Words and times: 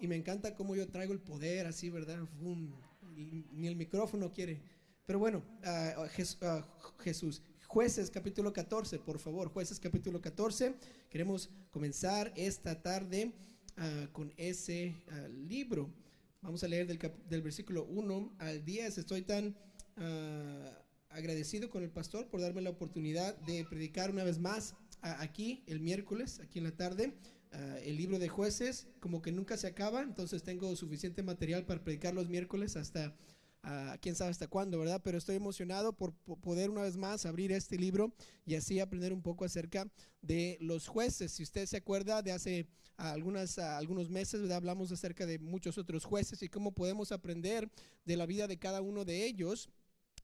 y 0.00 0.08
me 0.08 0.16
encanta 0.16 0.54
cómo 0.54 0.74
yo 0.74 0.88
traigo 0.88 1.12
el 1.12 1.20
poder 1.20 1.66
así, 1.66 1.90
¿verdad? 1.90 2.18
ni 3.52 3.66
el 3.66 3.76
micrófono 3.76 4.32
quiere. 4.32 4.60
Pero 5.06 5.18
bueno, 5.18 5.42
uh, 5.64 6.06
Jesús, 7.00 7.42
jueces 7.66 8.10
capítulo 8.10 8.52
14, 8.52 8.98
por 9.00 9.18
favor, 9.18 9.48
jueces 9.48 9.78
capítulo 9.78 10.20
14. 10.20 10.74
Queremos 11.08 11.50
comenzar 11.70 12.32
esta 12.36 12.80
tarde 12.80 13.32
con 14.12 14.32
ese 14.36 14.94
libro. 15.48 15.90
Vamos 16.42 16.62
a 16.64 16.68
leer 16.68 16.86
del, 16.86 16.98
del, 17.28 17.42
versículo 17.42 17.84
1 17.86 18.36
al 18.38 18.64
10. 18.64 18.98
Estoy 18.98 19.22
tan 19.22 19.56
agradecido 21.08 21.70
con 21.70 21.82
el 21.82 21.90
pastor 21.90 22.28
por 22.28 22.40
darme 22.40 22.60
la 22.60 22.70
oportunidad 22.70 23.36
de 23.38 23.64
predicar 23.64 24.10
una 24.10 24.24
vez 24.24 24.38
más 24.38 24.74
aquí 25.02 25.64
el 25.66 25.80
miércoles, 25.80 26.40
aquí 26.40 26.58
en 26.58 26.64
la 26.64 26.76
tarde. 26.76 27.14
El 27.52 27.96
libro 27.96 28.18
de 28.18 28.28
jueces 28.28 28.86
como 29.00 29.22
que 29.22 29.32
nunca 29.32 29.56
se 29.56 29.66
acaba, 29.66 30.02
entonces 30.02 30.42
tengo 30.42 30.74
suficiente 30.76 31.22
material 31.22 31.66
para 31.66 31.82
predicar 31.82 32.14
los 32.14 32.28
miércoles 32.28 32.76
hasta 32.76 33.14
quién 34.00 34.14
sabe 34.14 34.30
hasta 34.30 34.46
cuándo, 34.46 34.78
¿verdad? 34.78 35.00
Pero 35.04 35.18
estoy 35.18 35.36
emocionado 35.36 35.92
por, 35.92 36.14
poder 36.14 36.70
una 36.70 36.82
vez 36.82 36.96
más 36.96 37.26
abrir 37.26 37.52
este 37.52 37.76
libro 37.76 38.12
y 38.46 38.54
así 38.54 38.80
aprender 38.80 39.12
un 39.12 39.22
poco 39.22 39.44
acerca 39.44 39.90
de 40.22 40.56
los 40.60 40.88
jueces. 40.88 41.32
Si 41.32 41.42
usted 41.42 41.66
se 41.66 41.76
acuerda 41.76 42.22
de 42.22 42.32
hace 42.32 42.66
algunas, 42.96 43.58
algunos 43.58 44.08
meses, 44.10 44.40
¿verdad? 44.40 44.58
Hablamos 44.58 44.92
acerca 44.92 45.26
de 45.26 45.38
muchos 45.38 45.78
otros 45.78 46.04
jueces 46.04 46.42
y 46.42 46.48
cómo 46.48 46.72
podemos 46.72 47.12
aprender 47.12 47.70
de 48.04 48.16
la 48.16 48.26
vida 48.26 48.46
de 48.46 48.58
cada 48.58 48.80
uno 48.80 49.04
de 49.04 49.26
ellos. 49.26 49.68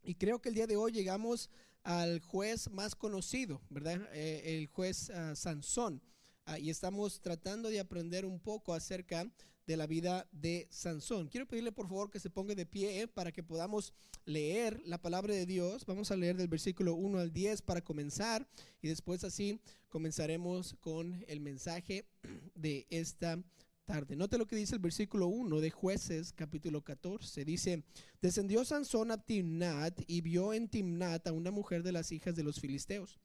Y 0.03 0.15
creo 0.15 0.41
que 0.41 0.49
el 0.49 0.55
día 0.55 0.67
de 0.67 0.77
hoy 0.77 0.93
llegamos 0.93 1.51
al 1.83 2.21
juez 2.21 2.71
más 2.71 2.95
conocido, 2.95 3.61
¿verdad? 3.71 4.01
Eh, 4.13 4.59
el 4.59 4.67
juez 4.69 5.11
ah, 5.11 5.35
Sansón. 5.35 6.03
Ah, 6.49 6.61
y 6.61 6.71
estamos 6.71 7.21
tratando 7.21 7.71
de 7.71 7.81
aprender 7.81 8.25
un 8.25 8.39
poco 8.39 8.73
acerca 8.73 9.29
de 9.67 9.77
la 9.77 9.89
vida 9.89 10.29
de 10.31 10.69
Sansón. 10.71 11.27
Quiero 11.27 11.49
pedirle 11.49 11.73
por 11.73 11.89
favor 11.89 12.09
que 12.09 12.21
se 12.21 12.31
ponga 12.31 12.55
de 12.55 12.65
pie 12.65 13.03
eh, 13.03 13.09
para 13.09 13.33
que 13.33 13.43
podamos 13.43 13.93
leer 14.27 14.81
la 14.85 15.03
palabra 15.03 15.35
de 15.35 15.45
Dios. 15.45 15.85
Vamos 15.87 16.13
a 16.13 16.17
leer 16.17 16.37
del 16.37 16.47
versículo 16.47 16.95
1 16.95 17.19
al 17.19 17.33
10 17.33 17.63
para 17.63 17.83
comenzar 17.83 18.47
y 18.81 18.87
después 18.87 19.25
así 19.25 19.61
comenzaremos 19.89 20.77
con 20.79 21.25
el 21.27 21.41
mensaje 21.41 22.07
de 22.55 22.87
esta 22.91 23.43
tarde. 23.85 24.15
Note 24.15 24.39
lo 24.39 24.47
que 24.47 24.55
dice 24.55 24.77
el 24.77 24.81
versículo 24.81 25.27
1 25.27 25.61
de 25.61 25.71
jueces 25.71 26.33
capítulo 26.33 26.85
14. 26.85 27.45
Dice, 27.45 27.83
descendió 28.23 28.65
Sansón 28.65 29.11
a 29.11 29.21
Timnat 29.21 30.01
y 30.07 30.21
vio 30.21 30.53
en 30.55 30.69
Timnat 30.69 31.27
a 31.27 31.33
una 31.33 31.51
mujer 31.51 31.83
de 31.83 31.91
las 31.91 32.13
hijas 32.13 32.37
de 32.37 32.45
los 32.45 32.61
filisteos. 32.61 33.19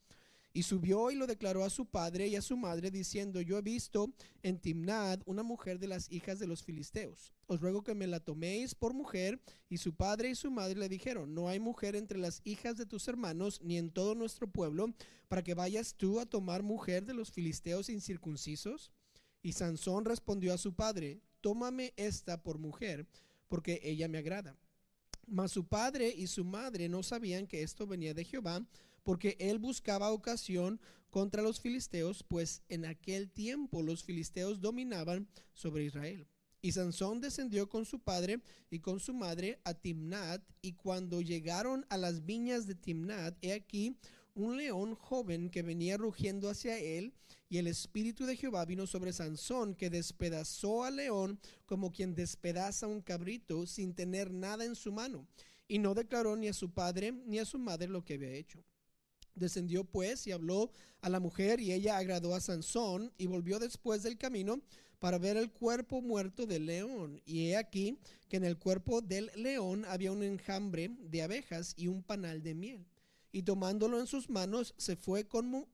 Y 0.54 0.64
subió 0.64 1.12
y 1.12 1.16
lo 1.16 1.28
declaró 1.28 1.64
a 1.64 1.70
su 1.70 1.86
padre 1.86 2.28
y 2.28 2.36
a 2.36 2.42
su 2.42 2.58
madre, 2.58 2.92
diciendo, 2.92 3.40
yo 3.40 3.58
he 3.58 3.62
visto 3.62 4.14
en 4.44 4.60
Timnad 4.60 5.22
una 5.26 5.44
mujer 5.44 5.80
de 5.80 5.88
las 5.88 6.12
hijas 6.12 6.40
de 6.40 6.48
los 6.48 6.64
filisteos. 6.64 7.32
Os 7.48 7.62
ruego 7.62 7.84
que 7.84 7.96
me 7.96 8.08
la 8.08 8.20
toméis 8.20 8.76
por 8.76 8.94
mujer. 8.94 9.42
Y 9.70 9.78
su 9.78 9.94
padre 9.94 10.30
y 10.30 10.36
su 10.36 10.52
madre 10.52 10.78
le 10.78 10.90
dijeron, 10.90 11.34
no 11.34 11.48
hay 11.48 11.60
mujer 11.60 11.96
entre 11.96 12.18
las 12.18 12.42
hijas 12.44 12.78
de 12.78 12.86
tus 12.86 13.08
hermanos, 13.08 13.62
ni 13.64 13.78
en 13.78 13.92
todo 13.92 14.14
nuestro 14.14 14.52
pueblo, 14.52 14.94
para 15.30 15.42
que 15.42 15.54
vayas 15.54 15.96
tú 15.96 16.20
a 16.20 16.26
tomar 16.26 16.64
mujer 16.64 17.06
de 17.06 17.14
los 17.14 17.32
filisteos 17.32 17.90
incircuncisos. 17.90 18.92
Y 19.42 19.54
Sansón 19.54 20.04
respondió 20.04 20.54
a 20.54 20.58
su 20.58 20.74
padre, 20.74 21.22
tómame 21.40 21.94
esta 21.96 22.44
por 22.44 22.58
mujer, 22.58 23.08
porque 23.48 23.80
ella 23.84 24.08
me 24.08 24.18
agrada. 24.18 24.58
Mas 25.28 25.52
su 25.52 25.66
padre 25.66 26.10
y 26.10 26.28
su 26.28 26.44
madre 26.44 26.90
no 26.90 27.04
sabían 27.04 27.48
que 27.48 27.64
esto 27.64 27.88
venía 27.88 28.14
de 28.14 28.26
Jehová, 28.26 28.66
porque 29.04 29.38
él 29.40 29.60
buscaba 29.60 30.12
ocasión 30.12 30.80
contra 31.10 31.42
los 31.42 31.60
filisteos, 31.60 32.24
pues 32.24 32.64
en 32.70 32.86
aquel 32.86 33.30
tiempo 33.30 33.82
los 33.82 34.04
filisteos 34.04 34.62
dominaban 34.62 35.28
sobre 35.54 35.86
Israel. 35.86 36.28
Y 36.64 36.74
Sansón 36.74 37.22
descendió 37.22 37.70
con 37.70 37.86
su 37.86 38.00
padre 38.00 38.42
y 38.70 38.80
con 38.80 39.00
su 39.00 39.14
madre 39.14 39.60
a 39.64 39.74
Timnat, 39.74 40.44
y 40.62 40.74
cuando 40.74 41.22
llegaron 41.22 41.86
a 41.90 41.98
las 41.98 42.26
viñas 42.26 42.68
de 42.68 42.76
Timnat, 42.76 43.36
he 43.42 43.54
aquí 43.54 43.98
un 44.36 44.58
león 44.58 44.96
joven 44.96 45.50
que 45.50 45.64
venía 45.64 45.98
rugiendo 45.98 46.50
hacia 46.50 46.78
él, 46.78 47.14
y 47.50 47.58
el 47.58 47.68
espíritu 47.68 48.26
de 48.26 48.38
Jehová 48.38 48.64
vino 48.66 48.88
sobre 48.88 49.12
Sansón, 49.12 49.76
que 49.76 49.90
despedazó 49.90 50.84
al 50.86 50.98
león 50.98 51.40
como 51.66 51.92
quien 51.92 52.16
despedaza 52.16 52.88
un 52.88 53.02
cabrito 53.02 53.66
sin 53.66 53.94
tener 53.94 54.32
nada 54.32 54.64
en 54.64 54.76
su 54.76 54.92
mano, 54.92 55.28
y 55.68 55.80
no 55.80 55.94
declaró 55.96 56.36
ni 56.36 56.48
a 56.48 56.54
su 56.54 56.72
padre 56.72 57.12
ni 57.12 57.40
a 57.40 57.46
su 57.46 57.58
madre 57.58 57.88
lo 57.88 58.06
que 58.06 58.14
había 58.14 58.32
hecho. 58.32 58.64
Descendió 59.36 59.84
pues 59.84 60.28
y 60.28 60.32
habló 60.32 60.72
a 61.02 61.10
la 61.10 61.20
mujer 61.20 61.60
y 61.60 61.72
ella 61.72 61.98
agradó 61.98 62.36
a 62.36 62.42
Sansón 62.42 63.12
y 63.18 63.28
volvió 63.28 63.60
después 63.60 64.04
del 64.04 64.18
camino 64.18 64.62
para 65.00 65.18
ver 65.18 65.36
el 65.36 65.52
cuerpo 65.52 66.02
muerto 66.02 66.46
del 66.46 66.68
león. 66.68 67.22
Y 67.26 67.48
he 67.48 67.58
aquí 67.58 67.98
que 68.30 68.38
en 68.38 68.44
el 68.44 68.58
cuerpo 68.58 69.02
del 69.02 69.32
león 69.36 69.84
había 69.86 70.12
un 70.12 70.24
enjambre 70.24 70.92
de 71.00 71.24
abejas 71.24 71.74
y 71.76 71.88
un 71.88 72.04
panal 72.04 72.44
de 72.44 72.54
miel. 72.54 72.86
Y 73.32 73.44
tomándolo 73.44 74.00
en 74.00 74.08
sus 74.08 74.30
manos 74.30 74.76
se 74.78 74.96
fue 74.96 75.28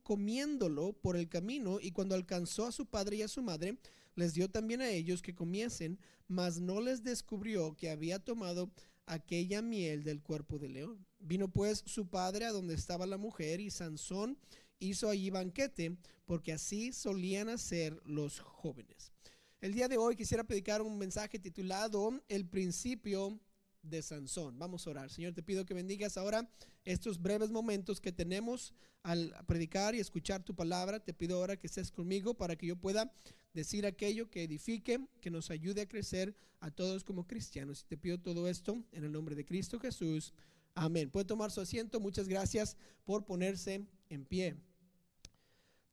comiéndolo 0.04 0.94
por 0.94 1.18
el 1.18 1.28
camino 1.28 1.80
y 1.82 1.92
cuando 1.92 2.16
alcanzó 2.16 2.66
a 2.66 2.72
su 2.72 2.86
padre 2.86 3.18
y 3.18 3.22
a 3.24 3.28
su 3.28 3.42
madre, 3.42 3.78
les 4.16 4.34
dio 4.34 4.50
también 4.50 4.82
a 4.82 4.90
ellos 4.90 5.22
que 5.22 5.36
comiesen, 5.36 6.00
mas 6.28 6.60
no 6.60 6.82
les 6.82 7.04
descubrió 7.04 7.76
que 7.76 7.90
había 7.90 8.20
tomado 8.20 8.72
aquella 9.08 9.62
miel 9.62 10.04
del 10.04 10.22
cuerpo 10.22 10.60
del 10.60 10.74
león. 10.74 11.06
Vino 11.20 11.48
pues 11.48 11.84
su 11.86 12.08
padre 12.08 12.46
a 12.46 12.52
donde 12.52 12.76
estaba 12.76 13.08
la 13.08 13.18
mujer 13.18 13.60
y 13.60 13.72
Sansón 13.72 14.38
hizo 14.80 15.10
allí 15.10 15.32
banquete, 15.32 15.98
porque 16.26 16.54
así 16.54 16.94
solían 16.94 17.50
hacer 17.50 18.00
los 18.06 18.40
jóvenes. 18.40 19.12
El 19.60 19.74
día 19.74 19.88
de 19.88 19.98
hoy 19.98 20.16
quisiera 20.16 20.44
predicar 20.44 20.84
un 20.84 21.00
mensaje 21.00 21.40
titulado 21.40 22.22
El 22.28 22.46
principio 22.46 23.40
de 23.90 24.02
Sansón. 24.02 24.58
Vamos 24.60 24.86
a 24.86 24.90
orar. 24.90 25.10
Señor, 25.10 25.34
te 25.34 25.44
pido 25.44 25.66
que 25.66 25.74
bendigas 25.74 26.18
ahora 26.18 26.50
estos 26.84 27.22
breves 27.22 27.50
momentos 27.50 28.00
que 28.00 28.12
tenemos 28.12 28.74
al 29.04 29.34
predicar 29.48 29.96
y 29.96 30.00
escuchar 30.00 30.44
tu 30.44 30.56
palabra. 30.56 31.00
Te 31.00 31.14
pido 31.14 31.38
ahora 31.38 31.58
que 31.58 31.68
estés 31.68 31.92
conmigo 31.92 32.34
para 32.34 32.56
que 32.56 32.68
yo 32.68 32.76
pueda 32.76 33.14
decir 33.54 33.86
aquello 33.86 34.30
que 34.30 34.44
edifique, 34.44 35.00
que 35.22 35.30
nos 35.30 35.50
ayude 35.50 35.82
a 35.82 35.88
crecer 35.88 36.36
a 36.60 36.72
todos 36.72 37.04
como 37.04 37.28
cristianos. 37.28 37.82
Y 37.82 37.86
te 37.86 37.98
pido 37.98 38.20
todo 38.20 38.48
esto 38.48 38.84
en 38.92 39.04
el 39.04 39.12
nombre 39.12 39.36
de 39.36 39.46
Cristo 39.46 39.80
Jesús. 39.80 40.34
Amén. 40.76 41.10
Puede 41.10 41.26
tomar 41.26 41.52
su 41.52 41.62
asiento. 41.62 42.00
Muchas 42.00 42.28
gracias 42.28 42.78
por 43.04 43.26
ponerse 43.26 43.86
en 44.10 44.26
pie. 44.26 44.56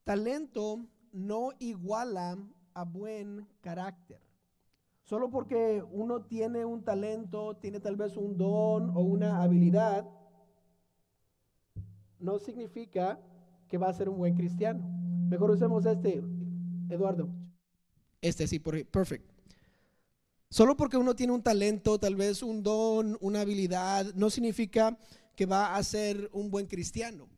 Talento 0.04 0.86
no 1.12 1.52
iguala 1.58 2.36
a 2.74 2.84
buen 2.84 3.46
carácter. 3.60 4.23
Solo 5.04 5.30
porque 5.30 5.84
uno 5.92 6.22
tiene 6.22 6.64
un 6.64 6.82
talento, 6.82 7.56
tiene 7.58 7.78
tal 7.78 7.94
vez 7.94 8.16
un 8.16 8.38
don 8.38 8.90
o 8.96 9.02
una 9.02 9.42
habilidad, 9.42 10.08
no 12.18 12.38
significa 12.38 13.20
que 13.68 13.76
va 13.76 13.88
a 13.88 13.92
ser 13.92 14.08
un 14.08 14.16
buen 14.16 14.34
cristiano. 14.34 14.82
Mejor 15.28 15.50
usemos 15.50 15.84
este, 15.84 16.24
Eduardo. 16.88 17.28
Este 18.22 18.46
sí, 18.46 18.58
perfecto. 18.58 19.34
Solo 20.48 20.74
porque 20.74 20.96
uno 20.96 21.14
tiene 21.14 21.34
un 21.34 21.42
talento, 21.42 21.98
tal 21.98 22.16
vez 22.16 22.42
un 22.42 22.62
don, 22.62 23.18
una 23.20 23.42
habilidad, 23.42 24.14
no 24.14 24.30
significa 24.30 24.96
que 25.36 25.44
va 25.44 25.76
a 25.76 25.82
ser 25.82 26.30
un 26.32 26.50
buen 26.50 26.66
cristiano. 26.66 27.28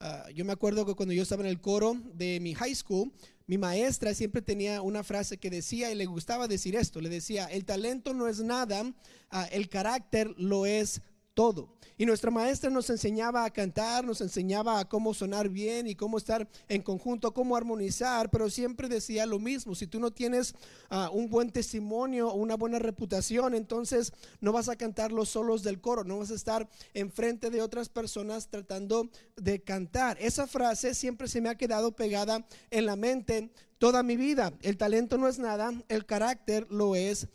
Ah, 0.00 0.26
yo 0.34 0.44
me 0.44 0.52
acuerdo 0.52 0.84
que 0.84 0.94
cuando 0.94 1.14
yo 1.14 1.22
estaba 1.22 1.44
en 1.44 1.48
el 1.48 1.62
coro 1.62 1.94
de 2.12 2.40
mi 2.40 2.52
high 2.54 2.74
school, 2.74 3.10
mi 3.46 3.58
maestra 3.58 4.12
siempre 4.14 4.42
tenía 4.42 4.82
una 4.82 5.04
frase 5.04 5.38
que 5.38 5.50
decía 5.50 5.90
y 5.90 5.94
le 5.94 6.06
gustaba 6.06 6.48
decir 6.48 6.74
esto, 6.76 7.00
le 7.00 7.08
decía, 7.08 7.46
el 7.46 7.64
talento 7.64 8.12
no 8.12 8.28
es 8.28 8.40
nada, 8.40 8.92
ah, 9.30 9.46
el 9.52 9.68
carácter 9.68 10.34
lo 10.36 10.66
es 10.66 11.00
todo. 11.36 11.68
Y 11.98 12.06
nuestra 12.06 12.30
maestra 12.30 12.70
nos 12.70 12.88
enseñaba 12.88 13.44
a 13.44 13.50
cantar, 13.50 14.04
nos 14.04 14.22
enseñaba 14.22 14.80
a 14.80 14.88
cómo 14.88 15.12
sonar 15.12 15.50
bien 15.50 15.86
y 15.86 15.94
cómo 15.94 16.16
estar 16.16 16.48
en 16.68 16.82
conjunto, 16.82 17.32
cómo 17.32 17.56
armonizar, 17.56 18.30
pero 18.30 18.48
siempre 18.48 18.88
decía 18.88 19.26
lo 19.26 19.38
mismo, 19.38 19.74
si 19.74 19.86
tú 19.86 20.00
no 20.00 20.10
tienes 20.10 20.54
ah, 20.88 21.10
un 21.12 21.28
buen 21.28 21.50
testimonio 21.50 22.28
o 22.28 22.34
una 22.34 22.56
buena 22.56 22.78
reputación, 22.78 23.54
entonces 23.54 24.12
no 24.40 24.52
vas 24.52 24.70
a 24.70 24.76
cantar 24.76 25.12
los 25.12 25.28
solos 25.28 25.62
del 25.62 25.80
coro, 25.80 26.04
no 26.04 26.18
vas 26.18 26.30
a 26.30 26.34
estar 26.34 26.68
enfrente 26.94 27.50
de 27.50 27.60
otras 27.60 27.90
personas 27.90 28.48
tratando 28.48 29.10
de 29.36 29.62
cantar. 29.62 30.16
Esa 30.20 30.46
frase 30.46 30.94
siempre 30.94 31.28
se 31.28 31.42
me 31.42 31.50
ha 31.50 31.56
quedado 31.56 31.92
pegada 31.92 32.46
en 32.70 32.86
la 32.86 32.96
mente 32.96 33.52
toda 33.78 34.02
mi 34.02 34.16
vida. 34.16 34.54
El 34.62 34.78
talento 34.78 35.18
no 35.18 35.28
es 35.28 35.38
nada, 35.38 35.72
el 35.88 36.06
carácter 36.06 36.66
lo 36.70 36.96
es 36.96 37.28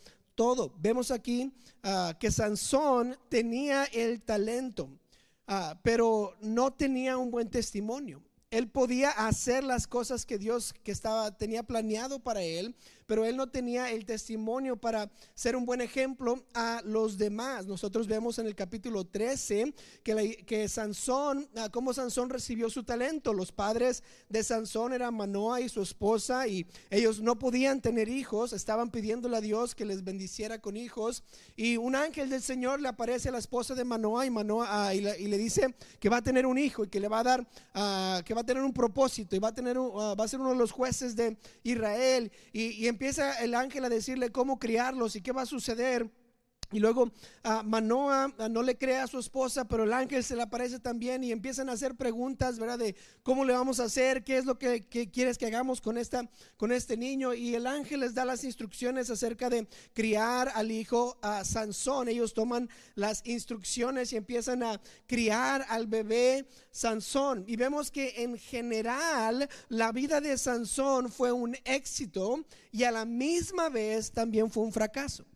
Vemos 0.76 1.12
aquí 1.12 1.52
ah, 1.84 2.16
que 2.18 2.32
Sansón 2.32 3.16
tenía 3.28 3.84
el 3.84 4.22
talento, 4.22 4.88
ah, 5.46 5.78
pero 5.84 6.34
no 6.40 6.72
tenía 6.72 7.16
un 7.16 7.30
buen 7.30 7.48
testimonio. 7.48 8.20
Él 8.50 8.68
podía 8.68 9.10
hacer 9.10 9.62
las 9.62 9.86
cosas 9.86 10.26
que 10.26 10.38
Dios 10.38 10.74
que 10.82 10.90
estaba 10.90 11.36
tenía 11.36 11.62
planeado 11.62 12.18
para 12.18 12.42
él, 12.42 12.74
pero 13.12 13.26
él 13.26 13.36
no 13.36 13.46
tenía 13.46 13.90
el 13.90 14.06
testimonio 14.06 14.74
para 14.78 15.10
ser 15.34 15.54
un 15.54 15.66
buen 15.66 15.82
ejemplo 15.82 16.42
a 16.54 16.80
los 16.82 17.18
demás. 17.18 17.66
Nosotros 17.66 18.06
vemos 18.06 18.38
en 18.38 18.46
el 18.46 18.54
capítulo 18.54 19.04
13 19.04 19.74
que, 20.02 20.66
Sansón, 20.66 21.46
ah, 21.56 21.68
cómo 21.70 21.92
Sansón 21.92 22.30
recibió 22.30 22.70
su 22.70 22.84
talento. 22.84 23.34
Los 23.34 23.52
padres 23.52 24.02
de 24.30 24.42
Sansón 24.42 24.94
eran 24.94 25.14
Manoa 25.14 25.60
y 25.60 25.68
su 25.68 25.82
esposa 25.82 26.48
y 26.48 26.66
ellos 26.88 27.20
no 27.20 27.38
podían 27.38 27.82
tener 27.82 28.08
hijos, 28.08 28.54
estaban 28.54 28.90
pidiéndole 28.90 29.36
a 29.36 29.42
Dios 29.42 29.74
que 29.74 29.84
les 29.84 30.04
bendiciera 30.04 30.62
con 30.62 30.78
hijos 30.78 31.22
y 31.54 31.76
un 31.76 31.94
ángel 31.94 32.30
del 32.30 32.40
Señor 32.40 32.80
le 32.80 32.88
aparece 32.88 33.28
a 33.28 33.32
la 33.32 33.40
esposa 33.40 33.74
de 33.74 33.84
Manoa 33.84 34.24
y 34.24 34.30
Manoa 34.30 34.86
ah, 34.86 34.94
y, 34.94 35.02
le, 35.02 35.36
dice 35.36 35.74
que 36.00 36.08
va 36.08 36.16
a 36.16 36.22
tener 36.22 36.46
un 36.46 36.56
hijo 36.56 36.84
y 36.84 36.88
que 36.88 36.98
le 36.98 37.08
va 37.08 37.18
a 37.18 37.24
dar, 37.24 37.46
ah, 37.74 38.22
que 38.24 38.32
va 38.32 38.40
a 38.40 38.46
tener 38.46 38.62
un 38.62 38.72
propósito 38.72 39.36
y 39.36 39.38
va 39.38 39.48
a 39.48 39.54
tener, 39.54 39.76
va 39.76 40.24
a 40.24 40.28
ser 40.28 40.40
uno 40.40 40.52
de 40.52 40.56
los 40.56 40.72
jueces 40.72 41.14
de 41.14 41.36
Israel 41.62 42.32
y 42.54 42.86
empieza 42.86 43.01
el 43.40 43.54
ángel 43.54 43.84
a 43.84 43.88
decirle 43.88 44.30
cómo 44.30 44.58
criarlos 44.58 45.16
y 45.16 45.22
qué 45.22 45.32
va 45.32 45.42
a 45.42 45.46
suceder. 45.46 46.08
Y 46.72 46.78
luego 46.78 47.10
a 47.42 47.62
Manoa 47.62 48.34
no 48.50 48.62
le 48.62 48.76
cree 48.76 48.96
a 48.96 49.06
su 49.06 49.18
esposa, 49.18 49.66
pero 49.66 49.84
el 49.84 49.92
ángel 49.92 50.24
se 50.24 50.34
le 50.34 50.42
aparece 50.42 50.78
también 50.78 51.22
y 51.22 51.30
empiezan 51.30 51.68
a 51.68 51.72
hacer 51.72 51.94
preguntas, 51.94 52.58
¿verdad? 52.58 52.78
De 52.78 52.96
cómo 53.22 53.44
le 53.44 53.52
vamos 53.52 53.78
a 53.78 53.84
hacer, 53.84 54.24
qué 54.24 54.38
es 54.38 54.46
lo 54.46 54.58
que, 54.58 54.88
quieres 54.88 55.38
que 55.38 55.46
hagamos 55.46 55.80
con, 55.80 55.98
esta, 55.98 56.28
con 56.56 56.72
este 56.72 56.96
niño. 56.96 57.34
Y 57.34 57.54
el 57.54 57.66
ángel 57.66 58.00
les 58.00 58.14
da 58.14 58.24
las 58.24 58.44
instrucciones 58.44 59.10
acerca 59.10 59.50
de 59.50 59.68
criar 59.92 60.50
al 60.54 60.70
hijo 60.70 61.18
a 61.22 61.44
Sansón. 61.44 62.08
Ellos 62.08 62.32
toman 62.32 62.70
las 62.94 63.22
instrucciones 63.26 64.12
y 64.12 64.16
empiezan 64.16 64.62
a 64.62 64.80
criar 65.06 65.66
al 65.68 65.86
bebé 65.86 66.46
Sansón. 66.70 67.44
Y 67.46 67.56
vemos 67.56 67.90
que 67.90 68.22
en 68.22 68.38
general 68.38 69.48
la 69.68 69.92
vida 69.92 70.20
de 70.20 70.38
Sansón 70.38 71.10
fue 71.10 71.32
un 71.32 71.56
éxito 71.64 72.44
y 72.70 72.84
a 72.84 72.90
la 72.90 73.04
misma 73.04 73.68
vez 73.68 74.10
también 74.10 74.50
fue 74.50 74.62
un 74.62 74.72
fracaso. 74.72 75.26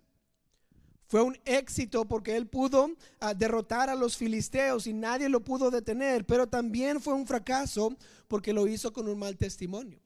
Fue 1.08 1.22
un 1.22 1.38
éxito 1.44 2.04
porque 2.04 2.36
él 2.36 2.46
pudo 2.46 2.90
ah, 3.20 3.32
derrotar 3.32 3.88
a 3.88 3.94
los 3.94 4.16
filisteos 4.16 4.86
y 4.86 4.92
nadie 4.92 5.28
lo 5.28 5.44
pudo 5.44 5.70
detener, 5.70 6.24
pero 6.24 6.48
también 6.48 7.00
fue 7.00 7.14
un 7.14 7.26
fracaso 7.26 7.96
porque 8.26 8.52
lo 8.52 8.66
hizo 8.66 8.92
con 8.92 9.08
un 9.08 9.18
mal 9.18 9.36
testimonio. 9.36 10.00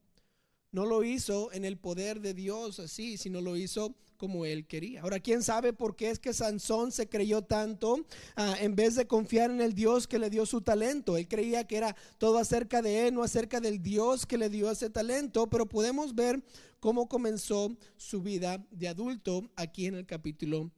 No 0.73 0.87
lo 0.87 1.03
hizo 1.03 1.53
en 1.53 1.65
el 1.65 1.79
poder 1.79 2.21
de 2.21 2.33
Dios 2.33 2.79
así, 2.79 3.17
sino 3.17 3.41
lo 3.41 3.57
hizo 3.57 3.95
como 4.17 4.45
él 4.45 4.67
quería. 4.67 5.01
Ahora, 5.01 5.19
¿quién 5.19 5.43
sabe 5.43 5.73
por 5.73 5.97
qué 5.97 6.11
es 6.11 6.19
que 6.19 6.35
Sansón 6.35 6.93
se 6.93 7.09
creyó 7.09 7.43
tanto 7.43 8.05
ah, 8.37 8.55
en 8.61 8.77
vez 8.77 8.95
de 8.95 9.07
confiar 9.07 9.51
en 9.51 9.63
el 9.63 9.75
Dios 9.75 10.07
que 10.07 10.19
le 10.19 10.31
dio 10.31 10.45
su 10.45 10.61
talento? 10.61 11.17
Él 11.17 11.27
creía 11.27 11.67
que 11.67 11.79
era 11.79 11.97
todo 12.19 12.39
acerca 12.39 12.83
de 12.83 13.09
él, 13.09 13.15
no 13.15 13.23
acerca 13.23 13.61
del 13.61 13.83
Dios 13.83 14.27
que 14.27 14.37
le 14.39 14.51
dio 14.51 14.71
ese 14.71 14.91
talento, 14.91 15.49
pero 15.49 15.67
podemos 15.67 16.15
ver 16.15 16.41
cómo 16.79 17.09
comenzó 17.09 17.75
su 17.97 18.23
vida 18.23 18.65
de 18.71 18.89
adulto 18.89 19.51
aquí 19.57 19.87
en 19.87 19.95
el 19.95 20.07
capítulo 20.07 20.71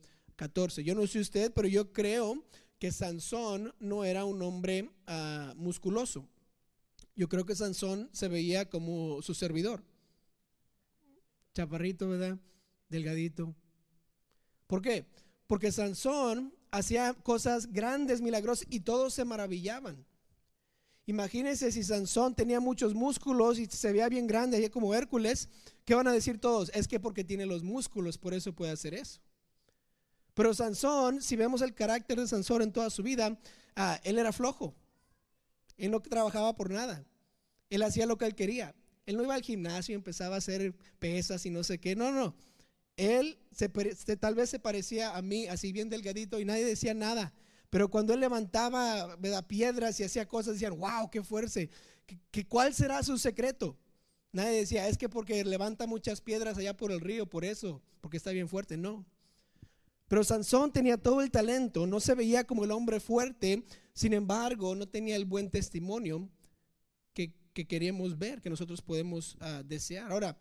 14. 0.43 0.83
Yo 0.83 0.97
no 0.97 1.07
sé 1.07 1.21
usted, 1.21 1.53
pero 1.53 1.69
yo 1.69 1.93
creo 1.93 2.43
que 2.81 2.91
Sansón 2.91 3.73
no 3.79 4.03
era 4.05 4.25
un 4.25 4.43
hombre 4.43 4.91
ah, 5.07 5.55
musculoso. 5.57 6.29
Yo 7.15 7.29
creo 7.29 7.47
que 7.47 7.55
Sansón 7.55 8.11
se 8.13 8.27
veía 8.27 8.69
como 8.69 9.23
su 9.23 9.35
servidor. 9.35 9.85
Chaparrito, 11.55 12.09
¿verdad? 12.09 12.39
Delgadito. 12.89 13.55
¿Por 14.67 14.83
qué? 14.83 15.07
Porque 15.47 15.71
Sansón 15.71 16.53
hacía 16.73 17.15
cosas 17.15 17.73
grandes, 17.73 18.21
milagrosas 18.21 18.67
y 18.69 18.81
todos 18.81 19.15
se 19.15 19.25
maravillaban. 19.25 20.05
Imagínense 21.07 21.71
si 21.71 21.85
Sansón 21.85 22.35
tenía 22.35 22.59
muchos 22.59 22.95
músculos 22.95 23.61
y 23.61 23.67
se 23.67 23.93
veía 23.93 24.09
bien 24.09 24.27
grande, 24.27 24.69
como 24.73 24.93
Hércules, 24.93 25.49
¿qué 25.85 25.95
van 25.95 26.09
a 26.09 26.13
decir 26.13 26.41
todos? 26.41 26.73
Es 26.75 26.89
que 26.89 26.99
porque 26.99 27.23
tiene 27.23 27.47
los 27.47 27.63
músculos, 27.63 28.19
por 28.19 28.35
eso 28.35 28.53
puede 28.53 28.73
hacer 28.73 28.95
eso. 28.95 29.21
Pero 30.35 30.55
Sansón, 30.55 31.21
si 31.21 31.37
vemos 31.37 31.63
el 31.63 31.75
carácter 31.75 32.19
de 32.19 32.27
Sansón 32.27 32.63
en 32.63 32.73
toda 32.73 32.91
su 32.91 33.03
vida, 33.03 33.39
ah, 33.77 34.01
él 34.05 34.19
era 34.19 34.33
flojo. 34.33 34.75
Él 35.77 35.91
no 35.91 36.01
trabajaba 36.01 36.55
por 36.55 36.71
nada. 36.71 37.05
Él 37.71 37.83
hacía 37.83 38.07
lo 38.07 38.17
que 38.17 38.27
él 38.27 38.35
quería. 38.35 38.75
Él 39.07 39.17
no 39.17 39.25
iba 39.25 39.35
al 39.35 39.43
gimnasio 39.43 39.93
y 39.93 39.97
empezaba 39.97 40.37
a 40.37 40.39
hacer 40.39 40.75
pesas 40.99 41.45
y 41.45 41.51
no 41.51 41.65
sé 41.65 41.79
qué. 41.79 41.97
No, 41.97 42.13
no. 42.13 42.35
Él 42.97 43.39
se, 43.51 43.69
tal 43.69 44.35
vez 44.35 44.51
se 44.51 44.59
parecía 44.59 45.17
a 45.17 45.23
mí, 45.23 45.47
así 45.49 45.73
bien 45.73 45.89
delgadito, 45.89 46.39
y 46.39 46.45
nadie 46.45 46.65
decía 46.65 46.95
nada. 46.95 47.33
Pero 47.71 47.91
cuando 47.91 48.13
él 48.13 48.21
levantaba 48.21 49.17
piedras 49.49 49.99
y 49.99 50.05
hacía 50.05 50.29
cosas, 50.29 50.55
decían, 50.55 50.79
wow, 50.79 51.11
qué 51.11 51.23
fuerza. 51.23 51.61
¿Qué, 52.31 52.47
cuál 52.47 52.75
será 52.75 53.03
su 53.03 53.17
secreto? 53.17 53.79
Nadie 54.31 54.59
decía, 54.59 54.89
es 54.89 54.99
que 54.99 55.09
porque 55.09 55.43
levanta 55.45 55.87
muchas 55.87 56.21
piedras 56.21 56.59
allá 56.59 56.77
por 56.77 56.93
el 56.93 57.01
río, 57.01 57.27
por 57.27 57.45
eso, 57.45 57.83
porque 58.01 58.19
está 58.19 58.31
bien 58.31 58.49
fuerte. 58.49 58.77
No. 58.77 59.07
Pero 60.13 60.25
Sansón 60.25 60.71
tenía 60.71 60.99
todo 60.99 61.23
el 61.23 61.31
talento, 61.31 61.87
no 61.87 61.99
se 61.99 62.15
veía 62.15 62.45
como 62.45 62.65
el 62.65 62.71
hombre 62.71 63.01
fuerte, 63.01 63.65
sin 63.95 64.13
embargo, 64.13 64.75
no 64.75 64.87
tenía 64.87 65.17
el 65.17 65.25
buen 65.25 65.49
testimonio 65.49 66.29
que, 67.15 67.33
queremos 67.67 68.19
ver, 68.19 68.43
que 68.43 68.51
nosotros 68.51 68.83
podemos 68.83 69.39
ah, 69.41 69.63
desear. 69.65 70.13
Ahora, 70.13 70.39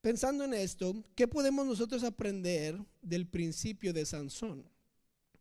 pensando 0.00 0.42
en 0.42 0.54
esto, 0.54 1.00
¿qué 1.14 1.28
podemos 1.28 1.64
nosotros 1.64 2.02
aprender 2.02 2.76
del 3.00 3.28
principio 3.28 3.92
de 3.92 4.04
Sansón? 4.04 4.68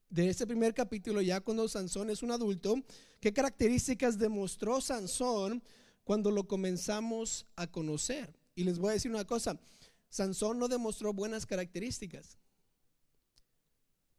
De 0.08 0.30
este 0.30 0.46
primer 0.46 0.76
capítulo, 0.76 1.20
ya 1.20 1.42
cuando 1.42 1.68
Sansón 1.68 2.12
es 2.12 2.22
un 2.22 2.30
adulto, 2.30 2.76
¿qué 3.20 3.34
características 3.34 4.20
demostró 4.20 4.82
Sansón 4.82 5.64
cuando 6.04 6.30
lo 6.30 6.48
comenzamos 6.48 7.48
a 7.56 7.66
conocer? 7.66 8.38
Y 8.54 8.66
les 8.66 8.78
voy 8.78 8.92
a 8.92 8.94
decir 8.94 9.10
una 9.10 9.26
cosa, 9.26 9.60
Sansón 10.10 10.60
no 10.60 10.68
demostró 10.68 11.12
buenas 11.12 11.48
características 11.48 12.39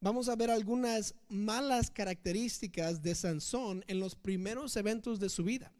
vamos 0.00 0.28
a 0.28 0.36
ver 0.36 0.50
algunas 0.50 1.14
malas 1.28 1.90
características 1.90 3.02
de 3.02 3.14
Sansón 3.14 3.84
en 3.86 4.00
los 4.00 4.14
primeros 4.14 4.76
eventos 4.76 5.20
de 5.20 5.28
su 5.28 5.44
vida. 5.44 5.72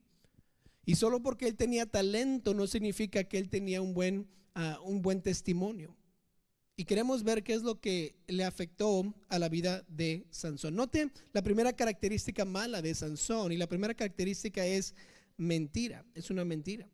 Y 0.85 0.97
solo 0.97 1.23
porque 1.23 1.47
él 1.47 1.57
tenía 1.57 1.87
talento 1.87 2.55
no 2.55 2.67
significa 2.67 3.25
que 3.25 3.39
él 3.39 3.49
tenía 3.49 3.81
un 3.83 3.95
buen, 3.95 4.29
ah, 4.55 4.79
un 4.85 5.03
buen 5.03 5.23
testimonio. 5.23 5.97
Y 6.77 6.85
queremos 6.85 7.23
ver 7.25 7.43
qué 7.43 7.53
es 7.53 7.63
lo 7.63 7.79
que 7.79 8.17
le 8.27 8.45
afectó 8.45 9.15
a 9.29 9.39
la 9.39 9.51
vida 9.51 9.85
de 9.89 10.27
Sansón. 10.31 10.75
Note 10.75 11.11
la 11.33 11.43
primera 11.43 11.75
característica 11.75 12.47
mala 12.47 12.81
de 12.81 12.95
Sansón 12.95 13.53
y 13.53 13.59
la 13.59 13.69
primera 13.69 13.95
característica 13.95 14.65
es 14.65 14.95
mentira, 15.37 16.07
es 16.15 16.31
una 16.31 16.45
mentira. 16.45 16.89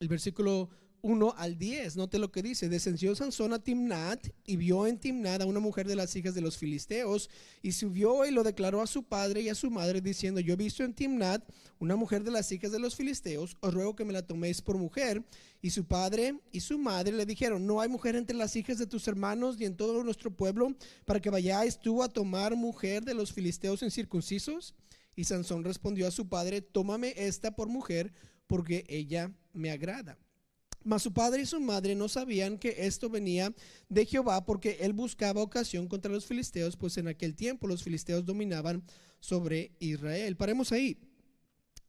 El 0.00 0.08
versículo 0.08 0.70
1 1.02 1.34
al 1.36 1.58
10. 1.58 1.96
Note 1.96 2.18
lo 2.18 2.30
que 2.30 2.42
dice. 2.42 2.68
Descendió 2.68 3.14
Sansón 3.14 3.52
a 3.52 3.58
Timnat 3.58 4.28
y 4.46 4.56
vio 4.56 4.86
en 4.86 4.98
Timnat 4.98 5.42
a 5.42 5.46
una 5.46 5.58
mujer 5.58 5.86
de 5.86 5.96
las 5.96 6.14
hijas 6.14 6.34
de 6.34 6.40
los 6.40 6.56
filisteos 6.56 7.28
y 7.60 7.72
subió 7.72 8.24
y 8.24 8.30
lo 8.30 8.44
declaró 8.44 8.80
a 8.80 8.86
su 8.86 9.02
padre 9.02 9.42
y 9.42 9.48
a 9.48 9.54
su 9.54 9.70
madre 9.70 10.00
diciendo, 10.00 10.40
yo 10.40 10.54
he 10.54 10.56
visto 10.56 10.84
en 10.84 10.94
Timnat 10.94 11.44
una 11.80 11.96
mujer 11.96 12.22
de 12.22 12.30
las 12.30 12.50
hijas 12.52 12.70
de 12.70 12.78
los 12.78 12.94
filisteos, 12.94 13.56
os 13.60 13.74
ruego 13.74 13.96
que 13.96 14.04
me 14.04 14.12
la 14.12 14.26
toméis 14.26 14.62
por 14.62 14.78
mujer. 14.78 15.24
Y 15.60 15.70
su 15.70 15.84
padre 15.84 16.40
y 16.52 16.60
su 16.60 16.78
madre 16.78 17.12
le 17.12 17.26
dijeron, 17.26 17.66
no 17.66 17.80
hay 17.80 17.88
mujer 17.88 18.14
entre 18.14 18.36
las 18.36 18.54
hijas 18.54 18.78
de 18.78 18.86
tus 18.86 19.06
hermanos 19.08 19.56
y 19.60 19.64
en 19.64 19.76
todo 19.76 20.02
nuestro 20.04 20.34
pueblo 20.34 20.74
para 21.04 21.20
que 21.20 21.30
vayáis 21.30 21.78
tú 21.78 22.02
a 22.02 22.08
tomar 22.08 22.54
mujer 22.54 23.04
de 23.04 23.14
los 23.14 23.32
filisteos 23.32 23.82
incircuncisos. 23.82 24.74
Y 25.16 25.24
Sansón 25.24 25.64
respondió 25.64 26.06
a 26.06 26.12
su 26.12 26.28
padre, 26.28 26.62
tómame 26.62 27.12
esta 27.16 27.54
por 27.54 27.68
mujer 27.68 28.12
porque 28.46 28.84
ella 28.88 29.32
me 29.52 29.70
agrada. 29.70 30.18
Mas 30.84 31.02
su 31.02 31.12
padre 31.12 31.42
y 31.42 31.46
su 31.46 31.60
madre 31.60 31.94
no 31.94 32.08
sabían 32.08 32.58
que 32.58 32.74
esto 32.78 33.08
venía 33.08 33.54
de 33.88 34.06
Jehová 34.06 34.44
porque 34.44 34.78
él 34.80 34.92
buscaba 34.92 35.42
ocasión 35.42 35.88
contra 35.88 36.10
los 36.10 36.26
filisteos, 36.26 36.76
pues 36.76 36.96
en 36.98 37.08
aquel 37.08 37.34
tiempo 37.34 37.66
los 37.66 37.82
filisteos 37.82 38.24
dominaban 38.24 38.82
sobre 39.20 39.72
Israel. 39.78 40.36
Paremos 40.36 40.72
ahí. 40.72 40.98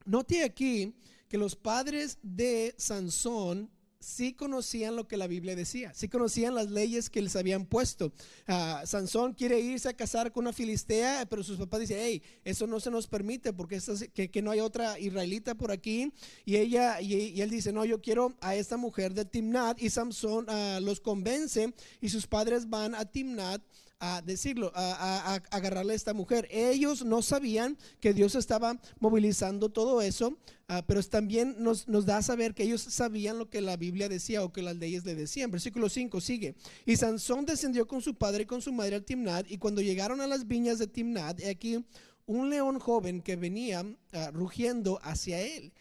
Note 0.06 0.44
aquí 0.44 0.96
que 1.28 1.38
los 1.38 1.56
padres 1.56 2.20
de 2.22 2.76
Sansón 2.78 3.70
sí 4.03 4.33
conocían 4.33 4.95
lo 4.95 5.07
que 5.07 5.17
la 5.17 5.27
Biblia 5.27 5.55
decía, 5.55 5.93
sí 5.93 6.10
conocían 6.10 6.53
las 6.53 6.69
leyes 6.69 7.10
que 7.10 7.22
les 7.22 7.36
habían 7.36 7.65
puesto. 7.65 8.12
Ah, 8.48 8.83
Sansón 8.86 9.33
quiere 9.33 9.60
irse 9.60 9.89
a 9.89 9.93
casar 9.93 10.31
con 10.31 10.43
una 10.43 10.53
filistea, 10.53 11.25
pero 11.29 11.43
sus 11.43 11.57
papás 11.57 11.79
dicen, 11.79 11.98
hey, 12.00 12.22
eso 12.43 12.67
no 12.67 12.79
se 12.79 12.91
nos 12.91 13.07
permite 13.07 13.53
porque 13.53 13.79
que, 14.13 14.41
no 14.41 14.51
hay 14.51 14.60
otra 14.60 15.00
israelita 15.00 15.55
por 15.55 15.72
aquí. 15.72 16.12
Y 16.45 16.57
ella 16.57 17.00
y, 17.01 17.39
él 17.41 17.50
dice, 17.50 17.72
no, 17.72 17.86
yo 17.86 18.01
quiero 18.01 18.33
a 18.41 18.55
esta 18.55 18.77
mujer 18.77 19.13
de 19.13 19.25
Timnat. 19.25 19.81
Y 19.81 19.89
Sansón 19.89 20.45
ah, 20.50 20.79
los 20.81 21.00
convence 21.00 21.74
y 22.01 22.10
sus 22.10 22.27
padres 22.27 22.69
van 22.69 22.95
a 22.95 23.05
Timnat 23.05 23.62
a 24.00 24.22
decirlo, 24.22 24.72
a, 24.76 25.40
agarrarle 25.52 25.94
a 25.94 25.96
esta 25.96 26.14
mujer. 26.14 26.48
Ellos 26.52 27.06
no 27.06 27.22
sabían 27.22 27.78
que 28.00 28.14
Dios 28.14 28.36
estaba 28.36 28.80
movilizando 29.00 29.70
todo 29.70 30.02
eso, 30.02 30.38
ah, 30.68 30.84
pero 30.86 31.02
también 31.04 31.56
nos, 31.60 31.88
nos, 31.88 32.06
da 32.06 32.18
a 32.18 32.22
saber 32.22 32.54
que 32.54 32.64
ellos 32.64 32.82
sabían 32.82 33.38
lo 33.38 33.50
que 33.50 33.62
la 33.62 33.78
Biblia 33.78 34.10
decía 34.10 34.44
o 34.44 34.52
que 34.52 34.62
las 34.62 34.76
leyes 34.76 35.06
le 35.06 35.16
decían. 35.16 35.52
Versículo 35.52 35.90
5 35.90 36.20
sigue. 36.20 36.56
Y 36.86 36.98
Sansón 36.98 37.46
descendió 37.46 37.88
con 37.88 38.02
su 38.02 38.16
padre 38.16 38.44
y 38.44 38.46
con 38.46 38.62
su 38.62 38.74
madre 38.74 38.96
al 38.96 39.06
Timnat, 39.06 39.50
y 39.50 39.58
cuando 39.58 39.82
llegaron 39.82 40.22
a 40.22 40.28
las 40.28 40.48
viñas 40.48 40.80
de 40.80 40.88
Timnat, 40.88 41.44
aquí 41.46 41.84
un 42.26 42.50
león 42.50 42.80
joven 42.80 43.22
que 43.22 43.36
venía 43.36 43.86
ah, 44.14 44.32
rugiendo 44.34 45.00
hacia 45.04 45.42
él. 45.42 45.74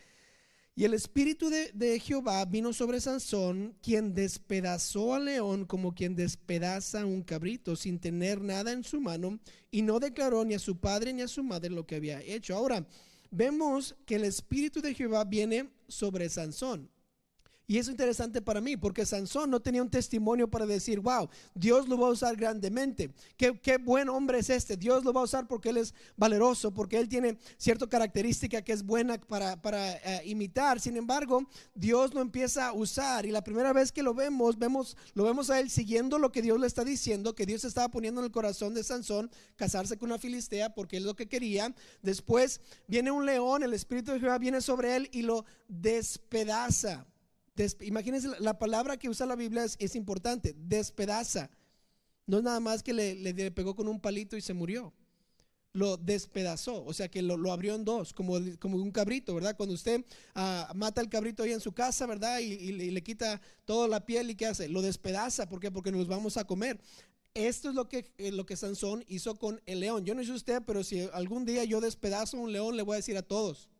Y 0.74 0.84
el 0.84 0.94
espíritu 0.94 1.50
de, 1.50 2.00
Jehová 2.00 2.42
vino 2.46 2.72
sobre 2.72 2.98
Sansón, 2.98 3.76
quien 3.82 4.14
despedazó 4.14 5.14
al 5.14 5.26
león 5.26 5.66
como 5.66 5.94
quien 5.94 6.16
despedaza 6.16 7.04
un 7.04 7.22
cabrito 7.22 7.76
sin 7.76 7.98
tener 7.98 8.40
nada 8.40 8.72
en 8.72 8.82
su 8.82 8.98
mano, 8.98 9.38
y 9.70 9.82
no 9.82 10.00
declaró 10.00 10.46
ni 10.46 10.54
a 10.54 10.58
su 10.58 10.78
padre 10.78 11.12
ni 11.12 11.20
a 11.20 11.28
su 11.28 11.42
madre 11.42 11.68
lo 11.68 11.86
que 11.86 11.96
había 11.96 12.22
hecho. 12.22 12.56
Ahora, 12.56 12.86
vemos 13.30 13.94
que 14.06 14.14
el 14.14 14.24
espíritu 14.24 14.80
de 14.80 14.94
Jehová 14.94 15.24
viene 15.24 15.68
sobre 15.88 16.30
Sansón. 16.30 16.88
Y 17.66 17.78
es 17.78 17.88
interesante 17.88 18.42
para 18.42 18.60
mí 18.60 18.76
porque 18.76 19.06
Sansón 19.06 19.50
no 19.50 19.60
tenía 19.60 19.82
un 19.82 19.90
testimonio 19.90 20.48
para 20.50 20.66
decir, 20.66 21.00
wow, 21.00 21.28
Dios 21.54 21.88
lo 21.88 21.96
va 21.96 22.08
a 22.08 22.10
usar 22.10 22.36
grandemente. 22.36 23.14
Qué, 23.36 23.78
buen 23.78 24.08
hombre 24.08 24.40
es 24.40 24.50
este. 24.50 24.76
Dios 24.76 25.04
lo 25.04 25.12
va 25.12 25.20
a 25.20 25.24
usar 25.24 25.46
porque 25.46 25.70
él 25.70 25.76
es 25.76 25.94
valeroso, 26.16 26.74
porque 26.74 26.98
él 26.98 27.08
tiene 27.08 27.38
cierta 27.56 27.86
característica 27.86 28.62
que 28.62 28.72
es 28.72 28.82
buena 28.82 29.18
para, 29.18 29.62
para 29.62 29.92
eh, 29.94 30.22
imitar. 30.26 30.80
Sin 30.80 30.96
embargo, 30.96 31.48
Dios 31.74 32.12
lo 32.14 32.20
empieza 32.20 32.66
a 32.66 32.72
usar 32.72 33.26
y 33.26 33.30
la 33.30 33.44
primera 33.44 33.72
vez 33.72 33.92
que 33.92 34.02
lo 34.02 34.12
vemos, 34.12 34.58
vemos, 34.58 34.96
lo 35.14 35.24
vemos 35.24 35.48
a 35.48 35.60
él 35.60 35.70
siguiendo 35.70 36.18
lo 36.18 36.32
que 36.32 36.42
Dios 36.42 36.58
le 36.58 36.66
está 36.66 36.84
diciendo, 36.84 37.34
que 37.34 37.46
Dios 37.46 37.64
estaba 37.64 37.88
poniendo 37.90 38.20
en 38.20 38.26
el 38.26 38.32
corazón 38.32 38.74
de 38.74 38.82
Sansón 38.82 39.30
casarse 39.54 39.96
con 39.96 40.10
una 40.10 40.18
filistea 40.18 40.74
porque 40.74 40.96
es 40.96 41.04
lo 41.04 41.14
que 41.14 41.28
quería. 41.28 41.72
Después 42.02 42.60
viene 42.88 43.12
un 43.12 43.24
león, 43.24 43.62
el 43.62 43.72
Espíritu 43.72 44.12
de 44.12 44.20
Jehová 44.20 44.38
viene 44.38 44.60
sobre 44.60 44.96
él 44.96 45.08
y 45.12 45.22
lo 45.22 45.44
despedaza 45.68 47.06
imagínense, 47.80 48.28
la 48.40 48.58
palabra 48.58 48.96
que 48.96 49.08
usa 49.08 49.26
la 49.26 49.36
Biblia 49.36 49.64
es, 49.78 49.96
importante, 49.96 50.54
despedaza. 50.56 51.50
No 52.26 52.38
es 52.38 52.44
nada 52.44 52.60
más 52.60 52.82
que 52.82 52.92
le, 52.92 53.50
pegó 53.50 53.74
con 53.74 53.88
un 53.88 54.00
palito 54.00 54.36
y 54.36 54.40
se 54.40 54.54
murió. 54.54 54.92
Lo 55.74 55.96
despedazó, 55.96 56.84
o 56.84 56.92
sea 56.92 57.08
que 57.08 57.22
lo, 57.22 57.50
abrió 57.50 57.74
en 57.74 57.84
dos, 57.84 58.12
como, 58.12 58.34
un 58.34 58.90
cabrito, 58.90 59.34
¿verdad? 59.34 59.56
Cuando 59.56 59.74
usted 59.74 60.04
ah, 60.34 60.70
mata 60.74 61.00
al 61.00 61.08
cabrito 61.08 61.42
ahí 61.42 61.52
en 61.52 61.60
su 61.60 61.72
casa, 61.72 62.06
¿verdad? 62.06 62.40
Y, 62.40 62.72
le, 62.72 63.02
quita 63.02 63.40
toda 63.64 63.88
la 63.88 64.04
piel 64.04 64.30
y 64.30 64.34
¿qué 64.34 64.46
hace? 64.46 64.68
Lo 64.68 64.82
despedaza, 64.82 65.48
¿por 65.48 65.60
qué? 65.60 65.70
Porque 65.70 65.90
nos 65.90 66.06
vamos 66.06 66.36
a 66.36 66.44
comer. 66.44 66.78
Esto 67.34 67.70
es 67.70 67.74
lo 67.74 67.88
que, 67.88 68.12
eh, 68.18 68.30
lo 68.30 68.44
que 68.44 68.56
Sansón 68.56 69.02
hizo 69.08 69.34
con 69.36 69.62
el 69.64 69.80
león. 69.80 70.04
Yo 70.04 70.14
no 70.14 70.22
sé 70.22 70.32
usted, 70.32 70.62
pero 70.66 70.84
si 70.84 71.08
algún 71.14 71.46
día 71.46 71.64
yo 71.64 71.80
despedazo 71.80 72.36
un 72.36 72.52
león, 72.52 72.76
le 72.76 72.82
voy 72.82 72.94
a 72.94 72.96
decir 72.96 73.16
a 73.16 73.22
todos, 73.22 73.70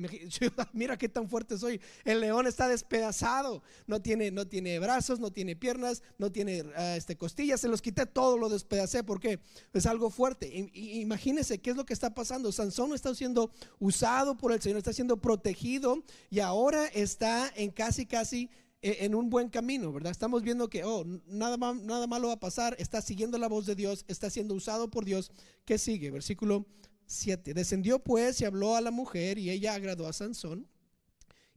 Mira 0.72 0.96
qué 0.96 1.08
tan 1.08 1.28
fuerte 1.28 1.58
soy. 1.58 1.80
El 2.04 2.20
león 2.20 2.46
está 2.46 2.68
despedazado. 2.68 3.62
No 3.86 4.00
tiene, 4.00 4.30
no 4.30 4.46
tiene 4.46 4.78
brazos, 4.78 5.20
no 5.20 5.30
tiene 5.30 5.56
piernas, 5.56 6.02
no 6.18 6.30
tiene 6.32 6.64
ah, 6.76 6.96
este, 6.96 7.16
costillas. 7.16 7.60
Se 7.60 7.68
los 7.68 7.82
quité 7.82 8.06
todo, 8.06 8.38
lo 8.38 8.48
despedacé 8.48 9.04
porque 9.04 9.40
es 9.72 9.86
algo 9.86 10.10
fuerte. 10.10 10.70
imagínense 10.74 11.58
qué 11.58 11.70
es 11.70 11.76
lo 11.76 11.84
que 11.84 11.92
está 11.92 12.14
pasando. 12.14 12.52
Sansón 12.52 12.94
está 12.94 13.14
siendo 13.14 13.50
usado 13.78 14.36
por 14.36 14.52
el 14.52 14.60
Señor, 14.60 14.78
está 14.78 14.92
siendo 14.92 15.20
protegido 15.20 16.02
y 16.30 16.40
ahora 16.40 16.86
está 16.86 17.52
en 17.56 17.70
casi, 17.70 18.06
casi 18.06 18.50
e, 18.82 19.04
en 19.04 19.14
un 19.14 19.28
buen 19.28 19.48
camino, 19.48 19.92
¿verdad? 19.92 20.10
Estamos 20.10 20.42
viendo 20.42 20.68
que, 20.68 20.84
oh, 20.84 21.04
nada, 21.26 21.56
nada 21.56 22.06
malo 22.06 22.28
va 22.28 22.34
a 22.34 22.40
pasar. 22.40 22.74
Está 22.78 23.02
siguiendo 23.02 23.38
la 23.38 23.48
voz 23.48 23.66
de 23.66 23.74
Dios, 23.74 24.04
está 24.08 24.30
siendo 24.30 24.54
usado 24.54 24.90
por 24.90 25.04
Dios. 25.04 25.30
¿Qué 25.64 25.78
sigue? 25.78 26.10
Versículo 26.10 26.66
7. 27.10 27.54
Descendió 27.54 27.98
pues 27.98 28.40
y 28.40 28.44
habló 28.44 28.76
a 28.76 28.80
la 28.80 28.92
mujer 28.92 29.36
y 29.38 29.50
ella 29.50 29.74
agradó 29.74 30.06
a 30.06 30.12
Sansón. 30.12 30.68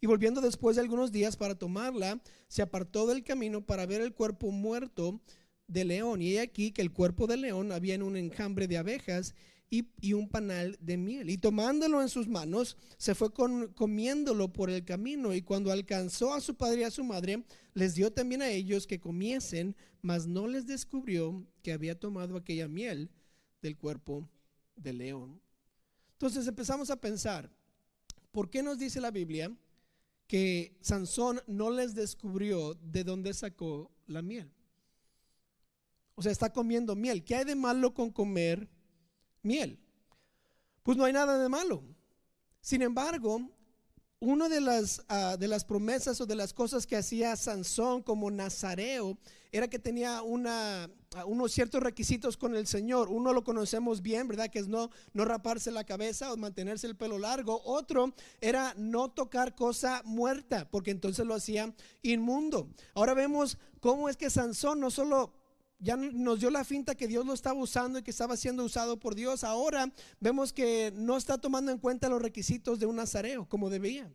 Y 0.01 0.07
volviendo 0.07 0.41
después 0.41 0.75
de 0.75 0.81
algunos 0.81 1.11
días 1.11 1.37
para 1.37 1.55
tomarla, 1.55 2.21
se 2.47 2.61
apartó 2.61 3.07
del 3.07 3.23
camino 3.23 3.65
para 3.65 3.85
ver 3.85 4.01
el 4.01 4.13
cuerpo 4.13 4.51
muerto 4.51 5.21
de 5.67 5.85
león. 5.85 6.21
Y 6.21 6.37
aquí 6.39 6.71
que 6.71 6.81
el 6.81 6.91
cuerpo 6.91 7.27
de 7.27 7.37
león 7.37 7.71
había 7.71 7.93
en 7.93 8.01
un 8.03 8.17
enjambre 8.17 8.67
de 8.67 8.79
abejas 8.79 9.35
y, 9.69 10.13
un 10.13 10.27
panal 10.27 10.75
de 10.81 10.97
miel. 10.97 11.29
Y 11.29 11.37
tomándolo 11.37 12.01
en 12.01 12.09
sus 12.09 12.27
manos, 12.27 12.75
se 12.97 13.15
fue 13.15 13.31
comiéndolo 13.31 14.51
por 14.51 14.71
el 14.71 14.83
camino. 14.83 15.33
Y 15.33 15.43
cuando 15.43 15.71
alcanzó 15.71 16.33
a 16.33 16.41
su 16.41 16.55
padre 16.55 16.81
y 16.81 16.83
a 16.83 16.91
su 16.91 17.03
madre, 17.03 17.43
les 17.75 17.93
dio 17.93 18.11
también 18.11 18.41
a 18.41 18.49
ellos 18.49 18.87
que 18.87 18.99
comiesen, 18.99 19.75
mas 20.01 20.25
no 20.25 20.47
les 20.47 20.65
descubrió 20.65 21.45
que 21.61 21.73
había 21.73 21.99
tomado 21.99 22.37
aquella 22.37 22.67
miel 22.67 23.11
del 23.61 23.77
cuerpo 23.77 24.27
de 24.75 24.93
león. 24.93 25.41
Entonces 26.13 26.47
empezamos 26.47 26.89
a 26.89 26.99
pensar, 26.99 27.49
¿por 28.31 28.49
qué 28.49 28.63
nos 28.63 28.77
dice 28.77 29.01
la 29.01 29.11
Biblia 29.11 29.55
que 30.27 30.77
Sansón 30.81 31.41
no 31.47 31.69
les 31.69 31.95
descubrió 31.95 32.73
de 32.75 33.03
dónde 33.03 33.33
sacó 33.33 33.91
la 34.07 34.21
miel? 34.21 34.51
O 36.15 36.21
sea, 36.21 36.31
está 36.31 36.51
comiendo 36.51 36.95
miel. 36.95 37.23
¿Qué 37.23 37.35
hay 37.35 37.45
de 37.45 37.55
malo 37.55 37.93
con 37.93 38.11
comer 38.11 38.69
miel? 39.41 39.79
Pues 40.83 40.97
no 40.97 41.05
hay 41.05 41.13
nada 41.13 41.41
de 41.41 41.49
malo. 41.49 41.83
Sin 42.61 42.81
embargo, 42.81 43.49
una 44.23 44.47
de 44.47 44.61
las, 44.61 45.03
ah, 45.09 45.35
de 45.37 45.49
las 45.49 45.65
promesas 45.65 46.21
o 46.21 46.25
de 46.25 46.35
las 46.35 46.53
cosas 46.53 46.87
que 46.87 46.95
hacía 46.95 47.35
Sansón 47.35 48.01
como 48.01 48.31
nazareo 48.31 49.17
era 49.51 49.67
que 49.67 49.79
tenía 49.79 50.19
ah, 50.19 51.25
unos 51.25 51.51
ciertos 51.51 51.83
requisitos 51.83 52.37
con 52.37 52.55
el 52.55 52.65
Señor. 52.65 53.09
Uno 53.09 53.33
lo 53.33 53.43
conocemos 53.43 54.01
bien, 54.01 54.29
¿verdad? 54.29 54.49
Que 54.49 54.59
es 54.59 54.69
no, 54.69 54.89
no 55.11 55.25
raparse 55.25 55.71
la 55.71 55.83
cabeza 55.83 56.31
o 56.31 56.37
mantenerse 56.37 56.87
el 56.87 56.95
pelo 56.95 57.19
largo. 57.19 57.61
Otro 57.65 58.13
era 58.39 58.73
no 58.77 59.11
tocar 59.11 59.55
cosa 59.55 60.01
muerta, 60.05 60.69
porque 60.71 60.91
entonces 60.91 61.25
lo 61.25 61.35
hacía 61.35 61.73
inmundo. 62.01 62.69
Ahora 62.95 63.13
vemos 63.13 63.57
cómo 63.81 64.07
es 64.07 64.15
que 64.15 64.29
Sansón 64.29 64.79
no 64.79 64.89
solo 64.89 65.33
ya 65.79 65.97
nos 65.97 66.39
dio 66.39 66.49
la 66.49 66.63
finta 66.63 66.95
que 66.95 67.07
Dios 67.07 67.25
lo 67.25 67.33
estaba 67.33 67.59
usando 67.59 67.99
y 67.99 68.03
que 68.03 68.11
estaba 68.11 68.37
siendo 68.37 68.63
usado 68.63 68.99
por 68.99 69.15
Dios. 69.15 69.43
Ahora 69.43 69.91
vemos 70.19 70.53
que 70.53 70.93
no 70.95 71.17
está 71.17 71.37
tomando 71.37 71.71
en 71.71 71.77
cuenta 71.77 72.09
los 72.09 72.21
requisitos 72.21 72.79
de 72.79 72.85
un 72.85 72.95
nazareo 72.95 73.47
como 73.47 73.69
debía. 73.69 74.11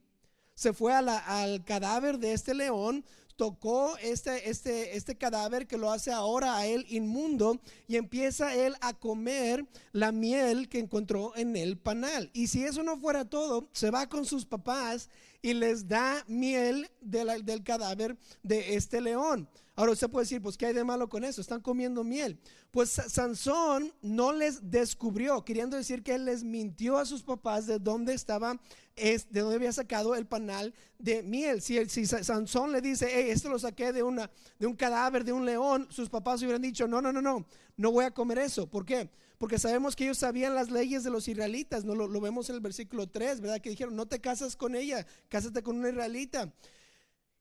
Se 0.55 0.73
fue 0.73 0.93
al 0.93 1.65
cadáver 1.65 2.19
de 2.19 2.33
este 2.33 2.55
león, 2.55 3.05
tocó 3.39 3.97
este, 3.99 4.51
este, 4.51 4.97
este 4.97 5.17
cadáver 5.17 5.69
que 5.69 5.79
lo 5.79 5.93
hace 5.93 6.11
ahora 6.11 6.57
a 6.57 6.67
él 6.67 6.85
inmundo 6.89 7.61
y 7.87 7.95
empieza 7.95 8.53
él 8.57 8.75
a 8.81 8.95
comer 8.95 9.65
la 9.93 10.11
miel 10.11 10.69
que 10.69 10.81
encontró 10.81 11.37
en 11.37 11.55
el 11.55 11.79
panal. 11.79 12.31
Y 12.33 12.49
si 12.49 12.65
eso 12.65 12.83
no 12.83 12.99
fuera 12.99 13.25
todo, 13.25 13.69
se 13.73 13.93
va 13.93 14.09
con 14.09 14.25
sus 14.25 14.45
papás 14.45 15.09
y 15.49 15.55
les 15.55 15.89
da 15.89 16.23
miel 16.29 16.91
del 17.01 17.63
cadáver 17.65 18.19
de 18.43 18.75
este 18.75 19.01
león. 19.01 19.49
Ahora 19.77 19.93
usted 19.93 20.11
puede 20.11 20.25
decir, 20.25 20.43
pues 20.43 20.59
¿qué 20.59 20.67
hay 20.67 20.75
de 20.75 20.85
malo 20.85 21.09
con 21.09 21.25
eso? 21.25 21.41
Están 21.41 21.63
comiendo 21.63 22.05
miel. 22.05 22.39
Pues 22.71 22.91
Sansón 22.91 23.91
no 24.03 24.35
les 24.35 24.71
descubrió, 24.71 25.43
queriendo 25.47 25.79
decir 25.79 26.03
que 26.03 26.17
él 26.17 26.27
les 26.27 26.45
mintió 26.45 26.99
a 26.99 27.07
sus 27.07 27.23
papás 27.23 27.67
de 27.67 27.79
dónde 27.79 28.13
estaba, 28.13 28.61
es, 28.95 29.33
de 29.33 29.41
dónde 29.41 29.57
había 29.57 29.73
sacado 29.73 30.15
el 30.17 30.27
panal 30.27 30.75
de 30.99 31.23
miel. 31.23 31.63
Si, 31.63 31.83
si 31.87 32.05
Sansón 32.05 32.71
le 32.71 32.83
dice, 32.83 33.09
hey, 33.11 33.31
esto 33.31 33.49
lo 33.49 33.59
saqué 33.59 33.91
de, 33.95 34.03
una, 34.03 34.31
de 34.59 34.67
un 34.67 34.77
cadáver, 34.77 35.25
de 35.25 35.33
un 35.33 35.47
león, 35.47 35.87
sus 35.89 36.11
papás 36.11 36.43
hubieran 36.43 36.61
dicho, 36.61 36.87
no, 36.87 37.01
no, 37.01 37.11
no, 37.11 37.23
no, 37.23 37.47
no 37.79 37.91
voy 37.91 38.05
a 38.05 38.11
comer 38.11 38.37
eso. 38.37 38.69
¿Por 38.69 38.85
qué? 38.85 39.09
Porque 39.39 39.59
sabemos 39.59 39.95
que 39.95 40.05
ellos 40.05 40.19
sabían 40.19 40.55
las 40.55 40.71
leyes 40.71 41.05
de 41.05 41.11
los 41.11 41.29
israelitas, 41.29 41.85
¿no? 41.85 41.95
lo, 41.95 42.21
vemos 42.21 42.51
en 42.51 42.57
el 42.57 42.61
versículo 42.61 43.07
3, 43.07 43.41
¿verdad? 43.41 43.61
Que 43.61 43.71
dijeron, 43.71 43.95
no 43.95 44.07
te 44.07 44.21
casas 44.21 44.57
con 44.57 44.75
ella, 44.75 45.07
cásate 45.29 45.63
con 45.63 45.79
una 45.79 45.91
israelita. 45.91 46.53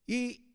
Y 0.05 0.47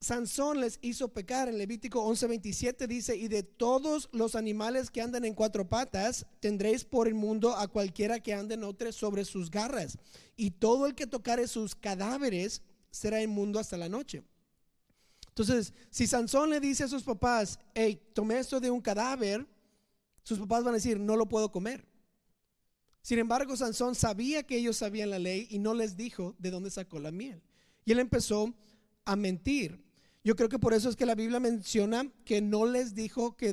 Sansón 0.00 0.60
les 0.60 0.78
hizo 0.80 1.08
pecar. 1.08 1.48
En 1.48 1.58
Levítico 1.58 2.02
11:27 2.06 2.86
dice, 2.86 3.16
y 3.16 3.28
de 3.28 3.42
todos 3.42 4.08
los 4.12 4.34
animales 4.34 4.90
que 4.90 5.02
andan 5.02 5.24
en 5.24 5.34
cuatro 5.34 5.68
patas, 5.68 6.26
tendréis 6.40 6.84
por 6.84 7.06
inmundo 7.06 7.54
a 7.54 7.68
cualquiera 7.68 8.20
que 8.20 8.32
ande 8.32 8.54
en 8.54 8.64
otro 8.64 8.92
sobre 8.92 9.24
sus 9.24 9.50
garras. 9.50 9.98
Y 10.36 10.52
todo 10.52 10.86
el 10.86 10.94
que 10.94 11.06
tocare 11.06 11.46
sus 11.48 11.74
cadáveres 11.74 12.62
será 12.90 13.22
inmundo 13.22 13.58
hasta 13.58 13.76
la 13.76 13.88
noche. 13.88 14.22
Entonces, 15.28 15.72
si 15.90 16.06
Sansón 16.06 16.50
le 16.50 16.60
dice 16.60 16.84
a 16.84 16.88
sus 16.88 17.02
papás, 17.02 17.58
hey, 17.74 18.00
tomé 18.14 18.38
esto 18.38 18.58
de 18.58 18.70
un 18.70 18.80
cadáver, 18.80 19.46
sus 20.22 20.38
papás 20.38 20.64
van 20.64 20.74
a 20.74 20.76
decir, 20.78 20.98
no 20.98 21.16
lo 21.16 21.28
puedo 21.28 21.50
comer. 21.50 21.86
Sin 23.02 23.18
embargo, 23.18 23.56
Sansón 23.56 23.94
sabía 23.94 24.42
que 24.42 24.56
ellos 24.56 24.76
sabían 24.76 25.10
la 25.10 25.18
ley 25.18 25.46
y 25.50 25.58
no 25.58 25.74
les 25.74 25.96
dijo 25.96 26.34
de 26.38 26.50
dónde 26.50 26.70
sacó 26.70 26.98
la 26.98 27.10
miel. 27.10 27.42
Y 27.84 27.92
él 27.92 27.98
empezó 27.98 28.54
a 29.04 29.16
mentir. 29.16 29.82
Yo 30.22 30.36
creo 30.36 30.50
que 30.50 30.58
por 30.58 30.74
eso 30.74 30.90
es 30.90 30.96
que 30.96 31.06
la 31.06 31.14
Biblia 31.14 31.40
menciona 31.40 32.10
que 32.24 32.42
no 32.42 32.66
les 32.66 32.94
dijo 32.94 33.36
que, 33.36 33.52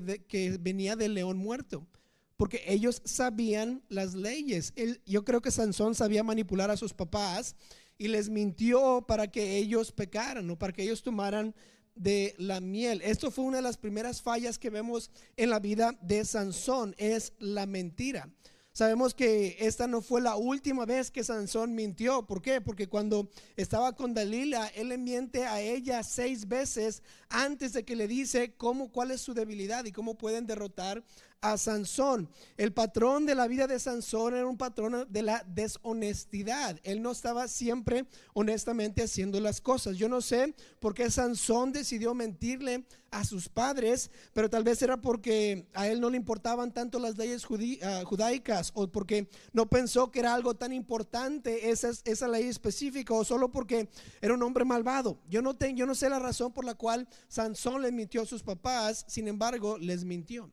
venía 0.60 0.98
del 0.98 1.14
león 1.14 1.38
muerto, 1.38 1.88
porque 2.36 2.62
ellos 2.68 3.02
sabían 3.06 3.82
las 3.88 4.16
leyes. 4.16 4.74
yo 5.06 5.24
creo 5.24 5.42
que 5.42 5.50
Sansón 5.50 5.96
sabía 5.96 6.24
manipular 6.24 6.70
a 6.70 6.78
sus 6.78 6.94
papás 6.94 7.56
y 7.98 8.10
les 8.10 8.30
mintió 8.30 9.06
para 9.08 9.28
que 9.28 9.58
ellos 9.58 9.94
pecaran 9.94 10.50
o 10.50 10.60
para 10.60 10.74
que 10.74 10.84
ellos 10.84 11.02
tomaran 11.02 11.56
de 11.98 12.36
la 12.38 12.62
miel. 12.62 13.02
Esto 13.04 13.32
fue 13.32 13.46
una 13.46 13.58
de 13.58 13.64
las 13.64 13.78
primeras 13.78 14.22
fallas 14.22 14.58
que 14.58 14.70
vemos 14.70 15.12
en 15.36 15.50
la 15.50 15.60
vida 15.60 15.98
de 16.02 16.24
Sansón, 16.26 16.96
es 16.98 17.34
la 17.40 17.66
mentira. 17.66 18.30
Sabemos 18.78 19.16
que 19.16 19.58
esta 19.60 19.88
no 19.88 20.04
fue 20.04 20.22
la 20.22 20.36
última 20.36 20.86
vez 20.86 21.10
que 21.10 21.24
Sansón 21.24 21.74
mintió. 21.74 22.28
¿Por 22.28 22.44
qué? 22.44 22.62
Porque 22.62 22.88
cuando 22.88 23.28
estaba 23.56 23.96
con 23.96 24.14
Dalila, 24.14 24.68
él 24.68 24.90
le 24.90 25.00
miente 25.00 25.48
a 25.48 25.60
ella 25.60 26.04
seis 26.04 26.48
veces 26.48 27.02
antes 27.28 27.74
de 27.74 27.84
que 27.84 27.96
le 27.96 28.08
dice 28.08 28.54
cómo, 28.56 28.92
cuál 28.92 29.10
es 29.10 29.22
su 29.22 29.34
debilidad 29.34 29.86
y 29.86 29.92
cómo 29.92 30.16
pueden 30.16 30.46
derrotar 30.46 31.04
a 31.42 31.58
Sansón. 31.58 32.30
El 32.58 32.74
patrón 32.74 33.26
de 33.26 33.36
la 33.36 33.48
vida 33.48 33.68
de 33.68 33.80
Sansón 33.80 34.36
era 34.36 34.48
un 34.48 34.58
patrón 34.58 35.06
de 35.10 35.22
la 35.22 35.44
deshonestidad. 35.48 36.80
Él 36.84 37.02
no 37.02 37.12
estaba 37.12 37.48
siempre 37.48 38.06
honestamente 38.34 39.04
haciendo 39.04 39.40
las 39.40 39.62
cosas. 39.62 39.98
Yo 39.98 40.10
no 40.10 40.22
sé 40.22 40.56
por 40.80 40.94
qué 40.94 41.10
Sansón 41.12 41.72
decidió 41.72 42.14
mentirle 42.14 42.86
a 43.12 43.24
sus 43.24 43.48
padres, 43.48 44.12
pero 44.34 44.50
tal 44.50 44.64
vez 44.64 44.82
era 44.82 45.00
porque 45.00 45.68
a 45.74 45.88
él 45.88 46.02
no 46.02 46.10
le 46.10 46.18
importaban 46.18 46.74
tanto 46.74 47.00
las 47.00 47.18
leyes 47.18 47.46
ah, 47.84 48.04
judaicas 48.06 48.72
o 48.74 48.88
porque 48.88 49.30
no 49.54 49.70
pensó 49.70 50.12
que 50.12 50.20
era 50.20 50.34
algo 50.34 50.56
tan 50.56 50.74
importante 50.74 51.70
esa, 51.70 51.92
esa 52.04 52.28
ley 52.28 52.48
específica 52.48 53.14
o 53.14 53.24
solo 53.24 53.52
porque 53.52 53.90
era 54.22 54.34
un 54.34 54.44
hombre 54.44 54.66
malvado. 54.66 55.20
Yo 55.30 55.42
no, 55.42 55.58
yo 55.58 55.86
no 55.86 55.96
sé 55.96 56.10
la 56.10 56.20
razón 56.20 56.52
por 56.52 56.66
la 56.66 56.76
cual 56.76 57.08
Sansón 57.28 57.82
le 57.82 57.92
mintió 57.92 58.24
a 58.24 58.26
sus 58.26 58.44
papás, 58.44 59.06
sin 59.08 59.28
embargo, 59.28 59.78
les 59.78 60.04
mintió. 60.04 60.52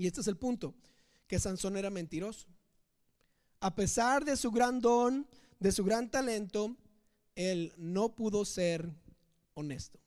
Y 0.00 0.06
este 0.06 0.22
es 0.22 0.28
el 0.28 0.38
punto, 0.38 0.74
que 1.26 1.38
Sansón 1.38 1.76
era 1.76 1.90
mentiroso. 1.90 2.46
A 3.60 3.74
pesar 3.74 4.24
de 4.24 4.34
su 4.34 4.50
gran 4.50 4.80
don, 4.80 5.28
de 5.58 5.72
su 5.72 5.84
gran 5.84 6.10
talento, 6.10 6.74
él 7.34 7.74
no 7.76 8.14
pudo 8.14 8.46
ser 8.46 8.88
honesto. 9.52 10.00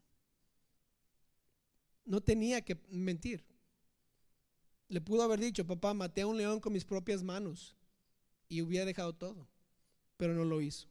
No 2.05 2.21
tenía 2.21 2.65
que 2.65 2.81
mentir. 2.89 3.45
Le 4.87 4.99
pudo 4.99 5.21
haber 5.21 5.39
dicho, 5.39 5.67
papá, 5.67 5.93
maté 5.93 6.21
a 6.21 6.27
un 6.27 6.37
león 6.37 6.59
con 6.59 6.73
mis 6.73 6.85
propias 6.85 7.21
manos 7.21 7.75
y 8.49 8.63
hubiera 8.63 8.87
dejado 8.87 9.13
todo, 9.13 9.47
pero 10.17 10.33
no 10.33 10.43
lo 10.43 10.59
hizo. 10.59 10.87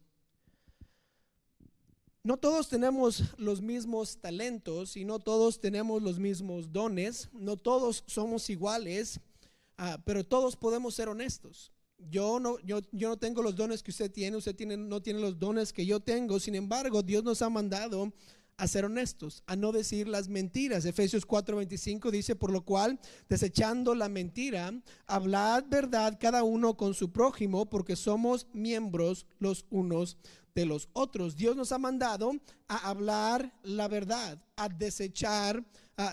No 2.25 2.37
todos 2.37 2.69
tenemos 2.69 3.25
los 3.37 3.61
mismos 3.61 4.19
talentos 4.19 4.97
y 4.97 5.05
no 5.05 5.19
todos 5.19 5.61
tenemos 5.61 6.01
los 6.01 6.21
mismos 6.21 6.73
dones, 6.73 7.29
no 7.33 7.57
todos 7.57 8.05
somos 8.07 8.49
iguales, 8.49 9.19
ah, 9.77 10.01
pero 10.05 10.23
todos 10.23 10.55
podemos 10.55 10.95
ser 10.95 11.09
honestos. 11.09 11.73
Yo 11.99 12.39
no, 12.39 12.61
yo, 12.61 12.81
no 12.93 13.17
tengo 13.17 13.43
los 13.43 13.57
dones 13.57 13.83
que 13.83 13.91
usted 13.91 14.09
tiene, 14.09 14.37
usted 14.37 14.57
no 14.77 15.03
tiene 15.03 15.19
los 15.19 15.37
dones 15.37 15.73
que 15.73 15.85
yo 15.85 15.99
tengo, 15.99 16.39
sin 16.39 16.55
embargo, 16.55 17.03
Dios 17.03 17.25
nos 17.25 17.43
ha 17.43 17.51
mandado 17.51 18.13
a 18.57 18.69
ser 18.69 18.85
honestos, 18.85 19.43
a 19.47 19.57
no 19.57 19.73
decir 19.73 20.07
las 20.07 20.29
mentiras. 20.29 20.85
Efesios 20.85 21.27
4:25 21.27 22.13
dice, 22.13 22.37
por 22.37 22.53
lo 22.53 22.65
cual, 22.65 23.01
desechando 23.29 23.97
la 23.97 24.09
mentira, 24.09 24.73
hablad 25.07 25.65
verdad 25.69 26.19
cada 26.21 26.45
uno 26.45 26.77
con 26.77 26.95
su 26.95 27.11
prójimo, 27.11 27.69
porque 27.69 27.97
somos 27.97 28.47
miembros 28.53 29.27
los 29.41 29.67
unos 29.71 30.19
de 30.55 30.67
los 30.67 30.89
otros. 30.93 31.37
Dios 31.37 31.57
nos 31.57 31.73
ha 31.73 31.79
mandado 31.79 32.33
a 32.73 32.89
hablar 32.89 33.53
la 33.63 33.87
verdad, 33.87 34.39
a 34.57 34.69
desechar 34.69 35.63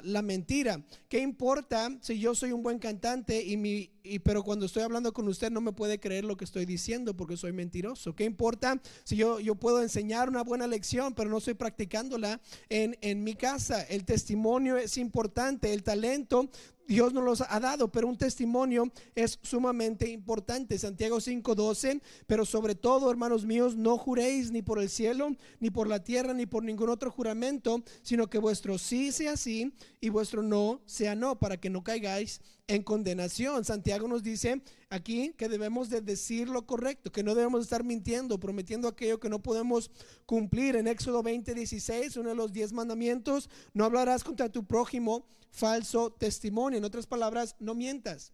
la 0.03 0.21
mentira. 0.21 0.83
¿Qué 1.07 1.19
importa 1.19 1.89
si 2.01 2.19
yo 2.19 2.35
soy 2.35 2.51
un 2.51 2.61
buen 2.61 2.79
cantante 2.79 3.41
y 3.41 3.57
mi 3.57 3.89
y, 4.03 4.19
pero 4.19 4.43
cuando 4.43 4.65
estoy 4.65 4.83
hablando 4.83 5.13
con 5.13 5.27
usted 5.27 5.51
no 5.51 5.61
me 5.61 5.71
puede 5.71 5.99
creer 5.99 6.25
lo 6.25 6.35
que 6.35 6.45
estoy 6.45 6.65
diciendo 6.65 7.15
porque 7.15 7.37
soy 7.37 7.53
mentiroso? 7.53 8.13
¿Qué 8.15 8.25
importa 8.25 8.81
si 9.03 9.15
yo, 9.15 9.39
yo 9.39 9.55
puedo 9.55 9.81
enseñar 9.81 10.29
una 10.29 10.43
buena 10.43 10.67
lección 10.67 11.13
pero 11.13 11.29
no 11.29 11.37
estoy 11.37 11.53
practicándola 11.53 12.41
en, 12.69 12.97
en 13.01 13.23
mi 13.23 13.35
casa? 13.35 13.81
El 13.83 14.05
testimonio 14.05 14.77
es 14.77 14.97
importante, 14.97 15.73
el 15.73 15.83
talento 15.83 16.49
Dios 16.89 17.13
nos 17.13 17.23
los 17.23 17.41
ha 17.47 17.59
dado, 17.59 17.91
pero 17.91 18.07
un 18.07 18.17
testimonio 18.17 18.91
es 19.13 19.37
sumamente 19.43 20.09
importante. 20.09 20.79
Santiago 20.79 21.17
5:12, 21.17 22.01
pero 22.25 22.45
sobre 22.45 22.73
todo, 22.73 23.11
hermanos 23.11 23.45
míos, 23.45 23.75
no 23.75 23.95
juréis 23.95 24.49
ni 24.49 24.63
por 24.63 24.79
el 24.79 24.89
cielo, 24.89 25.35
ni 25.59 25.69
por 25.69 25.87
la 25.87 26.03
tierra, 26.03 26.33
ni 26.33 26.47
por 26.49 26.63
ningún 26.63 26.89
otro 26.89 27.11
juramento, 27.11 27.83
sino 28.01 28.29
que 28.29 28.39
vuestro 28.39 28.77
sí 28.77 29.11
sea 29.11 29.37
sí 29.37 29.73
y 30.01 30.09
vuestro 30.09 30.43
no 30.43 30.81
sea 30.85 31.15
no, 31.15 31.39
para 31.39 31.57
que 31.57 31.69
no 31.69 31.83
caigáis 31.83 32.41
en 32.67 32.83
condenación. 32.83 33.65
Santiago 33.65 34.07
nos 34.07 34.23
dice 34.23 34.61
aquí 34.89 35.33
que 35.37 35.49
debemos 35.49 35.89
de 35.89 36.01
decir 36.01 36.49
lo 36.49 36.65
correcto, 36.65 37.11
que 37.11 37.23
no 37.23 37.35
debemos 37.35 37.61
estar 37.61 37.83
mintiendo, 37.83 38.39
prometiendo 38.39 38.87
aquello 38.87 39.19
que 39.19 39.29
no 39.29 39.41
podemos 39.41 39.91
cumplir. 40.25 40.75
En 40.75 40.87
Éxodo 40.87 41.23
20, 41.23 41.53
16, 41.53 42.17
uno 42.17 42.29
de 42.29 42.35
los 42.35 42.53
diez 42.53 42.71
mandamientos, 42.71 43.49
no 43.73 43.85
hablarás 43.85 44.23
contra 44.23 44.49
tu 44.49 44.65
prójimo 44.65 45.25
falso 45.51 46.11
testimonio. 46.11 46.77
En 46.77 46.85
otras 46.85 47.07
palabras, 47.07 47.55
no 47.59 47.73
mientas. 47.73 48.33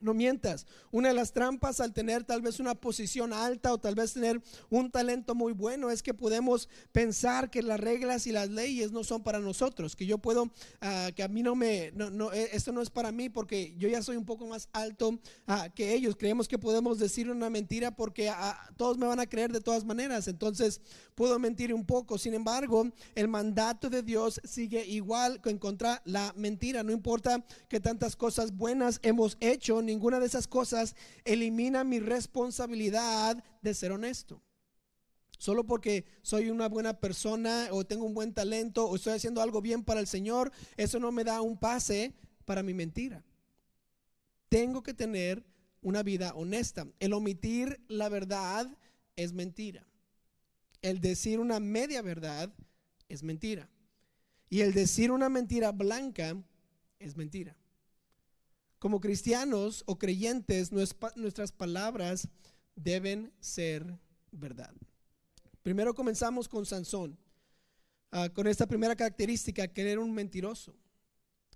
No 0.00 0.12
mientas. 0.12 0.66
Una 0.90 1.08
de 1.08 1.14
las 1.14 1.32
trampas 1.32 1.80
al 1.80 1.94
tener 1.94 2.24
tal 2.24 2.42
vez 2.42 2.60
una 2.60 2.74
posición 2.74 3.32
alta 3.32 3.72
o 3.72 3.78
tal 3.78 3.94
vez 3.94 4.12
tener 4.12 4.42
un 4.68 4.90
talento 4.90 5.34
muy 5.34 5.52
bueno 5.52 5.90
es 5.90 6.02
que 6.02 6.12
podemos 6.12 6.68
pensar 6.92 7.50
que 7.50 7.62
las 7.62 7.80
reglas 7.80 8.26
y 8.26 8.32
las 8.32 8.50
leyes 8.50 8.92
no 8.92 9.02
son 9.04 9.22
para 9.22 9.38
nosotros, 9.38 9.96
que 9.96 10.04
yo 10.04 10.18
puedo, 10.18 10.50
ah, 10.80 11.10
que 11.14 11.22
a 11.22 11.28
mí 11.28 11.42
no 11.42 11.54
me, 11.54 11.92
no, 11.92 12.32
eh, 12.32 12.50
esto 12.52 12.72
no 12.72 12.82
es 12.82 12.90
para 12.90 13.12
mí 13.12 13.28
porque 13.30 13.74
yo 13.78 13.88
ya 13.88 14.02
soy 14.02 14.16
un 14.16 14.26
poco 14.26 14.46
más 14.46 14.68
alto 14.72 15.18
ah, 15.46 15.68
que 15.74 15.94
ellos. 15.94 16.16
Creemos 16.16 16.48
que 16.48 16.58
podemos 16.58 16.98
decir 16.98 17.30
una 17.30 17.48
mentira 17.48 17.90
porque 17.90 18.28
ah, 18.28 18.68
todos 18.76 18.98
me 18.98 19.06
van 19.06 19.20
a 19.20 19.26
creer 19.26 19.52
de 19.52 19.60
todas 19.60 19.84
maneras. 19.84 20.28
Entonces 20.28 20.80
puedo 21.14 21.38
mentir 21.38 21.72
un 21.72 21.84
poco. 21.84 22.18
Sin 22.18 22.34
embargo, 22.34 22.90
el 23.14 23.28
mandato 23.28 23.88
de 23.90 24.02
Dios 24.02 24.40
sigue 24.44 24.84
igual 24.86 25.40
que 25.40 25.50
en 25.50 25.58
contra 25.58 26.02
la 26.04 26.32
mentira. 26.36 26.82
No 26.82 26.92
importa 26.92 27.44
que 27.68 27.80
tantas 27.80 28.16
cosas 28.16 28.56
buenas 28.56 29.00
hemos 29.02 29.36
hecho, 29.40 29.80
ni 29.80 29.94
ninguna 29.94 30.20
de 30.20 30.26
esas 30.26 30.48
cosas 30.48 30.96
elimina 31.24 31.84
mi 31.84 32.00
responsabilidad 32.00 33.42
de 33.62 33.74
ser 33.74 33.92
honesto. 33.92 34.42
Solo 35.38 35.64
porque 35.64 36.04
soy 36.22 36.50
una 36.50 36.68
buena 36.68 37.00
persona 37.00 37.68
o 37.70 37.84
tengo 37.84 38.04
un 38.04 38.14
buen 38.14 38.32
talento 38.32 38.86
o 38.86 38.96
estoy 38.96 39.14
haciendo 39.14 39.42
algo 39.42 39.60
bien 39.60 39.84
para 39.84 40.00
el 40.00 40.06
Señor, 40.06 40.52
eso 40.76 40.98
no 40.98 41.12
me 41.12 41.24
da 41.24 41.40
un 41.40 41.58
pase 41.58 42.14
para 42.44 42.62
mi 42.62 42.74
mentira. 42.74 43.24
Tengo 44.48 44.82
que 44.82 44.94
tener 44.94 45.44
una 45.80 46.02
vida 46.02 46.32
honesta. 46.34 46.86
El 46.98 47.12
omitir 47.12 47.80
la 47.88 48.08
verdad 48.08 48.76
es 49.16 49.32
mentira. 49.32 49.86
El 50.84 51.00
decir 51.00 51.40
una 51.40 51.60
media 51.60 52.02
verdad 52.02 52.52
es 53.08 53.22
mentira. 53.22 53.70
Y 54.50 54.60
el 54.60 54.74
decir 54.74 55.10
una 55.10 55.30
mentira 55.30 55.72
blanca 55.72 56.36
es 56.98 57.16
mentira. 57.16 57.56
Como 58.78 59.00
cristianos 59.00 59.82
o 59.86 59.96
creyentes, 59.96 60.72
nuestras 60.72 61.52
palabras 61.52 62.28
deben 62.76 63.32
ser 63.40 63.98
verdad. 64.30 64.74
Primero 65.62 65.94
comenzamos 65.94 66.48
con 66.48 66.66
Sansón, 66.66 67.16
ah, 68.10 68.28
con 68.28 68.46
esta 68.46 68.66
primera 68.66 68.94
característica, 68.94 69.66
que 69.66 69.90
era 69.90 70.02
un 70.02 70.12
mentiroso. 70.12 70.76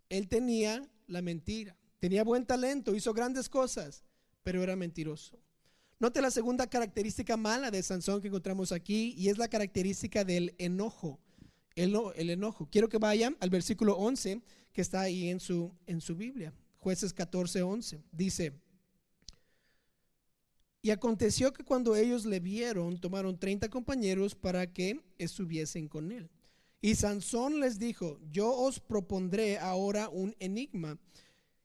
Él 0.08 0.26
tenía 0.26 0.90
la 1.06 1.20
mentira, 1.20 1.76
tenía 1.98 2.24
buen 2.24 2.46
talento, 2.46 2.94
hizo 2.94 3.12
grandes 3.12 3.50
cosas, 3.50 4.04
pero 4.42 4.62
era 4.62 4.74
mentiroso. 4.74 5.38
Note 6.00 6.22
la 6.22 6.30
segunda 6.30 6.68
característica 6.68 7.36
mala 7.36 7.72
de 7.72 7.82
Sansón 7.82 8.20
que 8.20 8.28
encontramos 8.28 8.70
aquí 8.70 9.14
y 9.16 9.30
es 9.30 9.38
la 9.38 9.48
característica 9.48 10.24
del 10.24 10.54
enojo. 10.58 11.18
El, 11.74 11.96
el 12.14 12.30
enojo. 12.30 12.68
Quiero 12.70 12.88
que 12.88 12.98
vayan 12.98 13.36
al 13.40 13.50
versículo 13.50 13.96
11 13.96 14.40
que 14.72 14.80
está 14.80 15.00
ahí 15.00 15.28
en 15.28 15.40
su, 15.40 15.72
en 15.86 16.00
su 16.00 16.14
Biblia. 16.14 16.52
Jueces 16.78 17.12
14, 17.12 17.62
11. 17.62 18.00
Dice, 18.12 18.52
y 20.82 20.90
aconteció 20.90 21.52
que 21.52 21.64
cuando 21.64 21.96
ellos 21.96 22.24
le 22.24 22.38
vieron, 22.38 23.00
tomaron 23.00 23.36
30 23.36 23.68
compañeros 23.68 24.36
para 24.36 24.72
que 24.72 25.00
estuviesen 25.18 25.88
con 25.88 26.12
él. 26.12 26.30
Y 26.80 26.94
Sansón 26.94 27.58
les 27.58 27.80
dijo, 27.80 28.20
yo 28.30 28.52
os 28.52 28.78
propondré 28.78 29.58
ahora 29.58 30.08
un 30.08 30.36
enigma 30.38 30.96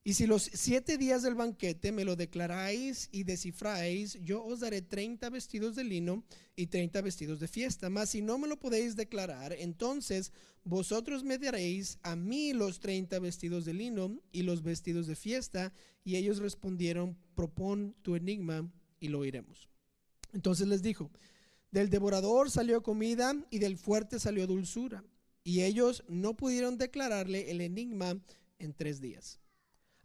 y 0.05 0.15
si 0.15 0.27
los 0.27 0.49
siete 0.53 0.97
días 0.97 1.21
del 1.21 1.35
banquete 1.35 1.93
me 1.93 2.03
lo 2.03 2.17
declaráis 2.17 3.07
y 3.13 3.23
descifráis, 3.23 4.19
yo 4.21 4.43
os 4.43 4.59
daré 4.59 4.81
treinta 4.81 5.29
vestidos 5.29 5.77
de 5.77 5.85
lino 5.85 6.25
y 6.57 6.67
treinta 6.67 7.01
vestidos 7.01 7.39
de 7.39 7.47
fiesta. 7.47 7.89
Mas 7.89 8.09
si 8.09 8.21
no 8.21 8.37
me 8.37 8.49
lo 8.49 8.59
podéis 8.59 8.97
declarar, 8.97 9.53
entonces 9.53 10.33
vosotros 10.65 11.23
me 11.23 11.37
daréis 11.37 11.99
a 12.03 12.17
mí 12.17 12.51
los 12.51 12.81
treinta 12.81 13.17
vestidos 13.19 13.63
de 13.63 13.73
lino 13.73 14.19
y 14.33 14.41
los 14.41 14.61
vestidos 14.61 15.07
de 15.07 15.15
fiesta. 15.15 15.73
Y 16.03 16.17
ellos 16.17 16.39
respondieron, 16.39 17.17
propon 17.33 17.95
tu 18.01 18.17
enigma 18.17 18.69
y 18.99 19.07
lo 19.07 19.19
oiremos. 19.19 19.69
Entonces 20.33 20.67
les 20.67 20.81
dijo, 20.81 21.11
del 21.71 21.89
devorador 21.89 22.51
salió 22.51 22.83
comida 22.83 23.33
y 23.49 23.59
del 23.59 23.77
fuerte 23.77 24.19
salió 24.19 24.47
dulzura. 24.47 25.05
Y 25.45 25.61
ellos 25.61 26.03
no 26.09 26.35
pudieron 26.35 26.77
declararle 26.77 27.51
el 27.51 27.61
enigma 27.61 28.21
en 28.59 28.73
tres 28.73 28.99
días. 28.99 29.39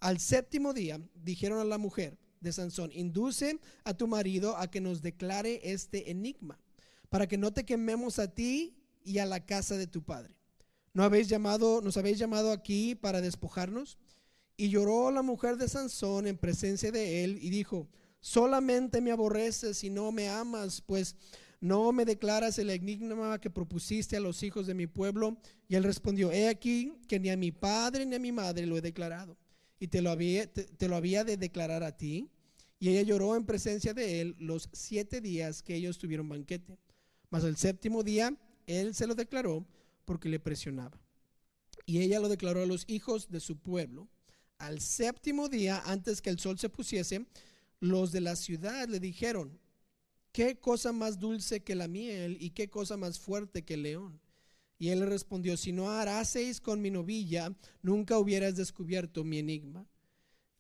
Al 0.01 0.21
séptimo 0.21 0.73
día 0.73 1.01
dijeron 1.25 1.59
a 1.59 1.65
la 1.65 1.79
mujer 1.79 2.19
de 2.41 2.53
Sansón, 2.53 2.91
induce 2.93 3.59
a 3.85 3.95
tu 3.95 4.07
marido 4.07 4.57
a 4.57 4.71
que 4.71 4.81
nos 4.81 5.03
declare 5.03 5.61
este 5.65 6.11
enigma, 6.11 6.61
para 7.09 7.27
que 7.27 7.37
no 7.37 7.53
te 7.53 7.65
quememos 7.65 8.21
a 8.21 8.33
ti 8.33 8.77
y 9.03 9.19
a 9.19 9.27
la 9.27 9.45
casa 9.45 9.77
de 9.77 9.89
tu 9.89 10.05
padre. 10.05 10.37
¿No 10.95 11.03
habéis 11.03 11.29
llamado, 11.29 11.81
nos 11.81 11.97
habéis 11.97 12.19
llamado 12.19 12.53
aquí 12.53 12.95
para 12.95 13.21
despojarnos? 13.21 13.99
Y 14.57 14.69
lloró 14.71 15.11
la 15.11 15.23
mujer 15.23 15.57
de 15.57 15.69
Sansón 15.69 16.27
en 16.27 16.39
presencia 16.39 16.93
de 16.93 17.25
él 17.25 17.39
y 17.41 17.51
dijo, 17.51 17.89
solamente 18.21 19.01
me 19.01 19.11
aborreces 19.11 19.83
y 19.83 19.91
no 19.91 20.13
me 20.13 20.29
amas, 20.29 20.81
pues 20.81 21.17
no 21.61 21.91
me 21.91 22.05
declaras 22.05 22.59
el 22.59 22.71
enigma 22.71 23.41
que 23.41 23.51
propusiste 23.51 24.17
a 24.17 24.21
los 24.21 24.45
hijos 24.45 24.69
de 24.69 24.75
mi 24.75 24.87
pueblo. 24.87 25.39
Y 25.69 25.75
él 25.75 25.83
respondió, 25.83 26.31
he 26.31 26.49
aquí 26.49 26.93
que 27.09 27.19
ni 27.19 27.31
a 27.31 27.37
mi 27.37 27.51
padre 27.51 28.07
ni 28.07 28.15
a 28.15 28.21
mi 28.21 28.31
madre 28.31 28.65
lo 28.65 28.77
he 28.77 28.81
declarado 28.81 29.37
y 29.81 29.89
te 29.89 30.03
lo 30.03 30.11
había, 30.11 30.53
te, 30.53 30.89
lo 30.89 30.97
había 30.97 31.25
de 31.25 31.37
declarar 31.37 31.83
a 31.83 31.97
ti. 31.97 32.31
Y 32.81 32.91
ella 32.91 33.03
lloró 33.03 33.37
en 33.37 33.45
presencia 33.45 33.95
de 33.95 34.21
él 34.21 34.37
los 34.39 34.69
siete 34.73 35.21
días 35.21 35.63
que 35.63 35.75
ellos 35.75 35.99
tuvieron 35.99 36.29
banquete. 36.29 36.79
Mas 37.31 37.45
el 37.45 37.57
séptimo 37.57 38.03
día 38.03 38.37
él 38.67 38.95
se 38.95 39.07
lo 39.07 39.15
declaró 39.15 39.67
porque 40.05 40.29
le 40.29 40.39
presionaba. 40.39 40.99
Y 41.87 42.01
ella 42.01 42.21
lo 42.21 42.29
declaró 42.29 42.63
a 42.63 42.67
los 42.67 42.85
hijos 42.89 43.31
de 43.31 43.41
su 43.41 43.57
pueblo. 43.57 44.09
Al 44.59 44.81
séptimo 44.81 45.49
día, 45.49 45.83
antes 45.87 46.21
que 46.21 46.31
el 46.31 46.39
sol 46.39 46.59
se 46.59 46.69
pusiese, 46.69 47.27
los 47.81 48.13
de 48.13 48.21
la 48.21 48.37
ciudad 48.37 48.89
le 48.89 49.01
dijeron, 49.01 49.59
¿qué 50.33 50.59
cosa 50.59 50.93
más 50.93 51.19
dulce 51.19 51.63
que 51.63 51.75
la 51.75 51.89
miel 51.89 52.37
y 52.41 52.51
qué 52.51 52.69
cosa 52.69 52.97
más 52.97 53.19
fuerte 53.19 53.65
que 53.65 53.75
el 53.75 53.83
león? 53.85 54.21
Y 54.79 54.91
él 54.91 55.01
le 55.01 55.07
respondió, 55.07 55.57
si 55.57 55.73
no 55.73 55.91
haraseis 55.91 56.61
con 56.61 56.81
mi 56.81 56.91
novilla, 56.91 57.53
nunca 57.83 58.19
hubieras 58.19 58.57
descubierto 58.57 59.25
mi 59.25 59.39
enigma. 59.39 59.87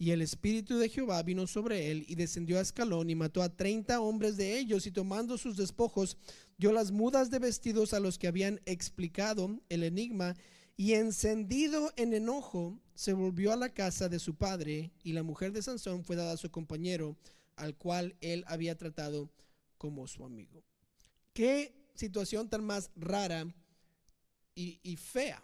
Y 0.00 0.12
el 0.12 0.22
espíritu 0.22 0.78
de 0.78 0.88
Jehová 0.88 1.22
vino 1.22 1.46
sobre 1.46 1.90
él 1.90 2.04
y 2.09 2.14
descendió 2.14 2.59
a 2.59 2.62
escalón 2.62 3.11
y 3.11 3.16
mató 3.16 3.42
a 3.42 3.57
treinta 3.57 4.00
hombres 4.00 4.37
de 4.37 4.59
ellos 4.59 4.87
y 4.87 4.92
tomando 4.92 5.38
sus 5.38 5.57
despojos 5.57 6.16
dio 6.57 6.72
las 6.72 6.92
mudas 6.92 7.31
de 7.31 7.40
vestidos 7.40 7.94
a 7.94 8.00
los 8.00 8.16
que 8.16 8.28
habían 8.28 8.61
explicado 8.64 9.61
el 9.68 9.83
enigma 9.83 10.37
y 10.76 10.92
encendido 10.92 11.92
en 11.96 12.14
enojo 12.14 12.78
se 12.94 13.12
volvió 13.12 13.52
a 13.52 13.57
la 13.57 13.70
casa 13.70 14.09
de 14.09 14.20
su 14.20 14.37
padre 14.37 14.92
y 15.02 15.12
la 15.12 15.24
mujer 15.24 15.50
de 15.52 15.62
Sansón 15.62 16.04
fue 16.04 16.14
dada 16.14 16.33
a 16.33 16.37
su 16.37 16.50
compañero 16.52 17.16
al 17.57 17.76
cual 17.76 18.14
él 18.20 18.44
había 18.46 18.78
tratado 18.78 19.33
como 19.78 20.07
su 20.07 20.24
amigo. 20.24 20.62
Qué 21.33 21.74
situación 21.94 22.48
tan 22.48 22.64
más 22.64 22.92
rara 22.94 23.52
y, 24.59 24.97
fea. 24.97 25.42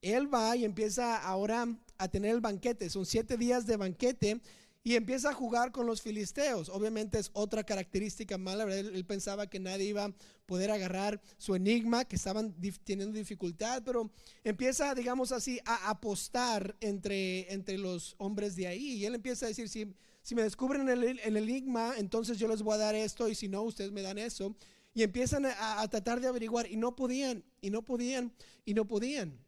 Él 0.00 0.32
va 0.32 0.56
y 0.56 0.64
empieza 0.64 1.16
ahora 1.16 1.66
a 1.96 2.08
tener 2.08 2.34
el 2.34 2.40
banquete. 2.40 2.90
Son 2.90 3.06
siete 3.06 3.36
días 3.36 3.66
de 3.66 3.76
banquete 3.76 4.40
y 4.84 4.96
empieza 4.96 5.30
a 5.30 5.34
jugar 5.34 5.70
con 5.70 5.86
los 5.86 6.02
filisteos. 6.02 6.68
Obviamente 6.68 7.18
es 7.18 7.30
otra 7.32 7.64
característica 7.64 8.36
mala, 8.36 8.64
Él, 8.74 9.04
pensaba 9.06 9.46
que 9.46 9.60
nadie 9.60 9.86
iba 9.86 10.06
a 10.06 10.14
poder 10.44 10.72
agarrar 10.72 11.20
su 11.38 11.54
enigma, 11.54 12.04
que 12.04 12.16
estaban 12.16 12.54
teniendo 12.84 13.16
dificultad, 13.16 13.82
pero 13.84 14.10
empieza, 14.42 14.94
digamos 14.94 15.30
así, 15.30 15.60
a 15.64 15.88
apostar 15.88 16.76
entre, 16.80 17.52
entre 17.52 17.78
los 17.78 18.16
hombres 18.18 18.56
de 18.56 18.66
ahí. 18.66 18.94
Y 18.94 19.06
él 19.06 19.14
empieza 19.14 19.46
a 19.46 19.48
decir, 19.48 19.68
si, 19.68 19.94
si 20.20 20.34
me 20.34 20.42
descubren 20.42 20.88
el, 20.88 21.20
el 21.20 21.36
enigma, 21.36 21.94
entonces 21.96 22.38
yo 22.38 22.48
les 22.48 22.62
voy 22.62 22.74
a 22.74 22.78
dar 22.78 22.94
esto 22.96 23.28
y 23.28 23.36
si 23.36 23.46
no, 23.46 23.62
ustedes 23.62 23.92
me 23.92 24.02
dan 24.02 24.18
eso 24.18 24.54
y 24.94 25.02
empiezan 25.02 25.46
a, 25.46 25.86
tratar 25.88 26.20
de 26.20 26.28
averiguar 26.28 26.70
y 26.70 26.76
no 26.76 26.94
podían, 26.94 27.44
y 27.60 27.70
no 27.70 27.82
podían, 27.82 28.32
y 28.64 28.74
no 28.74 28.86
podían. 28.86 29.38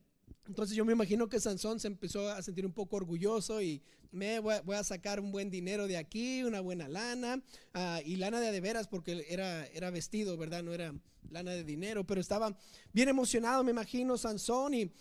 Entonces 0.47 0.77
yo 0.77 0.85
me 0.85 0.93
imagino 0.93 1.29
que 1.29 1.41
Sansón 1.41 1.81
se 1.81 1.89
empezó 1.89 2.29
a 2.31 2.43
sentir 2.43 2.67
un 2.67 2.73
poco 2.73 2.97
orgulloso 2.97 3.63
y 3.63 3.83
me 4.11 4.39
voy 4.39 4.77
a, 4.77 4.85
sacar 4.85 5.21
un 5.21 5.33
buen 5.33 5.51
dinero 5.51 5.87
de 5.87 5.97
aquí, 5.97 6.45
una 6.45 6.61
buena 6.61 6.89
lana, 6.89 7.43
ah, 7.73 8.01
y 8.05 8.17
lana 8.17 8.41
de 8.41 8.53
de 8.53 8.61
veras 8.61 8.87
porque 8.87 9.25
era, 9.29 9.67
era 9.67 9.91
vestido, 9.91 10.37
¿verdad? 10.37 10.63
No 10.63 10.73
era 10.73 10.95
lana 11.31 11.53
de 11.53 11.65
dinero, 11.65 12.07
pero 12.07 12.21
estaba 12.21 12.57
bien 12.93 13.09
emocionado, 13.09 13.65
me 13.65 13.71
imagino, 13.71 14.17
Sansón, 14.19 14.75
y, 14.75 14.93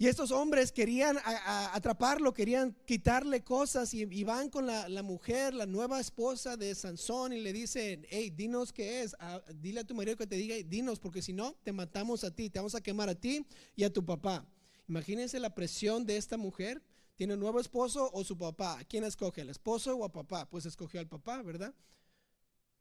y 0.00 0.06
estos 0.06 0.30
hombres 0.30 0.70
querían 0.70 1.18
atraparlo, 1.24 2.32
querían 2.32 2.72
quitarle 2.86 3.42
cosas 3.42 3.92
y, 3.94 4.22
van 4.22 4.48
con 4.48 4.64
la, 4.64 5.02
mujer, 5.02 5.54
la 5.54 5.66
nueva 5.66 5.98
esposa 5.98 6.56
de 6.56 6.72
Sansón 6.76 7.32
y 7.32 7.40
le 7.40 7.52
dicen, 7.52 8.06
hey, 8.08 8.30
dinos 8.30 8.72
qué 8.72 9.02
es, 9.02 9.16
ah, 9.18 9.42
dile 9.56 9.80
a 9.80 9.84
tu 9.84 9.96
marido 9.96 10.16
que 10.16 10.28
te 10.28 10.36
diga, 10.36 10.54
dinos, 10.64 11.00
porque 11.00 11.20
si 11.20 11.32
no, 11.32 11.56
te 11.64 11.72
matamos 11.72 12.22
a 12.22 12.32
ti, 12.32 12.48
te 12.48 12.60
vamos 12.60 12.76
a 12.76 12.80
quemar 12.80 13.08
a 13.08 13.16
ti 13.16 13.44
y 13.74 13.82
a 13.82 13.92
tu 13.92 14.06
papá. 14.06 14.46
Imagínense 14.88 15.40
la 15.40 15.52
presión 15.52 16.06
de 16.06 16.16
esta 16.16 16.36
mujer. 16.36 16.80
¿Tiene 17.16 17.34
un 17.34 17.40
nuevo 17.40 17.58
esposo 17.58 18.08
o 18.14 18.22
su 18.22 18.38
papá? 18.38 18.78
¿Quién 18.88 19.02
escoge, 19.02 19.40
el 19.40 19.50
esposo 19.50 19.96
o 19.96 20.04
a 20.04 20.12
papá? 20.12 20.48
Pues 20.48 20.64
escogió 20.64 21.00
al 21.00 21.08
papá, 21.08 21.42
¿verdad? 21.42 21.74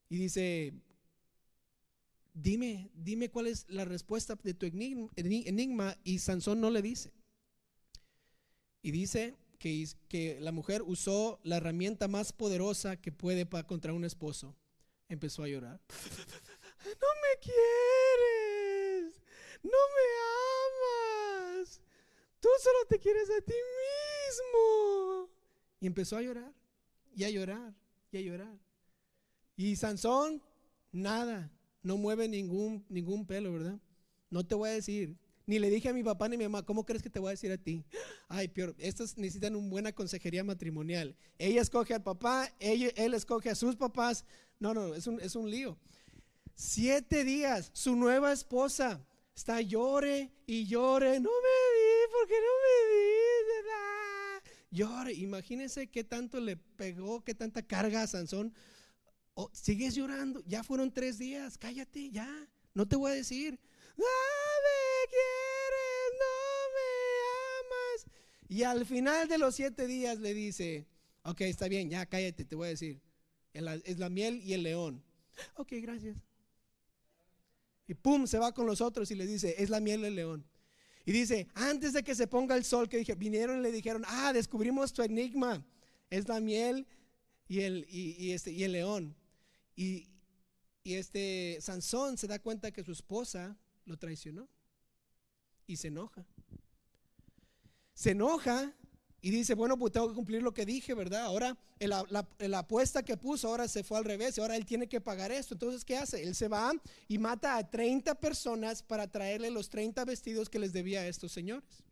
Y 0.08 0.18
dice, 0.18 0.76
dime, 2.42 2.92
dime 2.96 3.30
cuál 3.30 3.48
es 3.48 3.66
la 3.70 3.86
respuesta 3.86 4.38
de 4.42 4.54
tu 4.54 4.66
enigma. 4.66 5.98
Y 6.04 6.20
Sansón 6.20 6.62
no 6.62 6.70
le 6.70 6.82
dice. 6.82 7.12
Y 8.82 8.92
dice 8.92 9.36
que, 9.60 9.88
que 10.08 10.40
la 10.40 10.52
mujer 10.52 10.82
usó 10.84 11.40
la 11.44 11.58
herramienta 11.58 12.08
más 12.08 12.32
poderosa 12.32 12.98
que 12.98 13.12
puede 13.12 13.46
para 13.46 13.66
contra 13.66 13.94
un 13.94 14.06
esposo. 14.06 14.56
Empezó 15.10 15.44
a 15.44 15.48
llorar. 15.48 15.82
No 16.88 17.08
me 17.22 17.40
quieres, 17.42 19.22
no 19.62 19.72
me 19.96 20.06
amas, 21.60 21.82
tú 22.40 22.48
solo 22.62 22.86
te 22.88 22.98
quieres 22.98 23.30
a 23.30 23.42
ti 23.42 23.54
mismo. 24.32 25.30
Y 25.82 25.88
empezó 25.88 26.16
a 26.16 26.22
llorar, 26.22 26.54
y 27.14 27.26
a 27.26 27.30
llorar, 27.30 27.74
y 28.12 28.18
a 28.18 28.22
llorar. 28.22 28.58
Y 29.58 29.76
Sansón, 29.76 30.42
nada, 30.94 31.52
no 31.84 31.98
mueve 31.98 32.28
ningún, 32.28 32.86
ningún 32.90 33.26
pelo, 33.26 33.54
¿verdad? 33.54 33.80
No 34.30 34.46
te 34.46 34.56
voy 34.56 34.70
a 34.70 34.74
decir. 34.74 35.18
Ni 35.46 35.60
le 35.60 35.70
dije 35.70 35.88
a 35.88 35.94
mi 35.94 36.04
papá 36.04 36.28
ni 36.28 36.36
a 36.36 36.38
mi 36.38 36.44
mamá, 36.44 36.66
¿cómo 36.66 36.86
crees 36.86 37.02
que 37.02 37.10
te 37.10 37.20
voy 37.20 37.30
a 37.30 37.32
decir 37.32 37.52
a 37.54 37.58
ti? 37.58 37.86
Ay, 38.28 38.50
peor, 38.50 38.76
estos 38.80 39.18
necesitan 39.18 39.56
una 39.56 39.70
buena 39.70 39.94
consejería 39.94 40.44
matrimonial. 40.44 41.16
Ella 41.38 41.62
escoge 41.62 41.94
al 41.94 42.04
papá, 42.04 42.52
él 42.60 43.14
escoge 43.14 43.50
a 43.50 43.56
sus 43.56 43.78
papás. 43.78 44.26
No, 44.60 44.74
no, 44.74 44.94
es 44.94 45.08
un, 45.08 45.22
es 45.22 45.36
un 45.36 45.50
lío. 45.50 45.78
Siete 46.54 47.24
días, 47.24 47.70
su 47.74 47.96
nueva 47.96 48.34
esposa 48.34 49.08
está 49.36 49.62
llore 49.62 50.34
y 50.46 50.66
llore. 50.66 51.20
No 51.22 51.30
me 51.30 51.56
di, 51.78 52.12
porque 52.12 52.34
no 52.34 52.54
me 52.64 52.96
di? 52.96 53.08
Llore. 54.70 55.14
Imagínense 55.14 55.88
qué 55.88 56.04
tanto 56.04 56.40
le 56.40 56.58
pegó, 56.58 57.24
qué 57.24 57.34
tanta 57.34 57.62
carga 57.62 58.02
a 58.04 58.08
Sansón 58.08 58.54
Oh, 59.40 59.52
sigues 59.54 59.94
llorando, 59.94 60.42
ya 60.48 60.64
fueron 60.64 60.92
tres 60.92 61.20
días, 61.20 61.60
cállate, 61.60 62.10
ya, 62.10 62.28
no 62.74 62.88
te 62.88 62.96
voy 62.96 63.12
a 63.12 63.14
decir, 63.14 63.60
no 63.96 64.04
me 64.04 65.10
quieres, 65.12 66.12
no 66.20 66.74
me 66.74 66.90
amas. 67.60 68.06
Y 68.50 68.64
al 68.64 68.84
final 68.88 69.28
de 69.28 69.38
los 69.38 69.54
siete 69.54 69.86
días 69.86 70.18
le 70.18 70.34
dice, 70.34 70.88
ok, 71.22 71.42
está 71.42 71.68
bien, 71.68 71.88
ya 71.88 72.08
cállate, 72.08 72.46
te 72.46 72.56
voy 72.56 72.66
a 72.66 72.70
decir, 72.72 73.00
es 73.54 74.00
la 74.00 74.10
miel 74.10 74.42
y 74.44 74.54
el 74.54 74.64
león. 74.64 75.04
Ok, 75.56 75.74
gracias. 75.84 76.18
Y 77.88 77.94
pum, 77.94 78.26
se 78.26 78.40
va 78.40 78.56
con 78.56 78.66
los 78.66 78.82
otros 78.82 79.12
y 79.12 79.16
le 79.16 79.28
dice, 79.28 79.54
es 79.60 79.70
la 79.70 79.80
miel 79.80 80.00
y 80.00 80.06
el 80.06 80.16
león. 80.16 80.46
Y 81.06 81.12
dice, 81.12 81.48
antes 81.54 81.94
de 81.94 82.02
que 82.02 82.16
se 82.16 82.26
ponga 82.26 82.58
el 82.58 82.64
sol, 82.64 82.90
que 82.90 82.98
dije, 82.98 83.14
vinieron 83.14 83.60
y 83.60 83.62
le 83.62 83.72
dijeron, 83.72 84.02
ah, 84.08 84.34
descubrimos 84.34 84.94
tu 84.94 85.04
enigma, 85.04 85.64
es 86.10 86.28
la 86.28 86.40
miel 86.40 86.88
y 87.48 87.60
el, 87.60 87.86
y 87.88 88.32
este, 88.32 88.52
y 88.52 88.64
el 88.64 88.72
león. 88.72 89.16
Y, 89.78 90.10
este 90.84 91.58
Sansón 91.60 92.18
se 92.18 92.28
da 92.28 92.40
cuenta 92.40 92.72
que 92.72 92.82
su 92.82 92.94
esposa 92.94 93.58
lo 93.84 93.98
traicionó 93.98 94.48
y 95.66 95.76
se 95.76 95.90
enoja. 95.90 96.26
Se 97.94 98.12
enoja 98.12 98.74
y 99.20 99.30
dice, 99.30 99.54
bueno, 99.54 99.78
pues 99.78 99.92
tengo 99.92 100.08
que 100.08 100.16
cumplir 100.16 100.42
lo 100.42 100.54
que 100.54 100.66
dije, 100.66 100.94
¿verdad? 100.94 101.24
Ahora 101.24 101.58
la, 101.82 102.26
apuesta 102.58 103.04
que 103.04 103.18
puso 103.18 103.50
ahora 103.50 103.68
se 103.68 103.84
fue 103.84 103.98
al 103.98 104.06
revés 104.06 104.38
y 104.38 104.42
ahora 104.42 104.56
él 104.56 104.66
tiene 104.66 104.88
que 104.88 105.02
pagar 105.02 105.30
esto. 105.30 105.56
Entonces, 105.56 105.84
¿qué 105.84 105.98
hace? 105.98 106.24
Él 106.24 106.34
se 106.36 106.48
va 106.48 106.72
y 107.10 107.18
mata 107.18 107.58
a 107.58 107.70
30 107.70 108.16
personas 108.16 108.82
para 108.82 109.12
traerle 109.12 109.52
los 109.52 109.70
30 109.70 110.06
vestidos 110.06 110.50
que 110.50 110.60
les 110.60 110.72
debía 110.72 111.02
a 111.02 111.08
estos 111.08 111.34
señores. 111.34 111.84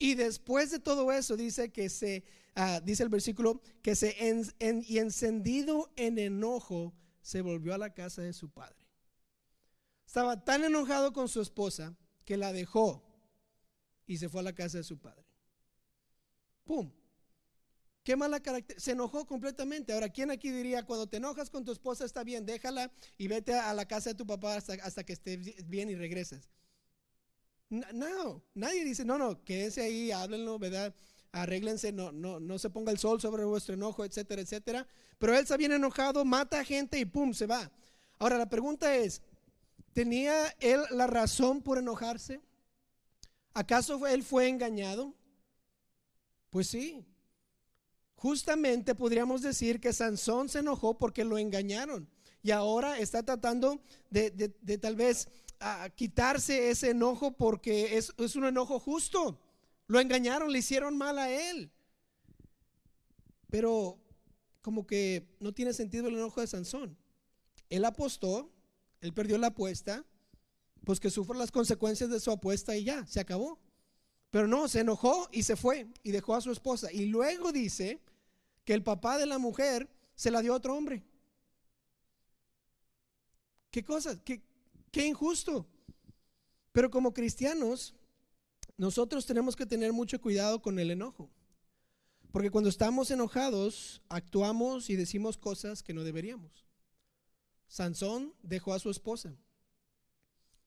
Y 0.00 0.16
después 0.16 0.72
de 0.72 0.80
todo 0.80 1.12
eso 1.12 1.36
dice 1.36 1.70
que 1.70 1.88
se, 1.88 2.24
ah, 2.54 2.80
dice 2.82 3.02
el 3.02 3.08
versículo, 3.08 3.60
que 3.82 3.94
se 3.94 4.16
y 4.86 4.98
encendido 4.98 5.92
en 5.96 6.18
enojo 6.18 6.94
se 7.22 7.40
volvió 7.40 7.74
a 7.74 7.78
la 7.78 7.94
casa 7.94 8.22
de 8.22 8.32
su 8.32 8.50
padre. 8.50 8.84
Estaba 10.06 10.44
tan 10.44 10.64
enojado 10.64 11.12
con 11.12 11.28
su 11.28 11.40
esposa 11.40 11.96
que 12.24 12.36
la 12.36 12.52
dejó 12.52 13.02
y 14.06 14.18
se 14.18 14.28
fue 14.28 14.40
a 14.40 14.44
la 14.44 14.54
casa 14.54 14.78
de 14.78 14.84
su 14.84 14.98
padre. 14.98 15.24
¡Pum! 16.64 16.92
Qué 18.02 18.16
mala 18.16 18.40
carácter. 18.40 18.78
Se 18.78 18.92
enojó 18.92 19.26
completamente. 19.26 19.92
Ahora, 19.92 20.10
¿quién 20.10 20.30
aquí 20.30 20.50
diría, 20.50 20.84
cuando 20.84 21.06
te 21.06 21.16
enojas 21.16 21.48
con 21.48 21.64
tu 21.64 21.72
esposa 21.72 22.04
está 22.04 22.22
bien, 22.22 22.44
déjala 22.44 22.92
y 23.16 23.28
vete 23.28 23.54
a 23.54 23.72
la 23.72 23.88
casa 23.88 24.10
de 24.10 24.14
tu 24.14 24.26
papá 24.26 24.56
hasta, 24.56 24.74
hasta 24.74 25.04
que 25.04 25.14
estés 25.14 25.66
bien 25.66 25.88
y 25.88 25.94
regreses? 25.94 26.50
No, 27.70 28.44
nadie 28.54 28.84
dice, 28.84 29.04
no, 29.04 29.16
no, 29.16 29.42
quédense 29.42 29.80
ahí, 29.80 30.12
háblenlo, 30.12 30.58
¿verdad? 30.58 30.94
Arréglense, 31.34 31.92
no, 31.92 32.12
no, 32.12 32.38
no 32.38 32.58
se 32.58 32.70
ponga 32.70 32.92
el 32.92 32.98
sol 32.98 33.20
sobre 33.20 33.44
vuestro 33.44 33.74
enojo, 33.74 34.04
etcétera, 34.04 34.42
etcétera. 34.42 34.86
Pero 35.18 35.34
él 35.34 35.40
está 35.40 35.56
bien 35.56 35.72
enojado, 35.72 36.24
mata 36.24 36.60
a 36.60 36.64
gente 36.64 36.98
y 36.98 37.04
pum, 37.04 37.32
se 37.32 37.46
va. 37.46 37.70
Ahora 38.18 38.38
la 38.38 38.48
pregunta 38.48 38.94
es, 38.96 39.20
¿tenía 39.92 40.48
él 40.60 40.80
la 40.90 41.06
razón 41.06 41.60
por 41.60 41.78
enojarse? 41.78 42.40
¿Acaso 43.52 44.06
él 44.06 44.22
fue 44.22 44.48
engañado? 44.48 45.14
Pues 46.50 46.68
sí. 46.68 47.04
Justamente 48.14 48.94
podríamos 48.94 49.42
decir 49.42 49.80
que 49.80 49.92
Sansón 49.92 50.48
se 50.48 50.60
enojó 50.60 50.96
porque 50.96 51.24
lo 51.24 51.36
engañaron 51.36 52.08
y 52.42 52.52
ahora 52.52 52.98
está 52.98 53.22
tratando 53.22 53.80
de, 54.10 54.30
de 54.30 54.78
tal 54.78 54.96
vez 54.96 55.28
a 55.60 55.88
quitarse 55.90 56.70
ese 56.70 56.90
enojo 56.90 57.32
porque 57.32 57.96
es, 57.96 58.12
un 58.36 58.44
enojo 58.44 58.78
justo. 58.78 59.40
Lo 59.86 60.00
engañaron, 60.00 60.52
le 60.52 60.58
hicieron 60.58 60.96
mal 60.96 61.18
a 61.18 61.30
él. 61.30 61.70
Pero 63.50 63.98
como 64.62 64.86
que 64.86 65.28
no 65.40 65.52
tiene 65.52 65.72
sentido 65.72 66.08
el 66.08 66.14
enojo 66.14 66.40
de 66.40 66.46
Sansón. 66.46 66.96
Él 67.68 67.84
apostó, 67.84 68.50
él 69.00 69.12
perdió 69.12 69.36
la 69.38 69.48
apuesta, 69.48 70.04
pues 70.84 71.00
que 71.00 71.10
sufra 71.10 71.36
las 71.36 71.50
consecuencias 71.50 72.10
de 72.10 72.20
su 72.20 72.30
apuesta 72.30 72.76
y 72.76 72.84
ya, 72.84 73.06
se 73.06 73.20
acabó. 73.20 73.60
Pero 74.30 74.48
no, 74.48 74.66
se 74.68 74.80
enojó 74.80 75.28
y 75.32 75.42
se 75.42 75.54
fue 75.54 75.86
y 76.02 76.10
dejó 76.10 76.34
a 76.34 76.40
su 76.40 76.50
esposa. 76.50 76.90
Y 76.92 77.06
luego 77.06 77.52
dice 77.52 78.00
que 78.64 78.74
el 78.74 78.82
papá 78.82 79.18
de 79.18 79.26
la 79.26 79.38
mujer 79.38 79.88
se 80.14 80.30
la 80.30 80.40
dio 80.40 80.52
a 80.52 80.56
otro 80.56 80.74
hombre. 80.74 81.04
¿Qué 83.70 83.84
cosa? 83.84 84.22
¿Qué, 84.24 84.42
qué 84.90 85.06
injusto? 85.06 85.66
Pero 86.72 86.90
como 86.90 87.12
cristianos, 87.12 87.94
nosotros 88.76 89.26
tenemos 89.26 89.56
que 89.56 89.66
tener 89.66 89.92
mucho 89.92 90.20
cuidado 90.20 90.60
con 90.60 90.78
el 90.78 90.90
enojo. 90.90 91.30
Porque 92.32 92.50
cuando 92.50 92.68
estamos 92.68 93.10
enojados, 93.10 94.02
actuamos 94.08 94.90
y 94.90 94.96
decimos 94.96 95.38
cosas 95.38 95.82
que 95.82 95.94
no 95.94 96.02
deberíamos. 96.02 96.66
Sansón 97.68 98.34
dejó 98.42 98.74
a 98.74 98.80
su 98.80 98.90
esposa. 98.90 99.36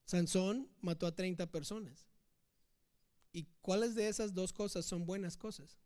Sansón 0.06 0.70
mató 0.80 1.06
a 1.06 1.16
30 1.16 1.52
personas. 1.52 2.08
¿Y 3.34 3.48
cuáles 3.62 3.96
de 3.96 4.08
esas 4.08 4.34
dos 4.34 4.54
cosas 4.54 4.86
son 4.86 5.06
buenas 5.06 5.36
cosas? 5.36 5.78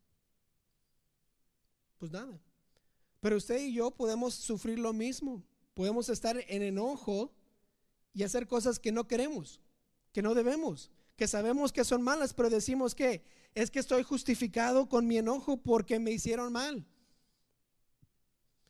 Pues 1.98 2.12
nada. 2.12 2.40
Pero 3.20 3.38
usted 3.38 3.60
y 3.60 3.74
yo 3.74 3.92
podemos 3.92 4.36
sufrir 4.36 4.78
lo 4.78 4.94
mismo. 4.94 5.44
Podemos 5.74 6.10
estar 6.10 6.38
en 6.48 6.62
enojo 6.62 7.34
y 8.14 8.24
hacer 8.24 8.48
cosas 8.48 8.78
que 8.78 8.92
no 8.92 9.08
queremos 9.08 9.60
que 10.12 10.22
no 10.22 10.34
debemos, 10.34 10.92
que 11.22 11.28
sabemos 11.28 11.72
que 11.72 11.84
son 11.84 12.02
malas, 12.02 12.34
pero 12.34 12.50
decimos 12.50 12.96
que 12.96 13.22
es 13.54 13.70
que 13.70 13.78
estoy 13.78 14.02
justificado 14.02 14.90
con 14.90 15.06
mi 15.06 15.20
enojo 15.20 15.56
porque 15.56 16.00
me 16.00 16.10
hicieron 16.10 16.52
mal. 16.52 16.84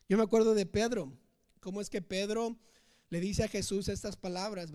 Yo 0.10 0.18
me 0.18 0.24
acuerdo 0.24 0.54
de 0.54 0.66
Pedro, 0.66 1.18
cómo 1.62 1.80
es 1.80 1.90
que 1.90 2.02
Pedro 2.02 2.60
le 3.10 3.22
dice 3.22 3.46
a 3.46 3.48
Jesús 3.48 3.88
estas 3.88 4.18
palabras, 4.18 4.70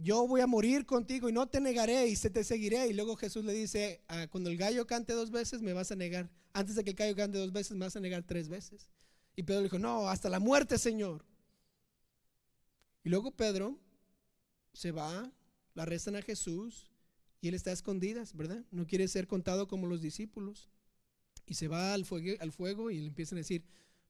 Yo 0.00 0.28
voy 0.28 0.42
a 0.42 0.46
morir 0.46 0.86
contigo 0.86 1.28
y 1.28 1.32
no 1.32 1.48
te 1.48 1.60
negaré 1.60 2.06
y 2.06 2.14
se 2.14 2.30
te 2.30 2.44
seguiré. 2.44 2.86
Y 2.86 2.92
luego 2.92 3.16
Jesús 3.16 3.44
le 3.44 3.52
dice, 3.52 4.04
ah, 4.06 4.28
cuando 4.30 4.48
el 4.48 4.56
gallo 4.56 4.86
cante 4.86 5.12
dos 5.12 5.32
veces 5.32 5.60
me 5.60 5.72
vas 5.72 5.90
a 5.90 5.96
negar. 5.96 6.30
Antes 6.52 6.76
de 6.76 6.84
que 6.84 6.90
el 6.90 6.96
gallo 6.96 7.16
cante 7.16 7.36
dos 7.36 7.52
veces 7.52 7.72
me 7.72 7.84
vas 7.84 7.96
a 7.96 8.00
negar 8.00 8.22
tres 8.22 8.48
veces. 8.48 8.92
Y 9.34 9.42
Pedro 9.42 9.62
le 9.62 9.64
dijo, 9.64 9.80
no, 9.80 10.08
hasta 10.08 10.28
la 10.28 10.38
muerte, 10.38 10.78
Señor. 10.78 11.24
Y 13.02 13.08
luego 13.08 13.32
Pedro 13.32 13.76
se 14.72 14.92
va 14.92 15.32
la 15.74 15.82
arrestan 15.82 16.14
a 16.14 16.22
Jesús 16.22 16.91
y 17.42 17.48
él 17.48 17.54
está 17.54 17.70
a 17.70 17.72
escondidas, 17.74 18.36
¿verdad? 18.36 18.64
No 18.70 18.86
quiere 18.86 19.08
ser 19.08 19.26
contado 19.26 19.66
como 19.66 19.88
los 19.88 20.00
discípulos. 20.00 20.70
Y 21.44 21.54
se 21.54 21.66
va 21.66 21.92
al 21.92 22.04
fuego, 22.04 22.40
al 22.40 22.52
fuego 22.52 22.88
y 22.88 23.00
le 23.00 23.08
empiezan 23.08 23.36
a 23.36 23.40
decir, 23.40 23.64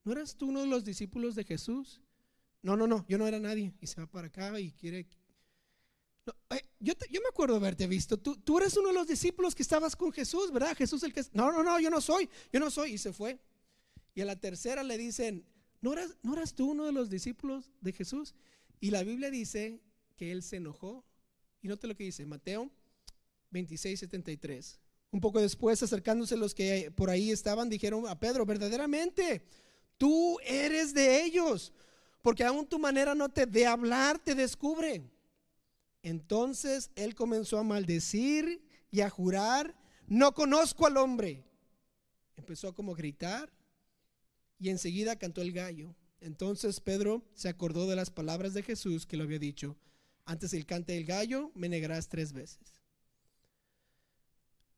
¿no 0.04 0.12
eras 0.12 0.36
tú 0.36 0.50
uno 0.50 0.60
de 0.60 0.66
los 0.66 0.84
discípulos 0.84 1.34
de 1.34 1.42
Jesús? 1.42 2.02
No, 2.60 2.76
no, 2.76 2.86
no, 2.86 3.06
yo 3.08 3.16
no 3.16 3.26
era 3.26 3.40
nadie. 3.40 3.72
Y 3.80 3.86
se 3.86 4.02
va 4.02 4.06
para 4.06 4.26
acá 4.26 4.60
y 4.60 4.70
quiere... 4.72 5.08
yo, 6.78 6.92
yo, 7.10 7.20
me 7.22 7.28
acuerdo 7.30 7.56
haberte 7.56 7.86
visto. 7.86 8.18
Tú, 8.18 8.36
tú 8.36 8.58
eres 8.58 8.76
uno 8.76 8.88
de 8.88 8.94
los 8.94 9.06
discípulos 9.06 9.54
que 9.54 9.62
estabas 9.62 9.96
con 9.96 10.12
Jesús, 10.12 10.52
¿verdad? 10.52 10.76
Jesús 10.76 11.02
el 11.02 11.14
que... 11.14 11.24
No, 11.32 11.50
no, 11.50 11.62
no, 11.62 11.80
yo 11.80 11.88
no 11.88 12.02
soy, 12.02 12.28
yo 12.52 12.60
no 12.60 12.70
soy. 12.70 12.92
Y 12.92 12.98
se 12.98 13.14
fue. 13.14 13.40
Y 14.14 14.20
a 14.20 14.26
la 14.26 14.38
tercera 14.38 14.82
le 14.82 14.98
dicen, 14.98 15.46
¿no 15.80 15.94
eras, 15.94 16.18
¿no 16.22 16.34
eras 16.34 16.54
tú 16.54 16.72
uno 16.72 16.84
de 16.84 16.92
los 16.92 17.08
discípulos 17.08 17.70
de 17.80 17.94
Jesús? 17.94 18.34
Y 18.78 18.90
la 18.90 19.02
Biblia 19.04 19.30
dice 19.30 19.80
que 20.16 20.32
él 20.32 20.42
se 20.42 20.56
enojó 20.56 21.02
y 21.62 21.68
note 21.68 21.86
lo 21.86 21.96
que 21.96 22.04
dice 22.04 22.26
Mateo 22.26 22.70
26, 23.52 24.00
73. 24.00 24.80
Un 25.12 25.20
poco 25.20 25.40
después, 25.40 25.82
acercándose 25.82 26.36
los 26.36 26.54
que 26.54 26.90
por 26.90 27.10
ahí 27.10 27.30
estaban, 27.30 27.68
dijeron 27.68 28.08
a 28.08 28.18
Pedro, 28.18 28.44
verdaderamente, 28.46 29.44
tú 29.98 30.38
eres 30.40 30.94
de 30.94 31.22
ellos, 31.22 31.72
porque 32.22 32.44
aún 32.44 32.66
tu 32.66 32.78
manera 32.78 33.14
no 33.14 33.28
te 33.28 33.46
de 33.46 33.66
hablar 33.66 34.18
te 34.18 34.34
descubre. 34.34 35.02
Entonces 36.02 36.90
él 36.96 37.14
comenzó 37.14 37.58
a 37.58 37.62
maldecir 37.62 38.62
y 38.90 39.02
a 39.02 39.10
jurar, 39.10 39.76
no 40.08 40.34
conozco 40.34 40.86
al 40.86 40.96
hombre. 40.96 41.44
Empezó 42.36 42.68
a 42.68 42.74
como 42.74 42.94
gritar 42.94 43.52
y 44.58 44.70
enseguida 44.70 45.16
cantó 45.16 45.42
el 45.42 45.52
gallo. 45.52 45.94
Entonces 46.20 46.80
Pedro 46.80 47.22
se 47.34 47.48
acordó 47.48 47.86
de 47.86 47.96
las 47.96 48.10
palabras 48.10 48.54
de 48.54 48.62
Jesús 48.62 49.06
que 49.06 49.16
lo 49.16 49.24
había 49.24 49.38
dicho 49.38 49.76
antes 50.24 50.52
del 50.52 50.66
cante 50.66 50.92
del 50.92 51.04
gallo, 51.04 51.50
me 51.54 51.68
negarás 51.68 52.08
tres 52.08 52.32
veces. 52.32 52.81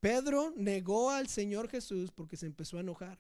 Pedro 0.05 0.53
negó 0.55 1.11
al 1.11 1.29
Señor 1.29 1.71
Jesús 1.71 2.11
porque 2.11 2.37
se 2.37 2.45
empezó 2.45 2.77
a 2.77 2.81
enojar. 2.81 3.19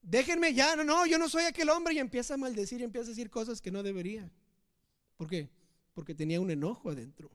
Déjenme 0.00 0.54
ya, 0.54 0.74
no, 0.74 0.82
no, 0.82 1.04
yo 1.04 1.18
no 1.18 1.28
soy 1.28 1.44
aquel 1.44 1.68
hombre 1.68 1.92
y 1.92 1.98
empieza 1.98 2.32
a 2.32 2.36
maldecir 2.38 2.80
y 2.80 2.84
empieza 2.84 3.08
a 3.08 3.10
decir 3.10 3.28
cosas 3.28 3.60
que 3.60 3.70
no 3.70 3.82
debería. 3.82 4.30
¿Por 5.18 5.28
qué? 5.28 5.50
Porque 5.92 6.14
tenía 6.14 6.40
un 6.40 6.50
enojo 6.50 6.88
adentro. 6.88 7.30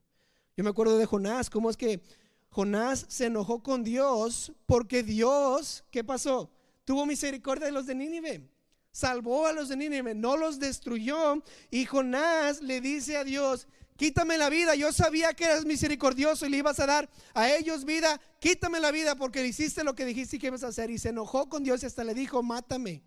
Yo 0.58 0.64
me 0.64 0.72
acuerdo 0.72 0.98
de 0.98 1.06
Jonás, 1.06 1.48
cómo 1.48 1.70
es 1.70 1.78
que 1.78 2.02
Jonás 2.50 3.06
se 3.08 3.28
enojó 3.28 3.62
con 3.62 3.84
Dios 3.84 4.52
porque 4.66 5.04
Dios, 5.04 5.84
¿qué 5.92 6.04
pasó? 6.04 6.50
Tuvo 6.84 7.06
misericordia 7.06 7.68
de 7.68 7.74
los 7.74 7.86
de 7.86 7.94
Nínive 7.94 8.50
salvó 8.92 9.48
a 9.48 9.54
los 9.54 9.70
de 9.70 9.78
Nínive, 9.78 10.14
no 10.14 10.38
los 10.38 10.60
destruyó. 10.60 11.42
Y 11.70 11.86
Jonás 11.86 12.62
le 12.62 12.82
dice 12.82 13.16
a 13.16 13.24
Dios, 13.24 13.68
quítame 14.02 14.36
la 14.36 14.50
vida, 14.50 14.74
yo 14.74 14.92
sabía 14.92 15.36
que 15.36 15.44
eras 15.44 15.64
misericordioso 15.64 16.48
y 16.48 16.50
le 16.50 16.58
ibas 16.58 16.80
a 16.80 16.88
dar 16.88 17.08
a 17.36 17.54
ellos 17.54 17.86
vida, 17.86 18.20
quítame 18.40 18.80
la 18.80 18.90
vida 18.90 19.16
porque 19.16 19.46
hiciste 19.46 19.84
lo 19.84 19.94
que 19.94 20.06
dijiste 20.06 20.40
que 20.40 20.48
ibas 20.48 20.64
a 20.64 20.70
hacer. 20.70 20.90
Y 20.90 20.98
se 20.98 21.10
enojó 21.10 21.48
con 21.50 21.64
Dios 21.64 21.84
y 21.84 21.86
hasta 21.86 22.04
le 22.04 22.16
dijo, 22.16 22.42
mátame. 22.42 23.04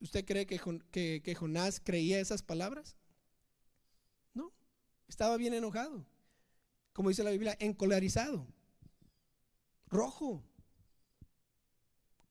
¿Usted 0.00 0.24
cree 0.24 0.46
que, 0.46 1.22
que, 1.22 1.34
Jonás 1.36 1.78
creía 1.78 2.18
esas 2.18 2.42
palabras? 2.42 2.96
No, 4.34 4.52
estaba 5.06 5.36
bien 5.36 5.54
enojado. 5.54 6.04
Como 6.92 7.10
dice 7.10 7.22
la 7.22 7.30
Biblia, 7.30 7.56
encolarizado, 7.60 8.48
rojo. 9.86 10.42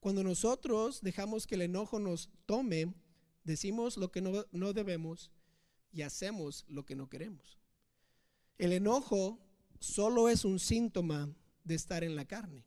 Cuando 0.02 0.22
nosotros 0.22 1.00
dejamos 1.02 1.48
que 1.48 1.56
el 1.56 1.62
enojo 1.62 1.98
nos 1.98 2.30
tome, 2.46 2.94
decimos 3.46 3.96
lo 3.96 4.12
que 4.12 4.20
no, 4.20 4.46
no 4.52 4.74
debemos 4.74 5.32
y 5.92 6.02
hacemos 6.02 6.66
lo 6.68 6.86
que 6.86 6.96
no 6.96 7.10
queremos. 7.10 7.58
El 8.58 8.74
enojo 8.74 9.40
solo 9.80 10.30
es 10.30 10.46
un 10.46 10.60
síntoma 10.60 11.30
de 11.64 11.76
estar 11.76 12.04
en 12.04 12.16
la 12.16 12.26
carne. 12.26 12.66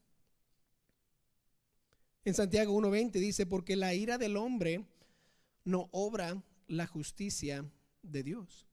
En 2.24 2.34
Santiago 2.34 2.78
1.20 2.78 3.12
dice, 3.12 3.46
porque 3.46 3.76
la 3.76 3.94
ira 3.94 4.18
del 4.18 4.36
hombre 4.36 4.84
no 5.64 5.88
obra 5.92 6.42
la 6.68 6.86
justicia 6.86 7.64
de 8.02 8.22
Dios. 8.22 8.66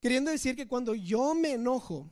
Queriendo 0.00 0.30
decir 0.30 0.54
que 0.54 0.68
cuando 0.68 0.94
yo 0.94 1.34
me 1.34 1.52
enojo, 1.52 2.10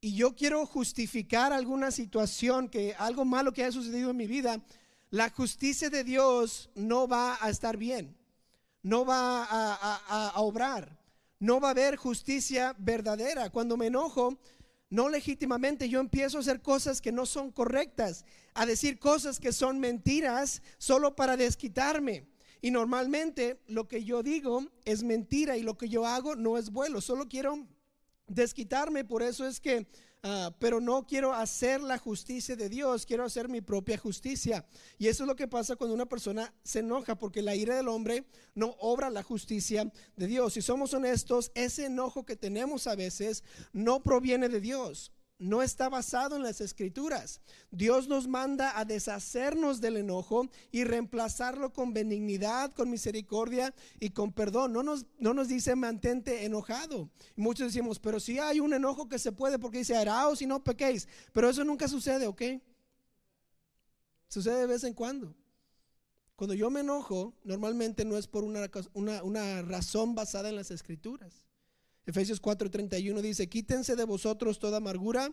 y 0.00 0.14
yo 0.14 0.36
quiero 0.36 0.64
justificar 0.64 1.52
alguna 1.52 1.90
situación, 1.90 2.68
que 2.68 2.94
algo 2.98 3.24
malo 3.24 3.52
que 3.52 3.64
haya 3.64 3.72
sucedido 3.72 4.10
en 4.10 4.16
mi 4.16 4.26
vida, 4.26 4.62
la 5.10 5.30
justicia 5.30 5.90
de 5.90 6.04
Dios 6.04 6.70
no 6.74 7.08
va 7.08 7.38
a 7.40 7.50
estar 7.50 7.76
bien, 7.76 8.16
no 8.82 9.04
va 9.04 9.44
a, 9.44 10.30
a 10.30 10.40
obrar, 10.40 10.98
no 11.38 11.60
va 11.60 11.68
a 11.68 11.70
haber 11.72 11.96
justicia 11.96 12.74
verdadera. 12.78 13.50
Cuando 13.50 13.76
me 13.76 13.86
enojo, 13.86 14.38
no 14.90 15.08
legítimamente 15.08 15.88
yo 15.88 16.00
empiezo 16.00 16.38
a 16.38 16.40
hacer 16.40 16.62
cosas 16.62 17.00
que 17.00 17.12
no 17.12 17.26
son 17.26 17.50
correctas, 17.52 18.24
a 18.54 18.64
decir 18.66 18.98
cosas 18.98 19.38
que 19.38 19.52
son 19.52 19.80
mentiras 19.80 20.62
solo 20.78 21.14
para 21.14 21.36
desquitarme. 21.36 22.26
Y 22.60 22.70
normalmente 22.70 23.60
lo 23.66 23.86
que 23.86 24.04
yo 24.04 24.22
digo 24.22 24.66
es 24.84 25.02
mentira 25.02 25.56
y 25.56 25.62
lo 25.62 25.78
que 25.78 25.88
yo 25.88 26.06
hago 26.06 26.34
no 26.34 26.58
es 26.58 26.70
bueno, 26.70 27.00
solo 27.00 27.28
quiero 27.28 27.66
desquitarme, 28.26 29.04
por 29.04 29.22
eso 29.22 29.46
es 29.46 29.60
que, 29.60 29.86
ah, 30.22 30.54
pero 30.58 30.80
no 30.80 31.06
quiero 31.06 31.32
hacer 31.32 31.80
la 31.80 31.98
justicia 31.98 32.56
de 32.56 32.68
Dios, 32.68 33.06
quiero 33.06 33.24
hacer 33.24 33.48
mi 33.48 33.60
propia 33.60 33.98
justicia. 33.98 34.64
Y 34.98 35.08
eso 35.08 35.24
es 35.24 35.28
lo 35.28 35.36
que 35.36 35.48
pasa 35.48 35.76
cuando 35.76 35.94
una 35.94 36.06
persona 36.06 36.54
se 36.62 36.80
enoja, 36.80 37.18
porque 37.18 37.42
la 37.42 37.54
ira 37.54 37.76
del 37.76 37.88
hombre 37.88 38.24
no 38.54 38.76
obra 38.78 39.10
la 39.10 39.22
justicia 39.22 39.92
de 40.16 40.26
Dios. 40.26 40.54
Si 40.54 40.62
somos 40.62 40.94
honestos, 40.94 41.50
ese 41.54 41.86
enojo 41.86 42.24
que 42.24 42.36
tenemos 42.36 42.86
a 42.86 42.94
veces 42.94 43.44
no 43.72 44.02
proviene 44.02 44.48
de 44.48 44.60
Dios 44.60 45.12
no 45.38 45.62
está 45.62 45.88
basado 45.88 46.36
en 46.36 46.42
las 46.42 46.60
escrituras. 46.60 47.40
Dios 47.70 48.08
nos 48.08 48.26
manda 48.26 48.78
a 48.78 48.84
deshacernos 48.84 49.80
del 49.80 49.96
enojo 49.96 50.48
y 50.72 50.84
reemplazarlo 50.84 51.72
con 51.72 51.94
benignidad, 51.94 52.72
con 52.72 52.90
misericordia 52.90 53.74
y 54.00 54.10
con 54.10 54.32
perdón. 54.32 54.72
No 54.72 54.82
nos, 54.82 55.06
no 55.18 55.34
nos 55.34 55.48
dice 55.48 55.76
mantente 55.76 56.44
enojado. 56.44 57.10
muchos 57.36 57.68
decimos, 57.68 57.98
pero 57.98 58.18
si 58.18 58.38
hay 58.38 58.60
un 58.60 58.74
enojo 58.74 59.08
que 59.08 59.18
se 59.18 59.32
puede 59.32 59.58
porque 59.58 59.78
dice, 59.78 59.96
araos 59.96 60.42
y 60.42 60.46
no 60.46 60.64
pequéis. 60.64 61.06
Pero 61.32 61.48
eso 61.48 61.64
nunca 61.64 61.86
sucede, 61.86 62.26
¿ok? 62.26 62.42
Sucede 64.28 64.60
de 64.60 64.66
vez 64.66 64.84
en 64.84 64.94
cuando. 64.94 65.34
Cuando 66.34 66.54
yo 66.54 66.70
me 66.70 66.80
enojo, 66.80 67.34
normalmente 67.44 68.04
no 68.04 68.16
es 68.16 68.28
por 68.28 68.44
una, 68.44 68.68
una, 68.92 69.22
una 69.22 69.62
razón 69.62 70.14
basada 70.14 70.48
en 70.48 70.56
las 70.56 70.70
escrituras. 70.70 71.47
Efesios 72.08 72.40
4:31 72.40 73.20
dice, 73.20 73.50
quítense 73.50 73.94
de 73.94 74.04
vosotros 74.04 74.58
toda 74.58 74.78
amargura, 74.78 75.30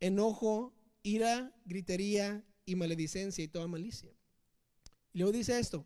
enojo, 0.00 0.72
ira, 1.02 1.54
gritería 1.66 2.42
y 2.64 2.76
maledicencia 2.76 3.44
y 3.44 3.48
toda 3.48 3.66
malicia. 3.66 4.10
Y 5.12 5.18
luego 5.18 5.32
dice 5.32 5.58
esto, 5.58 5.84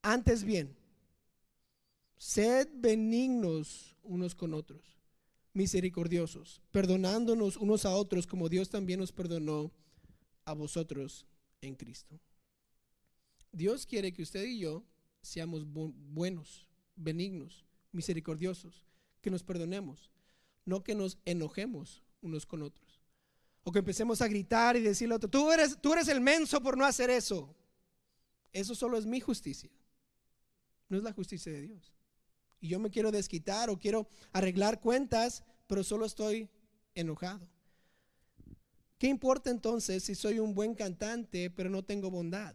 antes 0.00 0.42
bien, 0.42 0.74
sed 2.16 2.66
benignos 2.72 3.94
unos 4.02 4.34
con 4.34 4.54
otros, 4.54 4.96
misericordiosos, 5.52 6.62
perdonándonos 6.70 7.58
unos 7.58 7.84
a 7.84 7.94
otros 7.94 8.26
como 8.26 8.48
Dios 8.48 8.70
también 8.70 9.00
nos 9.00 9.12
perdonó 9.12 9.70
a 10.46 10.54
vosotros 10.54 11.26
en 11.60 11.74
Cristo. 11.74 12.18
Dios 13.52 13.84
quiere 13.84 14.14
que 14.14 14.22
usted 14.22 14.44
y 14.46 14.60
yo 14.60 14.82
seamos 15.20 15.66
buenos, 15.66 16.66
benignos, 16.96 17.66
misericordiosos, 17.92 18.82
que 19.24 19.30
nos 19.30 19.42
perdonemos, 19.42 20.10
no 20.66 20.84
que 20.84 20.94
nos 20.94 21.16
enojemos 21.24 22.02
unos 22.20 22.44
con 22.44 22.60
otros. 22.60 23.00
O 23.64 23.72
que 23.72 23.78
empecemos 23.78 24.20
a 24.20 24.28
gritar 24.28 24.76
y 24.76 24.82
decirle 24.82 25.14
a 25.14 25.16
otro, 25.16 25.30
tú 25.30 25.50
eres, 25.50 25.78
tú 25.80 25.94
eres 25.94 26.08
el 26.08 26.20
menso 26.20 26.62
por 26.62 26.76
no 26.76 26.84
hacer 26.84 27.08
eso. 27.08 27.56
Eso 28.52 28.74
solo 28.74 28.98
es 28.98 29.06
mi 29.06 29.20
justicia, 29.20 29.70
no 30.90 30.98
es 30.98 31.02
la 31.02 31.14
justicia 31.14 31.50
de 31.50 31.62
Dios. 31.62 31.94
Y 32.60 32.68
yo 32.68 32.78
me 32.78 32.90
quiero 32.90 33.10
desquitar 33.10 33.70
o 33.70 33.78
quiero 33.78 34.06
arreglar 34.30 34.82
cuentas, 34.82 35.42
pero 35.66 35.82
solo 35.82 36.04
estoy 36.04 36.50
enojado. 36.94 37.48
¿Qué 38.98 39.06
importa 39.06 39.50
entonces 39.50 40.04
si 40.04 40.14
soy 40.14 40.38
un 40.38 40.54
buen 40.54 40.74
cantante, 40.74 41.48
pero 41.48 41.70
no 41.70 41.82
tengo 41.82 42.10
bondad? 42.10 42.54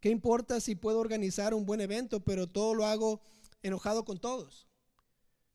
¿Qué 0.00 0.08
importa 0.08 0.60
si 0.60 0.74
puedo 0.76 0.98
organizar 0.98 1.52
un 1.52 1.66
buen 1.66 1.82
evento, 1.82 2.20
pero 2.20 2.46
todo 2.46 2.74
lo 2.74 2.86
hago 2.86 3.20
enojado 3.62 4.06
con 4.06 4.18
todos? 4.18 4.66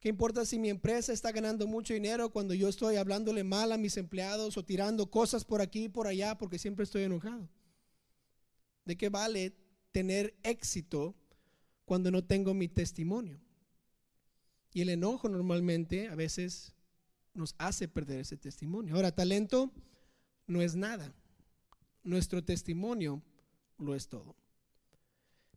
¿Qué 0.02 0.10
importa 0.10 0.46
si 0.46 0.58
mi 0.58 0.70
empresa 0.70 1.14
está 1.14 1.32
ganando 1.32 1.68
mucho 1.68 1.94
dinero 1.94 2.32
cuando 2.32 2.56
yo 2.56 2.68
estoy 2.68 2.96
hablándole 2.96 3.44
mal 3.44 3.72
a 3.72 3.78
mis 3.78 3.98
empleados 3.98 4.58
o 4.58 4.66
tirando 4.66 5.12
cosas 5.12 5.46
por 5.46 5.62
aquí 5.62 5.84
y 5.84 5.90
por 5.90 6.08
allá 6.08 6.40
porque 6.40 6.58
siempre 6.58 6.84
estoy 6.84 7.04
enojado? 7.04 7.48
¿De 8.84 8.98
qué 8.98 9.10
vale 9.10 9.56
tener 9.92 10.36
éxito 10.42 11.16
cuando 11.86 12.10
no 12.10 12.24
tengo 12.24 12.56
mi 12.56 12.68
testimonio? 12.68 13.40
Y 14.74 14.82
el 14.82 14.90
enojo 14.90 15.30
normalmente 15.30 16.08
a 16.08 16.16
veces 16.16 16.74
nos 17.36 17.54
hace 17.60 17.88
perder 17.88 18.22
ese 18.22 18.38
testimonio. 18.38 18.96
Ahora, 18.96 19.14
talento 19.14 19.72
no 20.48 20.64
es 20.64 20.76
nada. 20.76 21.14
Nuestro 22.02 22.44
testimonio 22.44 23.22
lo 23.78 23.94
es 23.94 24.08
todo. 24.08 24.36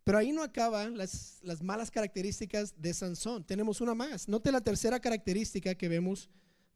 Pero 0.05 0.19
ahí 0.19 0.33
no 0.33 0.43
acaban 0.43 0.99
las, 0.99 1.39
las, 1.43 1.63
malas 1.63 1.91
características 1.91 2.75
de 2.77 2.93
Sansón. 2.93 3.43
Tenemos 3.43 3.81
una 3.81 3.95
más. 3.95 4.29
Note 4.29 4.53
la 4.53 4.61
tercera 4.61 5.01
característica 5.01 5.75
que 5.75 5.89
vemos 5.89 6.29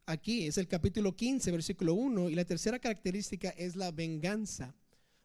aquí. 0.07 0.47
Es 0.47 0.57
el 0.57 0.67
capítulo 0.67 1.15
15, 1.15 1.51
versículo 1.51 1.93
1. 1.93 2.31
Y 2.31 2.35
la 2.35 2.43
tercera 2.43 2.79
característica 2.79 3.49
es 3.49 3.75
la 3.75 3.91
venganza. 3.91 4.75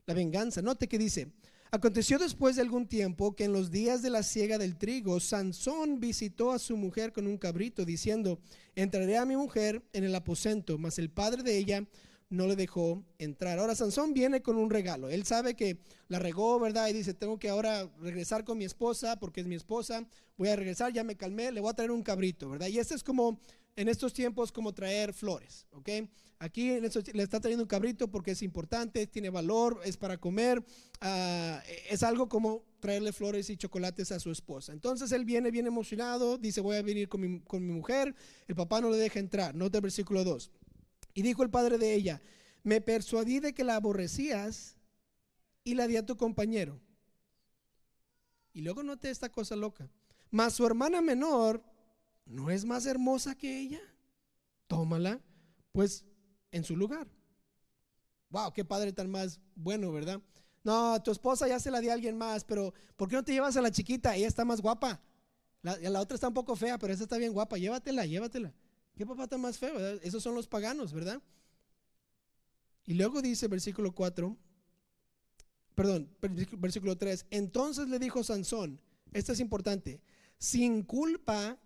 La 0.04 0.12
venganza. 0.12 0.60
Note 0.60 0.86
que 0.86 0.98
dice, 0.98 1.32
aconteció 1.70 2.18
después 2.18 2.56
de 2.56 2.62
algún 2.62 2.86
tiempo 2.86 3.34
que 3.34 3.44
en 3.44 3.54
los 3.54 3.70
días 3.70 4.02
de 4.02 4.10
la 4.10 4.22
siega 4.22 4.58
del 4.58 4.76
trigo, 4.76 5.18
Sansón 5.18 5.98
visitó 5.98 6.52
a 6.52 6.58
su 6.58 6.76
mujer 6.76 7.10
con 7.10 7.26
un 7.26 7.38
cabrito, 7.38 7.86
diciendo, 7.86 8.38
entraré 8.74 9.16
a 9.16 9.24
mi 9.24 9.34
mujer 9.34 9.82
en 9.94 10.04
el 10.04 10.14
aposento, 10.14 10.76
mas 10.76 10.98
el 10.98 11.08
padre 11.08 11.42
de 11.42 11.56
ella 11.56 11.86
no 12.34 12.46
le 12.46 12.56
dejó 12.56 13.02
entrar. 13.18 13.58
Ahora 13.58 13.74
Sansón 13.74 14.12
viene 14.12 14.42
con 14.42 14.56
un 14.56 14.70
regalo. 14.70 15.08
Él 15.08 15.24
sabe 15.24 15.54
que 15.54 15.78
la 16.08 16.18
regó, 16.18 16.58
¿verdad? 16.60 16.88
Y 16.88 16.92
dice, 16.92 17.14
tengo 17.14 17.38
que 17.38 17.48
ahora 17.48 17.88
regresar 18.00 18.44
con 18.44 18.58
mi 18.58 18.64
esposa 18.64 19.18
porque 19.18 19.40
es 19.40 19.46
mi 19.46 19.54
esposa. 19.54 20.06
Voy 20.36 20.48
a 20.48 20.56
regresar, 20.56 20.92
ya 20.92 21.04
me 21.04 21.16
calmé, 21.16 21.52
le 21.52 21.60
voy 21.60 21.70
a 21.70 21.74
traer 21.74 21.90
un 21.90 22.02
cabrito, 22.02 22.50
¿verdad? 22.50 22.66
Y 22.66 22.78
este 22.78 22.94
es 22.94 23.04
como, 23.04 23.40
en 23.76 23.88
estos 23.88 24.12
tiempos, 24.12 24.52
como 24.52 24.72
traer 24.72 25.12
flores, 25.12 25.66
¿ok? 25.72 25.88
Aquí 26.40 26.78
le 26.78 27.22
está 27.22 27.40
trayendo 27.40 27.62
un 27.62 27.68
cabrito 27.68 28.08
porque 28.10 28.32
es 28.32 28.42
importante, 28.42 29.06
tiene 29.06 29.30
valor, 29.30 29.80
es 29.84 29.96
para 29.96 30.18
comer. 30.18 30.62
Ah, 31.00 31.62
es 31.88 32.02
algo 32.02 32.28
como 32.28 32.64
traerle 32.80 33.12
flores 33.12 33.48
y 33.48 33.56
chocolates 33.56 34.12
a 34.12 34.20
su 34.20 34.30
esposa. 34.30 34.72
Entonces 34.72 35.10
él 35.12 35.24
viene 35.24 35.50
bien 35.50 35.66
emocionado, 35.66 36.36
dice, 36.36 36.60
voy 36.60 36.76
a 36.76 36.82
venir 36.82 37.08
con 37.08 37.20
mi, 37.20 37.40
con 37.40 37.64
mi 37.64 37.72
mujer. 37.72 38.14
El 38.46 38.56
papá 38.56 38.80
no 38.80 38.90
le 38.90 38.98
deja 38.98 39.20
entrar. 39.20 39.54
Nota 39.54 39.78
el 39.78 39.82
versículo 39.82 40.22
2. 40.22 40.50
Y 41.14 41.22
dijo 41.22 41.42
el 41.42 41.50
padre 41.50 41.78
de 41.78 41.94
ella, 41.94 42.20
me 42.64 42.80
persuadí 42.80 43.38
de 43.40 43.54
que 43.54 43.64
la 43.64 43.76
aborrecías 43.76 44.76
y 45.62 45.74
la 45.74 45.86
di 45.86 45.96
a 45.96 46.04
tu 46.04 46.16
compañero. 46.16 46.80
Y 48.52 48.60
luego 48.60 48.82
noté 48.82 49.10
esta 49.10 49.30
cosa 49.30 49.56
loca. 49.56 49.88
Mas 50.30 50.54
su 50.54 50.66
hermana 50.66 51.00
menor 51.00 51.62
no 52.26 52.50
es 52.50 52.64
más 52.64 52.86
hermosa 52.86 53.34
que 53.34 53.60
ella. 53.60 53.80
Tómala, 54.66 55.20
pues, 55.72 56.04
en 56.50 56.64
su 56.64 56.76
lugar. 56.76 57.06
Wow, 58.30 58.52
qué 58.52 58.64
padre 58.64 58.92
tan 58.92 59.10
más 59.10 59.40
bueno, 59.54 59.92
¿verdad? 59.92 60.20
No, 60.64 61.00
tu 61.02 61.10
esposa 61.10 61.46
ya 61.46 61.60
se 61.60 61.70
la 61.70 61.80
di 61.80 61.88
a 61.88 61.92
alguien 61.92 62.16
más, 62.16 62.42
pero 62.44 62.72
¿por 62.96 63.08
qué 63.08 63.16
no 63.16 63.24
te 63.24 63.32
llevas 63.32 63.56
a 63.56 63.60
la 63.60 63.70
chiquita? 63.70 64.16
Ella 64.16 64.26
está 64.26 64.44
más 64.44 64.60
guapa. 64.60 65.00
La, 65.62 65.76
la 65.78 66.00
otra 66.00 66.14
está 66.14 66.28
un 66.28 66.34
poco 66.34 66.56
fea, 66.56 66.78
pero 66.78 66.92
esa 66.92 67.04
está 67.04 67.18
bien 67.18 67.32
guapa. 67.32 67.58
Llévatela, 67.58 68.06
llévatela. 68.06 68.52
¿Qué 68.96 69.04
papá 69.04 69.24
está 69.24 69.38
más 69.38 69.58
feo? 69.58 69.78
Esos 70.02 70.22
son 70.22 70.34
los 70.34 70.46
paganos, 70.46 70.92
¿verdad? 70.92 71.20
Y 72.86 72.94
luego 72.94 73.22
dice 73.22 73.48
versículo 73.48 73.94
4, 73.94 74.36
perdón, 75.74 76.08
versículo 76.58 76.96
3, 76.96 77.26
entonces 77.30 77.88
le 77.88 77.98
dijo 77.98 78.22
Sansón, 78.22 78.80
esto 79.12 79.32
es 79.32 79.40
importante, 79.40 80.00
sin 80.38 80.82
culpa 80.82 81.58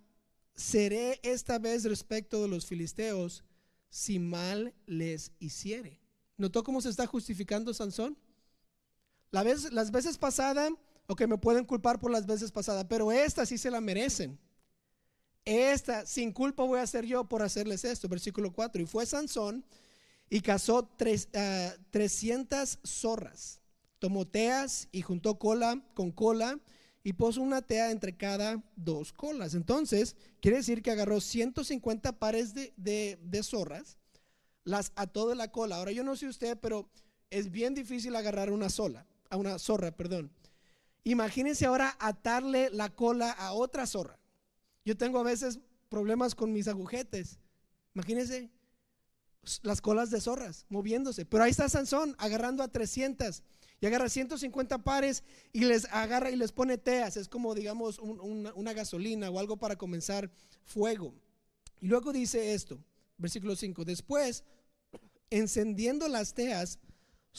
seré 0.55 1.21
esta 1.23 1.59
vez 1.59 1.85
respecto 1.85 2.41
de 2.41 2.49
los 2.49 2.67
filisteos 2.67 3.45
si 3.91 4.19
mal 4.19 4.75
les 4.87 5.33
hiciere. 5.39 6.01
¿Notó 6.37 6.63
cómo 6.63 6.81
se 6.81 6.89
está 6.89 7.07
justificando 7.07 7.75
Sansón? 7.75 8.17
Las 9.31 9.91
veces 9.91 10.17
pasadas, 10.19 10.73
o 11.07 11.17
que 11.17 11.27
me 11.27 11.37
pueden 11.37 11.65
culpar 11.65 11.99
por 11.99 12.11
las 12.11 12.27
veces 12.27 12.53
pasadas, 12.53 12.87
pero 12.89 13.11
estas 13.11 13.49
sí 13.49 13.59
se 13.59 13.71
la 13.71 13.81
merecen. 13.81 14.39
Esta, 15.51 16.05
sin 16.05 16.31
culpa 16.31 16.63
voy 16.63 16.79
a 16.79 16.83
hacer 16.83 17.07
yo 17.07 17.25
por 17.25 17.41
hacerles 17.41 17.83
esto. 17.83 18.07
Versículo 18.07 18.53
4. 18.53 18.83
Y 18.83 18.85
fue 18.85 19.07
Sansón 19.07 19.65
y 20.29 20.43
cazó 20.43 20.87
tres, 20.99 21.31
300 21.91 22.75
ah, 22.75 22.79
zorras. 22.87 23.63
Tomó 23.99 24.27
teas 24.27 24.89
y 24.93 25.01
juntó 25.01 25.39
cola 25.39 25.83
con 25.95 26.13
cola 26.13 26.61
y 27.03 27.15
puso 27.15 27.41
una 27.41 27.63
tea 27.63 27.91
entre 27.91 28.15
cada 28.15 28.63
dos 28.77 29.11
colas. 29.15 29.55
Entonces, 29.55 30.17
quiere 30.43 30.59
decir 30.59 30.83
que 30.83 30.91
agarró 30.91 31.19
150 31.19 32.13
pares 32.19 32.53
de, 32.53 32.75
de, 32.77 33.19
de 33.23 33.43
zorras, 33.43 33.97
las 34.65 34.93
ató 34.97 35.31
de 35.31 35.35
la 35.35 35.51
cola. 35.51 35.77
Ahora, 35.77 35.93
yo 35.93 36.05
no 36.05 36.15
sé 36.15 36.27
usted, 36.27 36.59
pero 36.61 36.91
es 37.31 37.51
bien 37.51 37.73
difícil 37.73 38.15
agarrar 38.17 38.51
una 38.51 38.69
sola, 38.69 39.07
a 39.31 39.39
una 39.39 39.59
zorra, 39.59 39.93
perdón. 39.93 40.31
Imagínense 41.05 41.65
ahora 41.65 41.97
atarle 41.99 42.69
la 42.69 42.91
cola 42.91 43.31
a 43.31 43.55
otra 43.55 43.87
zorra. 43.87 44.18
Yo 44.89 44.97
tengo 44.97 45.19
a 45.19 45.23
veces 45.23 45.61
problemas 45.91 46.35
con 46.35 46.51
mis 46.51 46.67
agujetes. 46.67 47.39
Imagínense 47.95 48.51
las 49.61 49.83
colas 49.83 50.11
de 50.11 50.19
zorras 50.19 50.65
moviéndose. 50.71 51.27
Pero 51.27 51.45
ahí 51.45 51.51
está 51.51 51.69
Sansón 51.69 52.17
agarrando 52.17 52.63
a 52.63 52.69
300 52.69 53.43
y 53.83 53.87
agarra 53.87 54.09
150 54.09 54.79
pares 54.79 55.25
y 55.53 55.67
les 55.67 55.85
agarra 55.93 56.31
y 56.31 56.37
les 56.37 56.53
pone 56.53 56.79
teas. 56.79 57.19
Es 57.19 57.29
como, 57.29 57.55
digamos, 57.55 57.99
una 57.99 58.73
gasolina 58.73 59.29
o 59.29 59.39
algo 59.39 59.59
para 59.59 59.77
comenzar 59.77 60.31
fuego. 60.65 61.13
Y 61.83 61.89
luego 61.89 62.11
dice 62.11 62.55
esto, 62.55 62.83
versículo 63.19 63.57
5. 63.57 63.85
Después, 63.85 64.43
encendiendo 65.29 66.09
las 66.09 66.33
teas, 66.33 66.79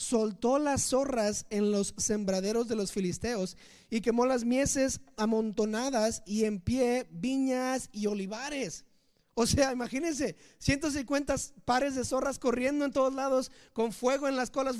soltó 0.00 0.58
las 0.58 0.84
zorras 0.84 1.44
en 1.50 1.72
los 1.72 1.92
sembraderos 1.98 2.68
de 2.68 2.74
los 2.74 2.90
filisteos 2.90 3.58
y 3.90 4.00
quemó 4.00 4.24
las 4.24 4.44
mieses 4.44 5.02
amontonadas 5.18 6.22
y 6.24 6.46
en 6.46 6.58
pie 6.58 7.06
viñas 7.10 7.90
y 7.92 8.06
olivares. 8.06 8.86
O 9.34 9.46
sea, 9.46 9.72
imagínense, 9.72 10.36
150 10.58 11.34
pares 11.66 11.96
de 11.96 12.06
zorras 12.06 12.38
corriendo 12.38 12.86
en 12.86 12.92
todos 12.92 13.12
lados 13.12 13.52
con 13.74 13.92
fuego 13.92 14.26
en 14.26 14.36
las 14.36 14.50
colas 14.50 14.76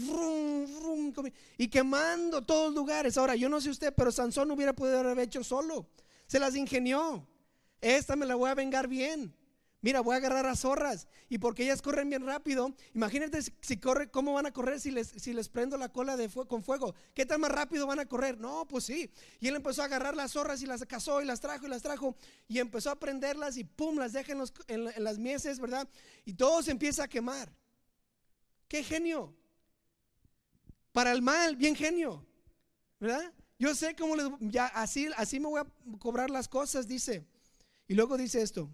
y 1.59 1.69
quemando 1.69 2.43
todos 2.43 2.75
lugares. 2.75 3.19
Ahora, 3.19 3.37
yo 3.37 3.51
no 3.51 3.61
sé 3.61 3.69
usted, 3.69 3.93
pero 3.95 4.11
Sansón 4.11 4.51
hubiera 4.51 4.73
podido 4.73 5.01
haber 5.01 5.19
hecho 5.19 5.45
solo. 5.45 5.87
Se 6.29 6.39
las 6.39 6.57
ingenió. 6.57 7.29
Esta 7.83 8.17
me 8.17 8.25
la 8.25 8.37
voy 8.37 8.49
a 8.49 8.55
vengar 8.55 8.89
bien. 8.89 9.35
Mira, 9.83 10.01
voy 10.03 10.15
a 10.15 10.19
agarrar 10.19 10.45
a 10.47 10.57
zorras. 10.57 11.09
Y 11.29 11.39
porque 11.39 11.63
ellas 11.63 11.81
corren 11.81 12.11
bien 12.11 12.27
rápido, 12.27 12.75
imagínate 12.95 13.41
si 13.43 13.77
corre, 13.79 14.11
cómo 14.11 14.35
van 14.35 14.47
a 14.47 14.53
correr 14.53 14.81
si 14.81 14.91
les, 14.91 15.09
si 15.09 15.33
les 15.33 15.49
prendo 15.49 15.79
la 15.79 15.89
cola 15.89 16.17
de 16.17 16.29
con 16.29 16.63
fuego. 16.63 16.95
¿Qué 17.15 17.25
tan 17.25 17.41
más 17.41 17.51
rápido 17.51 17.87
van 17.87 18.01
a 18.01 18.07
correr? 18.07 18.39
No, 18.39 18.67
pues 18.69 18.85
sí. 18.85 19.11
Y 19.39 19.49
él 19.49 19.57
empezó 19.57 19.83
a 19.83 19.87
agarrar 19.87 20.15
las 20.15 20.33
zorras 20.33 20.61
y 20.63 20.67
las 20.67 20.85
cazó 20.85 21.23
y 21.23 21.25
las 21.25 21.41
trajo 21.41 21.67
y 21.67 21.71
las 21.71 21.83
trajo. 21.83 22.15
Y 22.47 22.59
empezó 22.59 22.91
a 22.91 22.99
prenderlas 22.99 23.57
y 23.57 23.65
pum, 23.65 23.97
las 23.97 24.13
deja 24.13 24.33
en, 24.69 24.85
las 25.03 25.19
mieses, 25.19 25.59
¿verdad? 25.59 25.89
Y 26.25 26.35
todo 26.35 26.63
se 26.63 26.73
empieza 26.73 27.05
a 27.05 27.09
quemar. 27.09 27.51
¡Qué 28.69 28.83
genio! 28.83 29.35
Para 30.93 31.13
el 31.13 31.23
mal, 31.23 31.57
bien 31.57 31.75
genio. 31.75 32.27
¿Verdad? 32.99 33.33
Yo 33.59 33.75
sé 33.75 33.95
cómo 33.95 34.17
les, 34.17 34.27
ya 34.41 34.67
así, 34.67 35.09
así 35.17 35.41
me 35.41 35.47
voy 35.47 35.61
a 35.61 35.99
cobrar 35.99 36.29
las 36.29 36.49
cosas, 36.49 36.87
dice. 36.87 37.25
Y 37.89 37.95
luego 37.95 38.17
dice 38.17 38.43
esto, 38.43 38.71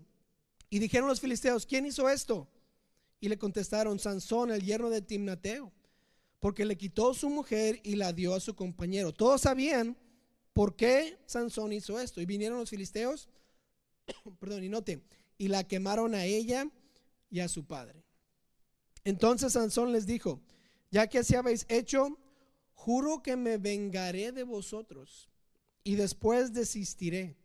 y 0.70 0.78
dijeron 0.78 1.08
los 1.08 1.20
filisteos, 1.20 1.66
¿quién 1.66 1.86
hizo 1.86 2.08
esto? 2.08 2.48
Y 3.20 3.28
le 3.28 3.38
contestaron, 3.38 3.98
Sansón, 3.98 4.50
el 4.50 4.62
yerno 4.62 4.90
de 4.90 5.02
Timnateo, 5.02 5.72
porque 6.40 6.64
le 6.64 6.76
quitó 6.76 7.14
su 7.14 7.30
mujer 7.30 7.80
y 7.82 7.96
la 7.96 8.12
dio 8.12 8.34
a 8.34 8.40
su 8.40 8.54
compañero. 8.54 9.12
Todos 9.12 9.42
sabían 9.42 9.96
por 10.52 10.74
qué 10.74 11.18
Sansón 11.26 11.72
hizo 11.72 12.00
esto. 12.00 12.20
Y 12.20 12.26
vinieron 12.26 12.58
los 12.58 12.70
filisteos, 12.70 13.28
perdón, 14.40 14.64
y 14.64 14.70
y 15.38 15.48
la 15.48 15.64
quemaron 15.64 16.14
a 16.14 16.24
ella 16.24 16.70
y 17.30 17.40
a 17.40 17.48
su 17.48 17.66
padre. 17.66 18.04
Entonces 19.04 19.52
Sansón 19.52 19.92
les 19.92 20.06
dijo, 20.06 20.40
ya 20.90 21.06
que 21.08 21.18
así 21.18 21.34
habéis 21.34 21.66
hecho, 21.68 22.18
juro 22.74 23.22
que 23.22 23.36
me 23.36 23.58
vengaré 23.58 24.32
de 24.32 24.44
vosotros 24.44 25.28
y 25.84 25.96
después 25.96 26.52
desistiré. 26.52 27.36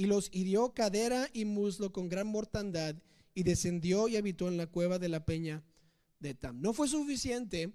Y 0.00 0.06
los 0.06 0.30
hirió 0.32 0.72
cadera 0.72 1.28
y 1.34 1.44
muslo 1.44 1.92
con 1.92 2.08
gran 2.08 2.26
mortandad 2.26 2.96
y 3.34 3.42
descendió 3.42 4.08
y 4.08 4.16
habitó 4.16 4.48
en 4.48 4.56
la 4.56 4.66
cueva 4.66 4.98
de 4.98 5.10
la 5.10 5.26
peña 5.26 5.62
de 6.20 6.32
Tam. 6.32 6.62
No 6.62 6.72
fue 6.72 6.88
suficiente 6.88 7.70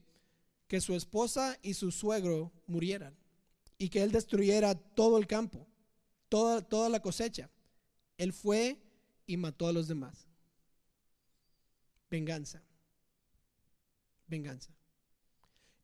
que 0.68 0.82
su 0.82 0.96
esposa 0.96 1.60
y 1.62 1.76
su 1.76 1.92
suegro 1.92 2.52
murieran 2.66 3.16
y 3.78 3.90
que 3.90 4.02
él 4.02 4.12
destruyera 4.12 4.74
todo 4.74 5.20
el 5.20 5.28
campo, 5.28 5.68
toda, 6.28 6.64
toda 6.64 6.90
la 6.90 7.00
cosecha. 7.00 7.52
Él 8.18 8.34
fue 8.34 8.82
y 9.28 9.38
mató 9.38 9.68
a 9.68 9.74
los 9.74 9.88
demás. 9.88 10.28
Venganza. 12.10 12.64
Venganza. 14.26 14.72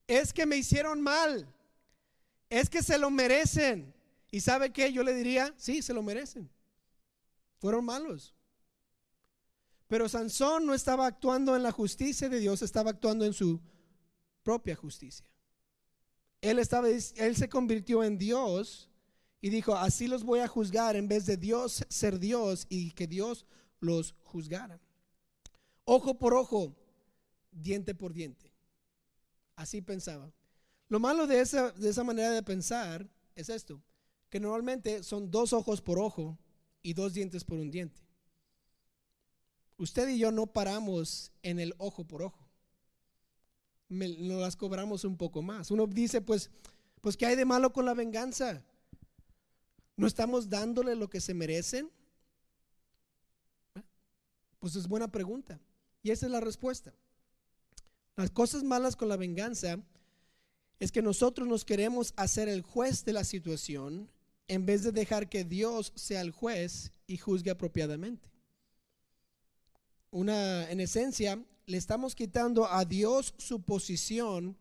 Es 0.07 0.33
que 0.33 0.47
me 0.47 0.57
hicieron 0.57 1.01
mal. 1.01 1.47
Es 2.49 2.67
que 2.67 2.81
se 2.81 2.97
lo 2.97 3.11
merecen. 3.11 3.93
¿Y 4.31 4.39
sabe 4.39 4.71
qué? 4.71 4.91
Yo 4.93 5.03
le 5.03 5.13
diría, 5.13 5.53
sí, 5.57 5.81
se 5.81 5.93
lo 5.93 6.01
merecen. 6.01 6.49
Fueron 7.59 7.85
malos. 7.85 8.33
Pero 9.87 10.07
Sansón 10.07 10.65
no 10.65 10.73
estaba 10.73 11.05
actuando 11.05 11.53
en 11.55 11.63
la 11.63 11.71
justicia 11.73 12.29
de 12.29 12.39
Dios, 12.39 12.61
estaba 12.61 12.91
actuando 12.91 13.25
en 13.25 13.33
su 13.33 13.59
propia 14.41 14.73
justicia. 14.73 15.25
Él, 16.39 16.59
estaba, 16.59 16.87
él 16.87 17.35
se 17.35 17.49
convirtió 17.49 18.01
en 18.03 18.17
Dios 18.17 18.89
y 19.41 19.49
dijo, 19.49 19.75
así 19.75 20.07
los 20.07 20.23
voy 20.23 20.39
a 20.39 20.47
juzgar 20.47 20.95
en 20.95 21.09
vez 21.09 21.25
de 21.25 21.35
Dios 21.35 21.85
ser 21.89 22.19
Dios 22.19 22.65
y 22.69 22.91
que 22.91 23.05
Dios 23.05 23.45
los 23.81 24.15
juzgara. 24.23 24.79
Ojo 25.83 26.17
por 26.17 26.33
ojo, 26.33 26.73
diente 27.51 27.93
por 27.93 28.13
diente. 28.13 28.53
Así 29.57 29.81
pensaba. 29.81 30.31
Lo 30.87 30.99
malo 30.99 31.27
de 31.27 31.41
esa, 31.41 31.71
de 31.71 31.89
esa 31.89 32.03
manera 32.03 32.31
de 32.31 32.43
pensar 32.43 33.09
es 33.35 33.49
esto, 33.49 33.81
que 34.31 34.39
normalmente 34.39 35.03
son 35.03 35.29
dos 35.29 35.51
ojos 35.51 35.81
por 35.81 35.99
ojo 35.99 36.39
y 36.81 36.93
dos 36.93 37.13
dientes 37.13 37.43
por 37.43 37.59
un 37.59 37.69
diente. 37.69 38.01
Usted 39.77 40.07
y 40.07 40.17
yo 40.17 40.31
no 40.31 40.47
paramos 40.47 41.33
en 41.43 41.59
el 41.59 41.75
ojo 41.77 42.05
por 42.05 42.23
ojo. 42.23 42.47
nos 43.89 44.41
las 44.41 44.55
cobramos 44.55 45.03
un 45.03 45.17
poco 45.17 45.41
más. 45.41 45.69
Uno 45.69 45.85
dice, 45.85 46.21
pues, 46.21 46.49
pues, 47.01 47.17
¿qué 47.17 47.25
hay 47.25 47.35
de 47.35 47.43
malo 47.43 47.73
con 47.73 47.85
la 47.85 47.93
venganza? 47.93 48.63
¿No 49.97 50.07
estamos 50.07 50.49
dándole 50.49 50.95
lo 50.95 51.09
que 51.09 51.19
se 51.19 51.33
merecen? 51.33 51.91
Pues 54.59 54.77
es 54.77 54.87
buena 54.87 55.09
pregunta. 55.09 55.59
Y 56.03 56.11
esa 56.11 56.27
es 56.27 56.31
la 56.31 56.39
respuesta. 56.39 56.93
Las 58.15 58.31
cosas 58.31 58.63
malas 58.63 58.95
con 58.95 59.09
la 59.09 59.17
venganza 59.17 59.77
es 60.79 60.93
que 60.93 61.01
nosotros 61.01 61.49
nos 61.49 61.65
queremos 61.65 62.13
hacer 62.15 62.47
el 62.47 62.61
juez 62.61 63.03
de 63.03 63.11
la 63.11 63.25
situación 63.25 64.09
en 64.53 64.65
vez 64.65 64.83
de 64.83 64.91
dejar 64.91 65.29
que 65.29 65.43
Dios 65.43 65.93
sea 65.95 66.21
el 66.21 66.31
juez 66.31 66.91
y 67.07 67.17
juzgue 67.17 67.51
apropiadamente 67.51 68.31
una, 70.11 70.69
en 70.69 70.79
esencia, 70.79 71.43
le 71.65 71.77
estamos 71.77 72.15
quitando 72.15 72.67
a 72.69 72.85
Dios 72.85 73.33
su 73.37 73.61
posición 73.63 74.57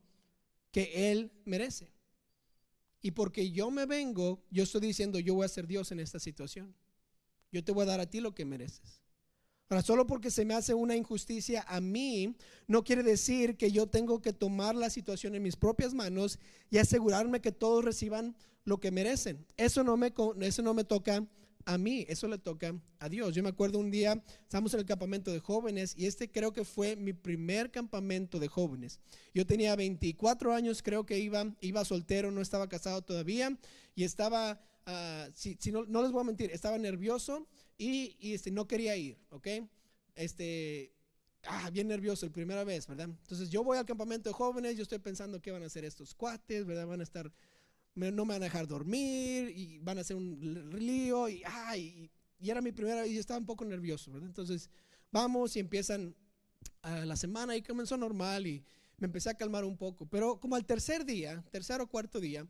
que 0.70 1.10
Él 1.10 1.32
merece. 1.44 1.92
Y 3.02 3.10
porque 3.12 3.50
yo 3.50 3.70
me 3.70 3.86
vengo, 3.86 4.42
yo 4.50 4.62
estoy 4.62 4.80
diciendo, 4.82 5.18
yo 5.18 5.34
voy 5.34 5.44
a 5.44 5.48
ser 5.48 5.66
Dios 5.66 5.90
en 5.90 6.00
esta 6.00 6.20
situación. 6.20 6.74
Yo 7.50 7.64
te 7.64 7.72
voy 7.72 7.82
a 7.82 7.86
dar 7.86 8.00
a 8.00 8.08
ti 8.08 8.20
lo 8.20 8.34
que 8.34 8.44
mereces. 8.44 9.00
Ahora, 9.68 9.82
solo 9.82 10.06
porque 10.06 10.30
se 10.30 10.44
me 10.44 10.54
hace 10.54 10.74
una 10.74 10.96
injusticia 10.96 11.64
a 11.68 11.80
mí, 11.80 12.36
no 12.66 12.84
quiere 12.84 13.02
decir 13.02 13.56
que 13.56 13.70
yo 13.70 13.86
tengo 13.86 14.20
que 14.20 14.32
tomar 14.32 14.74
la 14.74 14.90
situación 14.90 15.34
en 15.34 15.42
mis 15.42 15.56
propias 15.56 15.94
manos 15.94 16.38
y 16.70 16.78
asegurarme 16.78 17.40
que 17.40 17.52
todos 17.52 17.84
reciban 17.84 18.36
lo 18.64 18.78
que 18.78 18.90
merecen. 18.90 19.46
Eso 19.56 19.82
no 19.84 19.96
me, 19.96 20.12
eso 20.40 20.62
no 20.62 20.74
me 20.74 20.84
toca 20.84 21.26
a 21.64 21.78
mí, 21.78 22.06
eso 22.08 22.26
le 22.28 22.38
toca 22.38 22.74
a 22.98 23.08
Dios. 23.08 23.34
Yo 23.34 23.42
me 23.42 23.48
acuerdo 23.48 23.78
un 23.78 23.90
día, 23.90 24.22
estábamos 24.42 24.74
en 24.74 24.80
el 24.80 24.86
campamento 24.86 25.30
de 25.30 25.40
jóvenes 25.40 25.94
y 25.96 26.06
este 26.06 26.30
creo 26.30 26.52
que 26.52 26.64
fue 26.64 26.96
mi 26.96 27.12
primer 27.12 27.70
campamento 27.70 28.38
de 28.38 28.48
jóvenes. 28.48 29.00
Yo 29.34 29.46
tenía 29.46 29.76
24 29.76 30.52
años, 30.52 30.82
creo 30.82 31.04
que 31.04 31.18
iba, 31.18 31.54
iba 31.60 31.84
soltero, 31.84 32.30
no 32.30 32.40
estaba 32.40 32.68
casado 32.68 33.02
todavía 33.02 33.56
y 33.94 34.04
estaba, 34.04 34.60
ah, 34.86 35.28
si, 35.34 35.56
no, 35.70 35.84
les 36.02 36.12
voy 36.12 36.20
a 36.20 36.24
mentir, 36.24 36.50
estaba 36.50 36.78
nervioso 36.78 37.46
y, 37.76 38.16
este, 38.20 38.50
no 38.50 38.66
quería 38.66 38.96
ir, 38.96 39.18
¿ok? 39.30 39.48
Este, 40.14 40.92
ah, 41.44 41.70
bien 41.70 41.88
nervioso, 41.88 42.26
la 42.26 42.32
primera 42.32 42.64
vez, 42.64 42.86
¿verdad? 42.86 43.10
Entonces 43.10 43.50
yo 43.50 43.62
voy 43.62 43.78
al 43.78 43.86
campamento 43.86 44.28
de 44.28 44.34
jóvenes, 44.34 44.76
yo 44.76 44.82
estoy 44.82 44.98
pensando 44.98 45.40
qué 45.40 45.50
van 45.50 45.62
a 45.62 45.66
hacer 45.66 45.84
estos 45.84 46.14
cuates, 46.14 46.66
¿verdad? 46.66 46.86
Van 46.86 47.00
a 47.00 47.04
estar 47.04 47.30
no 47.94 48.24
me 48.24 48.34
van 48.34 48.42
a 48.42 48.46
dejar 48.46 48.66
dormir 48.66 49.52
y 49.56 49.78
van 49.78 49.98
a 49.98 50.00
hacer 50.02 50.16
un 50.16 50.70
lío 50.78 51.28
y, 51.28 51.42
ay, 51.44 52.10
y 52.38 52.50
era 52.50 52.60
mi 52.60 52.72
primera 52.72 53.02
vez 53.02 53.10
y 53.10 53.18
estaba 53.18 53.38
un 53.38 53.46
poco 53.46 53.64
nervioso, 53.64 54.12
¿verdad? 54.12 54.28
Entonces 54.28 54.70
vamos 55.10 55.56
y 55.56 55.60
empiezan 55.60 56.14
la 56.82 57.16
semana 57.16 57.56
y 57.56 57.62
comenzó 57.62 57.96
normal 57.96 58.46
y 58.46 58.64
me 58.98 59.06
empecé 59.06 59.30
a 59.30 59.34
calmar 59.34 59.64
un 59.64 59.76
poco, 59.76 60.06
pero 60.06 60.38
como 60.40 60.56
al 60.56 60.66
tercer 60.66 61.04
día, 61.04 61.42
tercer 61.50 61.80
o 61.80 61.86
cuarto 61.86 62.20
día, 62.20 62.46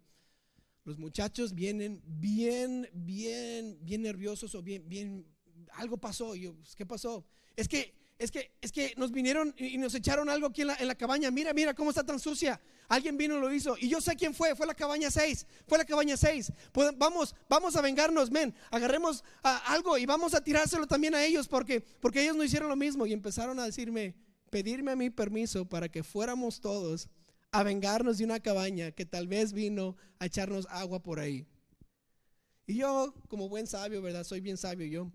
los 0.85 0.99
muchachos 0.99 1.55
vienen 1.55 2.03
bien, 2.05 2.89
bien, 2.93 3.79
bien 3.83 4.03
nerviosos 4.03 4.55
o 4.55 4.63
bien, 4.63 4.89
bien, 4.89 5.27
algo 5.75 5.99
pasó. 5.99 6.35
Y 6.35 6.43
yo, 6.43 6.55
pues, 6.55 6.75
¿qué 6.75 6.87
pasó? 6.87 7.25
Es 7.55 7.69
que 7.69 7.95
es 8.21 8.31
que, 8.31 8.53
es 8.61 8.71
que 8.71 8.93
nos 8.99 9.11
vinieron 9.13 9.55
y 9.57 9.79
nos 9.79 9.95
echaron 9.95 10.29
algo 10.29 10.49
aquí 10.49 10.61
en 10.61 10.67
la, 10.67 10.95
cabaña. 10.95 11.31
Mira, 11.31 11.55
mira 11.55 11.73
cómo 11.73 11.89
está 11.89 12.05
tan 12.05 12.21
sucia. 12.21 12.61
Alguien 12.87 13.17
vino 13.17 13.39
y 13.39 13.41
lo 13.41 13.51
hizo. 13.51 13.79
Y 13.79 13.89
yo 13.89 13.99
sé 14.03 14.15
quién 14.15 14.35
fue. 14.35 14.55
Fue 14.55 14.67
la 14.67 14.75
cabaña 14.75 15.11
6. 15.11 15.47
Fue 15.67 15.79
la 15.79 15.87
cabaña 15.87 16.19
6. 16.19 16.53
Pues 16.71 16.93
vamos, 16.99 17.35
vamos 17.49 17.77
a 17.77 17.81
vengarnos, 17.81 18.31
men. 18.31 18.55
Agarremos 18.71 19.25
algo 19.43 19.97
y 19.97 20.05
vamos 20.05 20.35
a 20.35 20.45
tirárselo 20.45 20.87
también 20.87 21.15
a 21.15 21.25
ellos 21.25 21.49
porque, 21.49 21.81
porque 21.81 22.23
ellos 22.23 22.37
no 22.37 22.45
hicieron 22.45 22.69
lo 22.69 22.77
mismo. 22.77 23.07
Y 23.07 23.15
empezaron 23.15 23.59
a 23.59 23.65
decirme, 23.65 24.15
pedirme 24.51 24.91
a 24.91 24.97
mí 24.97 25.09
permiso 25.09 25.65
para 25.65 25.89
que 25.89 26.03
fuéramos 26.03 26.61
todos 26.61 27.09
a 27.53 27.63
vengarnos 27.63 28.19
de 28.19 28.25
una 28.25 28.39
cabaña 28.41 28.93
que 28.93 29.07
tal 29.07 29.29
vez 29.29 29.55
vino 29.55 29.97
a 30.19 30.27
echarnos 30.27 30.67
agua 30.69 31.03
por 31.03 31.21
ahí. 31.21 31.47
Y 32.67 32.77
yo, 32.77 33.15
como 33.29 33.49
buen 33.49 33.67
sabio, 33.67 34.03
¿verdad? 34.03 34.25
Soy 34.25 34.43
bien 34.43 34.59
sabio 34.59 34.87
yo. 34.87 35.11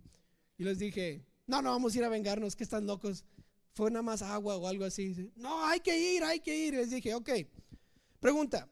Y 0.58 0.64
les 0.64 0.80
dije, 0.80 1.24
no, 1.48 1.62
no, 1.62 1.72
vamos 1.72 1.94
a 1.94 1.98
ir 1.98 2.04
a 2.04 2.10
vengarnos, 2.10 2.56
que 2.56 2.64
están 2.64 2.86
locos. 2.88 3.24
Fue 3.74 3.92
nada 3.92 4.04
más 4.04 4.22
agua 4.22 4.56
o 4.58 4.68
algo 4.68 4.86
así. 4.86 5.32
No, 5.36 5.66
hay 5.66 5.80
que 5.80 5.98
ir, 5.98 6.24
hay 6.24 6.40
que 6.40 6.56
ir. 6.56 6.74
Les 6.74 6.90
dije, 6.90 7.14
ok. 7.14 7.30
Pregunta, 8.20 8.70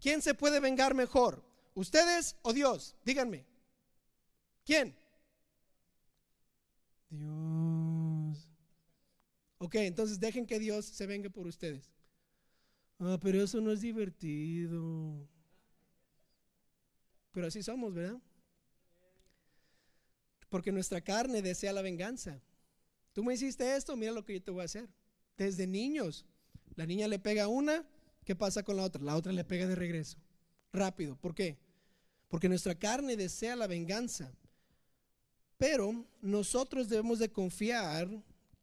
¿quién 0.00 0.22
se 0.22 0.34
puede 0.34 0.60
vengar 0.60 0.94
mejor? 0.94 1.44
¿Ustedes 1.74 2.36
o 2.42 2.52
Dios? 2.52 2.96
Díganme. 3.04 3.44
¿Quién? 4.64 4.96
Dios. 7.10 8.48
Ok, 9.58 9.74
entonces 9.76 10.18
dejen 10.18 10.46
que 10.46 10.58
Dios 10.58 10.86
se 10.86 11.06
venga 11.06 11.30
por 11.30 11.46
ustedes. 11.46 11.92
Ah, 12.98 13.18
pero 13.20 13.42
eso 13.42 13.60
no 13.60 13.70
es 13.70 13.82
divertido. 13.82 15.28
Pero 17.32 17.46
así 17.46 17.62
somos, 17.62 17.92
¿verdad? 17.94 18.18
Porque 20.56 20.72
nuestra 20.72 21.02
carne 21.02 21.42
desea 21.42 21.70
la 21.74 21.82
venganza. 21.82 22.40
Tú 23.12 23.22
me 23.22 23.34
hiciste 23.34 23.76
esto, 23.76 23.94
mira 23.94 24.10
lo 24.10 24.24
que 24.24 24.32
yo 24.32 24.42
te 24.42 24.50
voy 24.50 24.62
a 24.62 24.64
hacer. 24.64 24.88
Desde 25.36 25.66
niños, 25.66 26.24
la 26.76 26.86
niña 26.86 27.08
le 27.08 27.18
pega 27.18 27.46
una, 27.46 27.86
¿qué 28.24 28.34
pasa 28.34 28.62
con 28.62 28.78
la 28.78 28.84
otra? 28.84 29.02
La 29.02 29.16
otra 29.16 29.32
le 29.32 29.44
pega 29.44 29.66
de 29.66 29.74
regreso. 29.74 30.16
Rápido. 30.72 31.14
¿Por 31.16 31.34
qué? 31.34 31.58
Porque 32.28 32.48
nuestra 32.48 32.74
carne 32.74 33.18
desea 33.18 33.54
la 33.54 33.66
venganza. 33.66 34.32
Pero 35.58 36.06
nosotros 36.22 36.88
debemos 36.88 37.18
de 37.18 37.30
confiar 37.30 38.08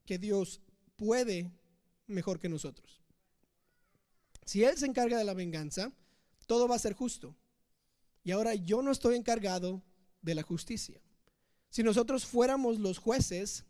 que 0.03 0.17
Dios 0.17 0.61
puede 0.95 1.51
mejor 2.07 2.39
que 2.39 2.49
nosotros. 2.49 3.03
Si 4.45 4.63
Él 4.63 4.75
se 4.77 4.87
encarga 4.87 5.19
de 5.19 5.25
la 5.25 5.35
venganza, 5.35 5.91
todo 6.47 6.67
va 6.67 6.75
a 6.75 6.79
ser 6.79 6.93
justo. 6.93 7.35
Y 8.23 8.31
ahora 8.31 8.55
yo 8.55 8.81
no 8.81 8.89
estoy 8.89 9.15
encargado 9.15 9.83
de 10.23 10.33
la 10.33 10.41
justicia. 10.41 10.99
Si 11.73 11.81
nosotros 11.81 12.23
fuéramos 12.23 12.77
los 12.77 12.99
jueces, 12.99 13.65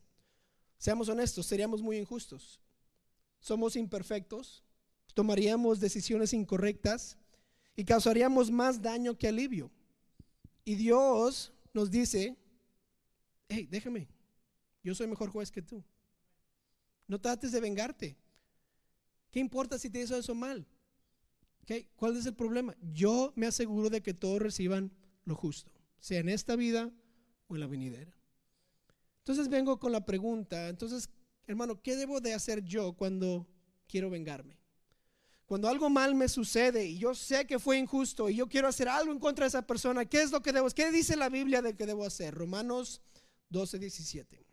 seamos 0.78 1.08
honestos, 1.08 1.45
seríamos 1.45 1.82
muy 1.82 1.97
injustos. 1.97 2.60
Somos 3.39 3.78
imperfectos, 3.78 4.62
tomaríamos 5.14 5.80
decisiones 5.80 6.34
incorrectas 6.34 7.18
y 7.78 7.86
causaríamos 7.86 8.51
más 8.51 8.82
daño 8.82 9.18
que 9.18 9.30
alivio. 9.30 9.72
Y 10.66 10.76
Dios 10.76 11.54
nos 11.74 11.89
dice, 11.89 12.36
hey, 13.47 13.70
déjame, 13.72 14.10
yo 14.84 14.93
soy 14.93 15.08
mejor 15.08 15.30
juez 15.30 15.49
que 15.49 15.62
tú. 15.62 15.82
No 17.08 17.22
trates 17.22 17.54
de 17.54 17.62
vengarte. 17.62 18.18
¿Qué 19.32 19.39
importa 19.39 19.80
si 19.80 19.89
te 19.89 20.01
hizo 20.01 20.18
eso 20.18 20.36
mal? 20.36 20.68
¿Cuál 21.95 22.18
es 22.18 22.26
el 22.26 22.36
problema? 22.36 22.76
Yo 22.82 23.32
me 23.38 23.47
aseguro 23.47 23.89
de 23.89 24.04
que 24.04 24.14
todos 24.14 24.41
reciban 24.41 24.91
lo 25.24 25.36
justo, 25.36 25.72
sea 25.99 26.20
en 26.20 26.28
esta 26.28 26.58
vida 26.58 26.91
o 27.48 27.56
en 27.56 27.62
la 27.62 27.68
venidera. 27.68 28.14
Entonces 29.20 29.48
vengo 29.48 29.80
con 29.80 29.91
la 29.91 30.06
pregunta, 30.06 30.68
entonces, 30.68 31.10
hermano, 31.48 31.82
¿qué 31.82 31.96
debo 31.96 32.20
de 32.20 32.34
hacer 32.34 32.64
yo 32.64 32.94
cuando 32.94 33.48
quiero 33.88 34.10
vengarme? 34.10 34.58
Cuando 35.46 35.70
algo 35.70 35.89
mal 35.89 36.16
me 36.16 36.30
sucede 36.30 36.86
y 36.86 36.98
yo 36.98 37.14
sé 37.14 37.46
que 37.46 37.60
fue 37.60 37.78
injusto 37.78 38.30
y 38.30 38.36
yo 38.36 38.48
quiero 38.48 38.68
hacer 38.68 38.89
algo 38.89 39.12
en 39.12 39.20
contra 39.20 39.46
de 39.46 39.50
esa 39.50 39.68
persona, 39.68 40.06
¿qué 40.06 40.22
es 40.22 40.32
lo 40.32 40.41
que 40.41 40.52
debo? 40.52 40.70
¿Qué 40.70 40.91
dice 40.91 41.16
la 41.16 41.30
Biblia 41.30 41.62
de 41.62 41.76
que 41.76 41.86
debo 41.86 42.06
hacer? 42.06 42.34
Romanos 42.34 43.02
12, 43.50 43.80
17. 43.80 44.46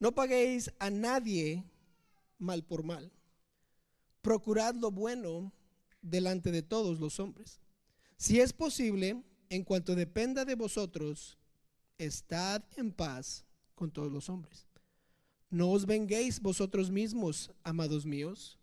No 0.00 0.14
paguéis 0.14 0.72
a 0.78 0.90
nadie 0.90 1.64
mal 2.38 2.64
por 2.64 2.82
mal. 2.82 3.12
Procurad 4.22 4.74
lo 4.74 4.90
bueno 4.90 5.52
delante 6.02 6.50
de 6.50 6.62
todos 6.62 6.98
los 7.00 7.20
hombres. 7.20 7.60
Si 8.16 8.40
es 8.40 8.52
posible, 8.52 9.22
en 9.48 9.64
cuanto 9.64 9.94
dependa 9.94 10.44
de 10.44 10.54
vosotros, 10.54 11.37
estad 11.98 12.62
en 12.76 12.92
paz 12.92 13.44
con 13.74 13.90
todos 13.90 14.10
los 14.10 14.28
hombres. 14.28 14.66
No 15.50 15.70
os 15.70 15.86
venguéis 15.86 16.40
vosotros 16.40 16.90
mismos, 16.90 17.50
amados 17.62 18.06
míos, 18.06 18.58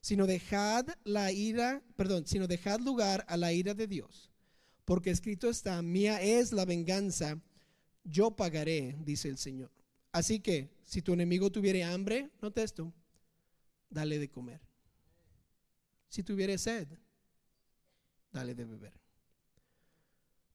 sino 0.00 0.26
dejad 0.26 0.86
la 1.04 1.32
ira, 1.32 1.82
perdón, 1.96 2.26
sino 2.26 2.46
dejad 2.46 2.80
lugar 2.80 3.24
a 3.28 3.36
la 3.36 3.52
ira 3.52 3.74
de 3.74 3.86
Dios, 3.86 4.30
porque 4.84 5.10
escrito 5.10 5.48
está, 5.48 5.80
mía 5.82 6.20
es 6.20 6.52
la 6.52 6.64
venganza, 6.64 7.40
yo 8.04 8.32
pagaré, 8.32 8.96
dice 9.04 9.28
el 9.28 9.38
Señor. 9.38 9.70
Así 10.10 10.40
que, 10.40 10.70
si 10.84 11.02
tu 11.02 11.12
enemigo 11.12 11.50
tuviere 11.50 11.84
hambre, 11.84 12.30
note 12.40 12.62
esto, 12.62 12.92
dale 13.88 14.18
de 14.18 14.30
comer. 14.30 14.60
Si 16.08 16.22
tuviere 16.22 16.58
sed, 16.58 16.88
dale 18.32 18.54
de 18.54 18.64
beber. 18.64 18.92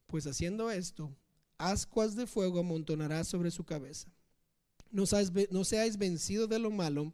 Pues 0.05 0.28
haciendo 0.28 0.70
esto, 0.70 1.15
ascuas 1.58 2.16
de 2.16 2.28
fuego 2.28 2.60
amontonará 2.60 3.24
sobre 3.24 3.51
su 3.51 3.64
cabeza. 3.64 4.12
No 4.91 5.05
seáis, 5.05 5.32
no 5.51 5.64
seáis 5.64 5.97
vencido 5.97 6.47
de 6.47 6.60
lo 6.60 6.72
malo, 6.72 7.14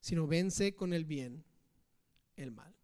sino 0.00 0.26
vence 0.26 0.74
con 0.74 0.92
el 0.92 1.04
bien 1.04 1.44
el 2.36 2.50
mal. 2.50 2.74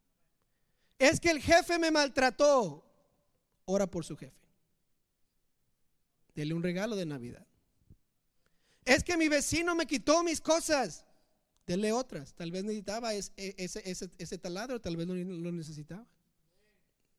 Es 0.99 1.21
que 1.21 1.31
el 1.31 1.41
jefe 1.41 1.79
me 1.79 1.91
maltrató. 1.91 2.85
Ora 3.65 3.87
por 3.91 4.05
su 4.05 4.17
jefe. 4.17 4.37
Dele 6.35 6.55
un 6.55 6.63
regalo 6.63 6.97
de 6.97 7.07
Navidad. 7.07 7.47
Es 8.85 9.05
que 9.05 9.17
mi 9.17 9.29
vecino 9.29 9.75
me 9.75 9.87
quitó 9.87 10.23
mis 10.23 10.41
cosas. 10.41 11.05
Dele 11.67 11.93
otras. 11.93 12.35
Tal 12.35 12.51
vez 12.51 12.65
necesitaba 12.65 13.15
ese, 13.15 13.33
ese, 13.37 14.11
ese, 14.19 14.39
taladro, 14.39 14.81
tal 14.81 14.97
vez 14.97 15.07
no 15.07 15.15
lo 15.15 15.53
necesitaba. 15.53 16.07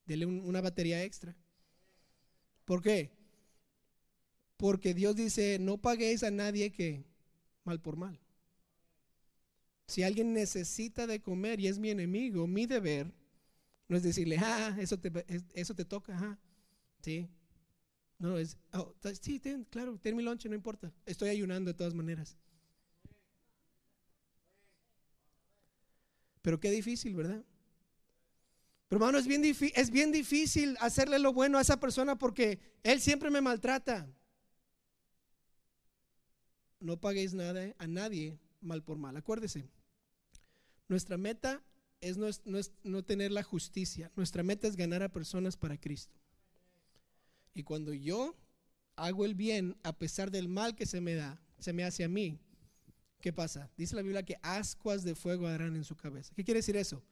Dele 0.05 0.25
una 0.25 0.61
batería 0.61 1.03
extra. 1.03 1.35
¿Por 2.65 2.81
qué? 2.81 3.11
Porque 4.61 4.93
Dios 4.93 5.15
dice, 5.15 5.57
no 5.59 5.79
paguéis 5.79 6.21
a 6.21 6.29
nadie 6.29 6.71
que 6.71 7.03
mal 7.63 7.81
por 7.81 7.95
mal. 7.95 8.19
Si 9.87 10.03
alguien 10.03 10.33
necesita 10.33 11.07
de 11.07 11.19
comer 11.19 11.59
y 11.59 11.65
es 11.65 11.79
mi 11.79 11.89
enemigo, 11.89 12.45
mi 12.45 12.67
deber 12.67 13.11
no 13.87 13.97
es 13.97 14.03
decirle, 14.03 14.37
ah, 14.37 14.77
eso 14.79 14.99
te, 14.99 15.11
eso 15.55 15.73
te 15.73 15.83
toca, 15.83 16.15
ah, 16.15 16.37
sí. 17.01 17.27
No, 18.19 18.37
es, 18.37 18.55
oh, 18.73 18.93
sí, 19.19 19.41
claro, 19.71 19.97
ten 19.97 20.15
mi 20.15 20.21
lonche, 20.21 20.47
no 20.47 20.53
importa. 20.53 20.93
Estoy 21.07 21.29
ayunando 21.29 21.71
de 21.71 21.73
todas 21.73 21.95
maneras. 21.95 22.37
Pero 26.43 26.59
qué 26.59 26.69
difícil, 26.69 27.15
¿verdad? 27.15 27.43
Pero 28.89 29.03
hermano, 29.03 29.17
es 29.17 29.25
bien, 29.25 29.43
es 29.43 29.89
bien 29.89 30.11
difícil 30.11 30.77
hacerle 30.81 31.17
lo 31.17 31.33
bueno 31.33 31.57
a 31.57 31.61
esa 31.61 31.79
persona 31.79 32.15
porque 32.15 32.59
él 32.83 33.01
siempre 33.01 33.31
me 33.31 33.41
maltrata. 33.41 34.07
No 36.81 36.99
paguéis 36.99 37.33
nada 37.33 37.73
a 37.77 37.87
nadie 37.87 38.37
mal 38.59 38.83
por 38.83 38.97
mal. 38.97 39.15
Acuérdese, 39.15 39.69
nuestra 40.89 41.15
meta 41.15 41.63
es 42.01 42.17
no, 42.17 42.27
es 42.27 42.71
no 42.83 43.03
tener 43.03 43.31
la 43.31 43.43
justicia. 43.43 44.11
Nuestra 44.15 44.43
meta 44.43 44.67
es 44.67 44.75
ganar 44.75 45.03
a 45.03 45.09
personas 45.09 45.55
para 45.55 45.79
Cristo. 45.79 46.19
Y 47.53 47.63
cuando 47.63 47.93
yo 47.93 48.35
hago 48.95 49.25
el 49.25 49.35
bien 49.35 49.77
a 49.83 49.93
pesar 49.93 50.31
del 50.31 50.47
mal 50.47 50.75
que 50.75 50.85
se 50.85 51.01
me 51.01 51.13
da, 51.13 51.39
se 51.59 51.71
me 51.71 51.83
hace 51.83 52.03
a 52.03 52.09
mí, 52.09 52.39
¿qué 53.21 53.31
pasa? 53.31 53.69
Dice 53.77 53.95
la 53.95 54.01
Biblia 54.01 54.23
que 54.23 54.39
ascuas 54.41 55.03
de 55.03 55.15
fuego 55.15 55.47
harán 55.47 55.75
en 55.75 55.83
su 55.83 55.95
cabeza. 55.95 56.33
¿Qué 56.35 56.43
quiere 56.43 56.59
decir 56.59 56.77
eso? 56.77 57.03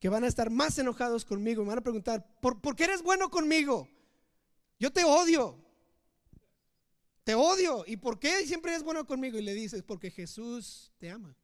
Que 0.00 0.08
van 0.08 0.24
a 0.24 0.28
estar 0.28 0.50
más 0.50 0.76
enojados 0.78 1.24
conmigo. 1.24 1.62
Me 1.62 1.68
van 1.68 1.78
a 1.78 1.82
preguntar, 1.82 2.26
¿por, 2.40 2.60
¿por 2.60 2.74
qué 2.74 2.84
eres 2.84 3.02
bueno 3.02 3.30
conmigo? 3.30 3.88
Yo 4.80 4.92
te 4.92 5.04
odio. 5.04 5.56
Te 7.24 7.34
odio. 7.34 7.84
¿Y 7.86 7.96
por 7.96 8.18
qué 8.18 8.46
siempre 8.46 8.72
eres 8.72 8.82
bueno 8.82 9.06
conmigo? 9.06 9.38
Y 9.38 9.42
le 9.42 9.54
dices, 9.54 9.82
porque 9.82 10.10
Jesús 10.10 10.92
te 10.98 11.10
ama. 11.10 11.36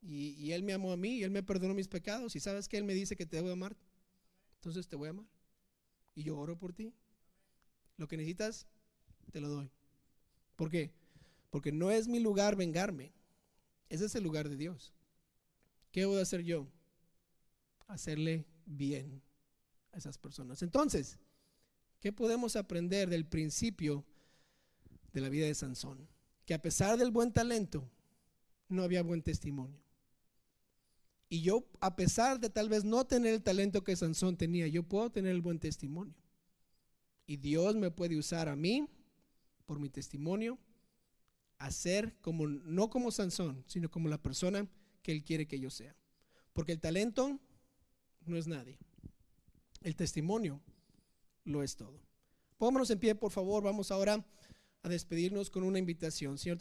Y, 0.00 0.30
y, 0.38 0.52
Él 0.52 0.62
me 0.62 0.72
amó 0.72 0.92
a 0.92 0.96
mí 0.96 1.16
y 1.16 1.24
Él 1.24 1.30
me 1.30 1.42
perdonó 1.42 1.74
mis 1.74 1.88
pecados. 1.88 2.36
Y 2.36 2.40
sabes 2.40 2.68
que 2.68 2.76
Él 2.76 2.84
me 2.84 2.94
dice 2.94 3.16
que 3.16 3.26
te 3.26 3.36
debo 3.36 3.50
amar. 3.50 3.76
Entonces 4.56 4.86
te 4.88 4.96
voy 4.96 5.08
a 5.08 5.10
amar. 5.10 5.26
Y 6.14 6.22
yo 6.22 6.36
oro 6.38 6.58
por 6.58 6.72
ti. 6.72 6.94
Lo 7.96 8.06
que 8.06 8.16
necesitas, 8.16 8.66
te 9.32 9.40
lo 9.40 9.48
doy. 9.48 9.70
¿Por 10.54 10.70
qué? 10.70 10.92
Porque 11.50 11.72
no 11.72 11.90
es 11.90 12.08
mi 12.08 12.20
lugar 12.20 12.56
vengarme. 12.56 13.12
Ese 13.88 14.06
es 14.06 14.14
el 14.14 14.22
lugar 14.22 14.48
de 14.48 14.56
Dios. 14.56 14.94
¿Qué 15.92 16.04
voy 16.04 16.20
hacer 16.20 16.42
yo? 16.42 16.68
Hacerle 17.86 18.46
bien 18.66 19.22
a 19.92 19.98
esas 19.98 20.18
personas. 20.18 20.62
Entonces, 20.62 21.18
¿qué 22.00 22.12
podemos 22.12 22.56
aprender 22.56 23.08
del 23.08 23.26
principio 23.26 24.04
de 25.12 25.20
la 25.20 25.28
vida 25.28 25.46
de 25.46 25.54
Sansón? 25.54 26.08
Que 26.44 26.54
a 26.54 26.62
pesar 26.62 26.98
del 26.98 27.10
buen 27.10 27.32
talento, 27.32 27.90
no 28.68 28.82
había 28.82 29.02
buen 29.02 29.22
testimonio. 29.22 29.80
Y 31.28 31.42
yo, 31.42 31.68
a 31.80 31.94
pesar 31.96 32.40
de 32.40 32.48
tal 32.48 32.68
vez 32.68 32.84
no 32.84 33.06
tener 33.06 33.34
el 33.34 33.42
talento 33.42 33.84
que 33.84 33.96
Sansón 33.96 34.36
tenía, 34.36 34.66
yo 34.66 34.82
puedo 34.82 35.10
tener 35.10 35.32
el 35.32 35.42
buen 35.42 35.58
testimonio. 35.58 36.14
Y 37.26 37.36
Dios 37.36 37.76
me 37.76 37.90
puede 37.90 38.16
usar 38.16 38.48
a 38.48 38.56
mí 38.56 38.88
por 39.66 39.78
mi 39.78 39.90
testimonio 39.90 40.58
Hacer 41.58 42.14
como, 42.20 42.46
no 42.46 42.88
como 42.88 43.10
Sansón, 43.10 43.64
sino 43.66 43.90
como 43.90 44.08
la 44.08 44.22
persona 44.22 44.68
que 45.02 45.10
Él 45.10 45.24
quiere 45.24 45.48
que 45.48 45.58
yo 45.58 45.70
sea. 45.70 45.96
Porque 46.52 46.70
el 46.70 46.80
talento 46.80 47.40
no 48.26 48.36
es 48.36 48.46
nadie. 48.46 48.78
El 49.82 49.96
testimonio 49.96 50.60
lo 51.48 51.62
es 51.62 51.76
todo. 51.76 52.00
Pónganos 52.58 52.90
en 52.90 52.98
pie, 52.98 53.14
por 53.14 53.32
favor. 53.32 53.62
Vamos 53.62 53.90
ahora 53.90 54.24
a 54.82 54.88
despedirnos 54.88 55.50
con 55.50 55.62
una 55.62 55.78
invitación. 55.78 56.38
Señor, 56.38 56.58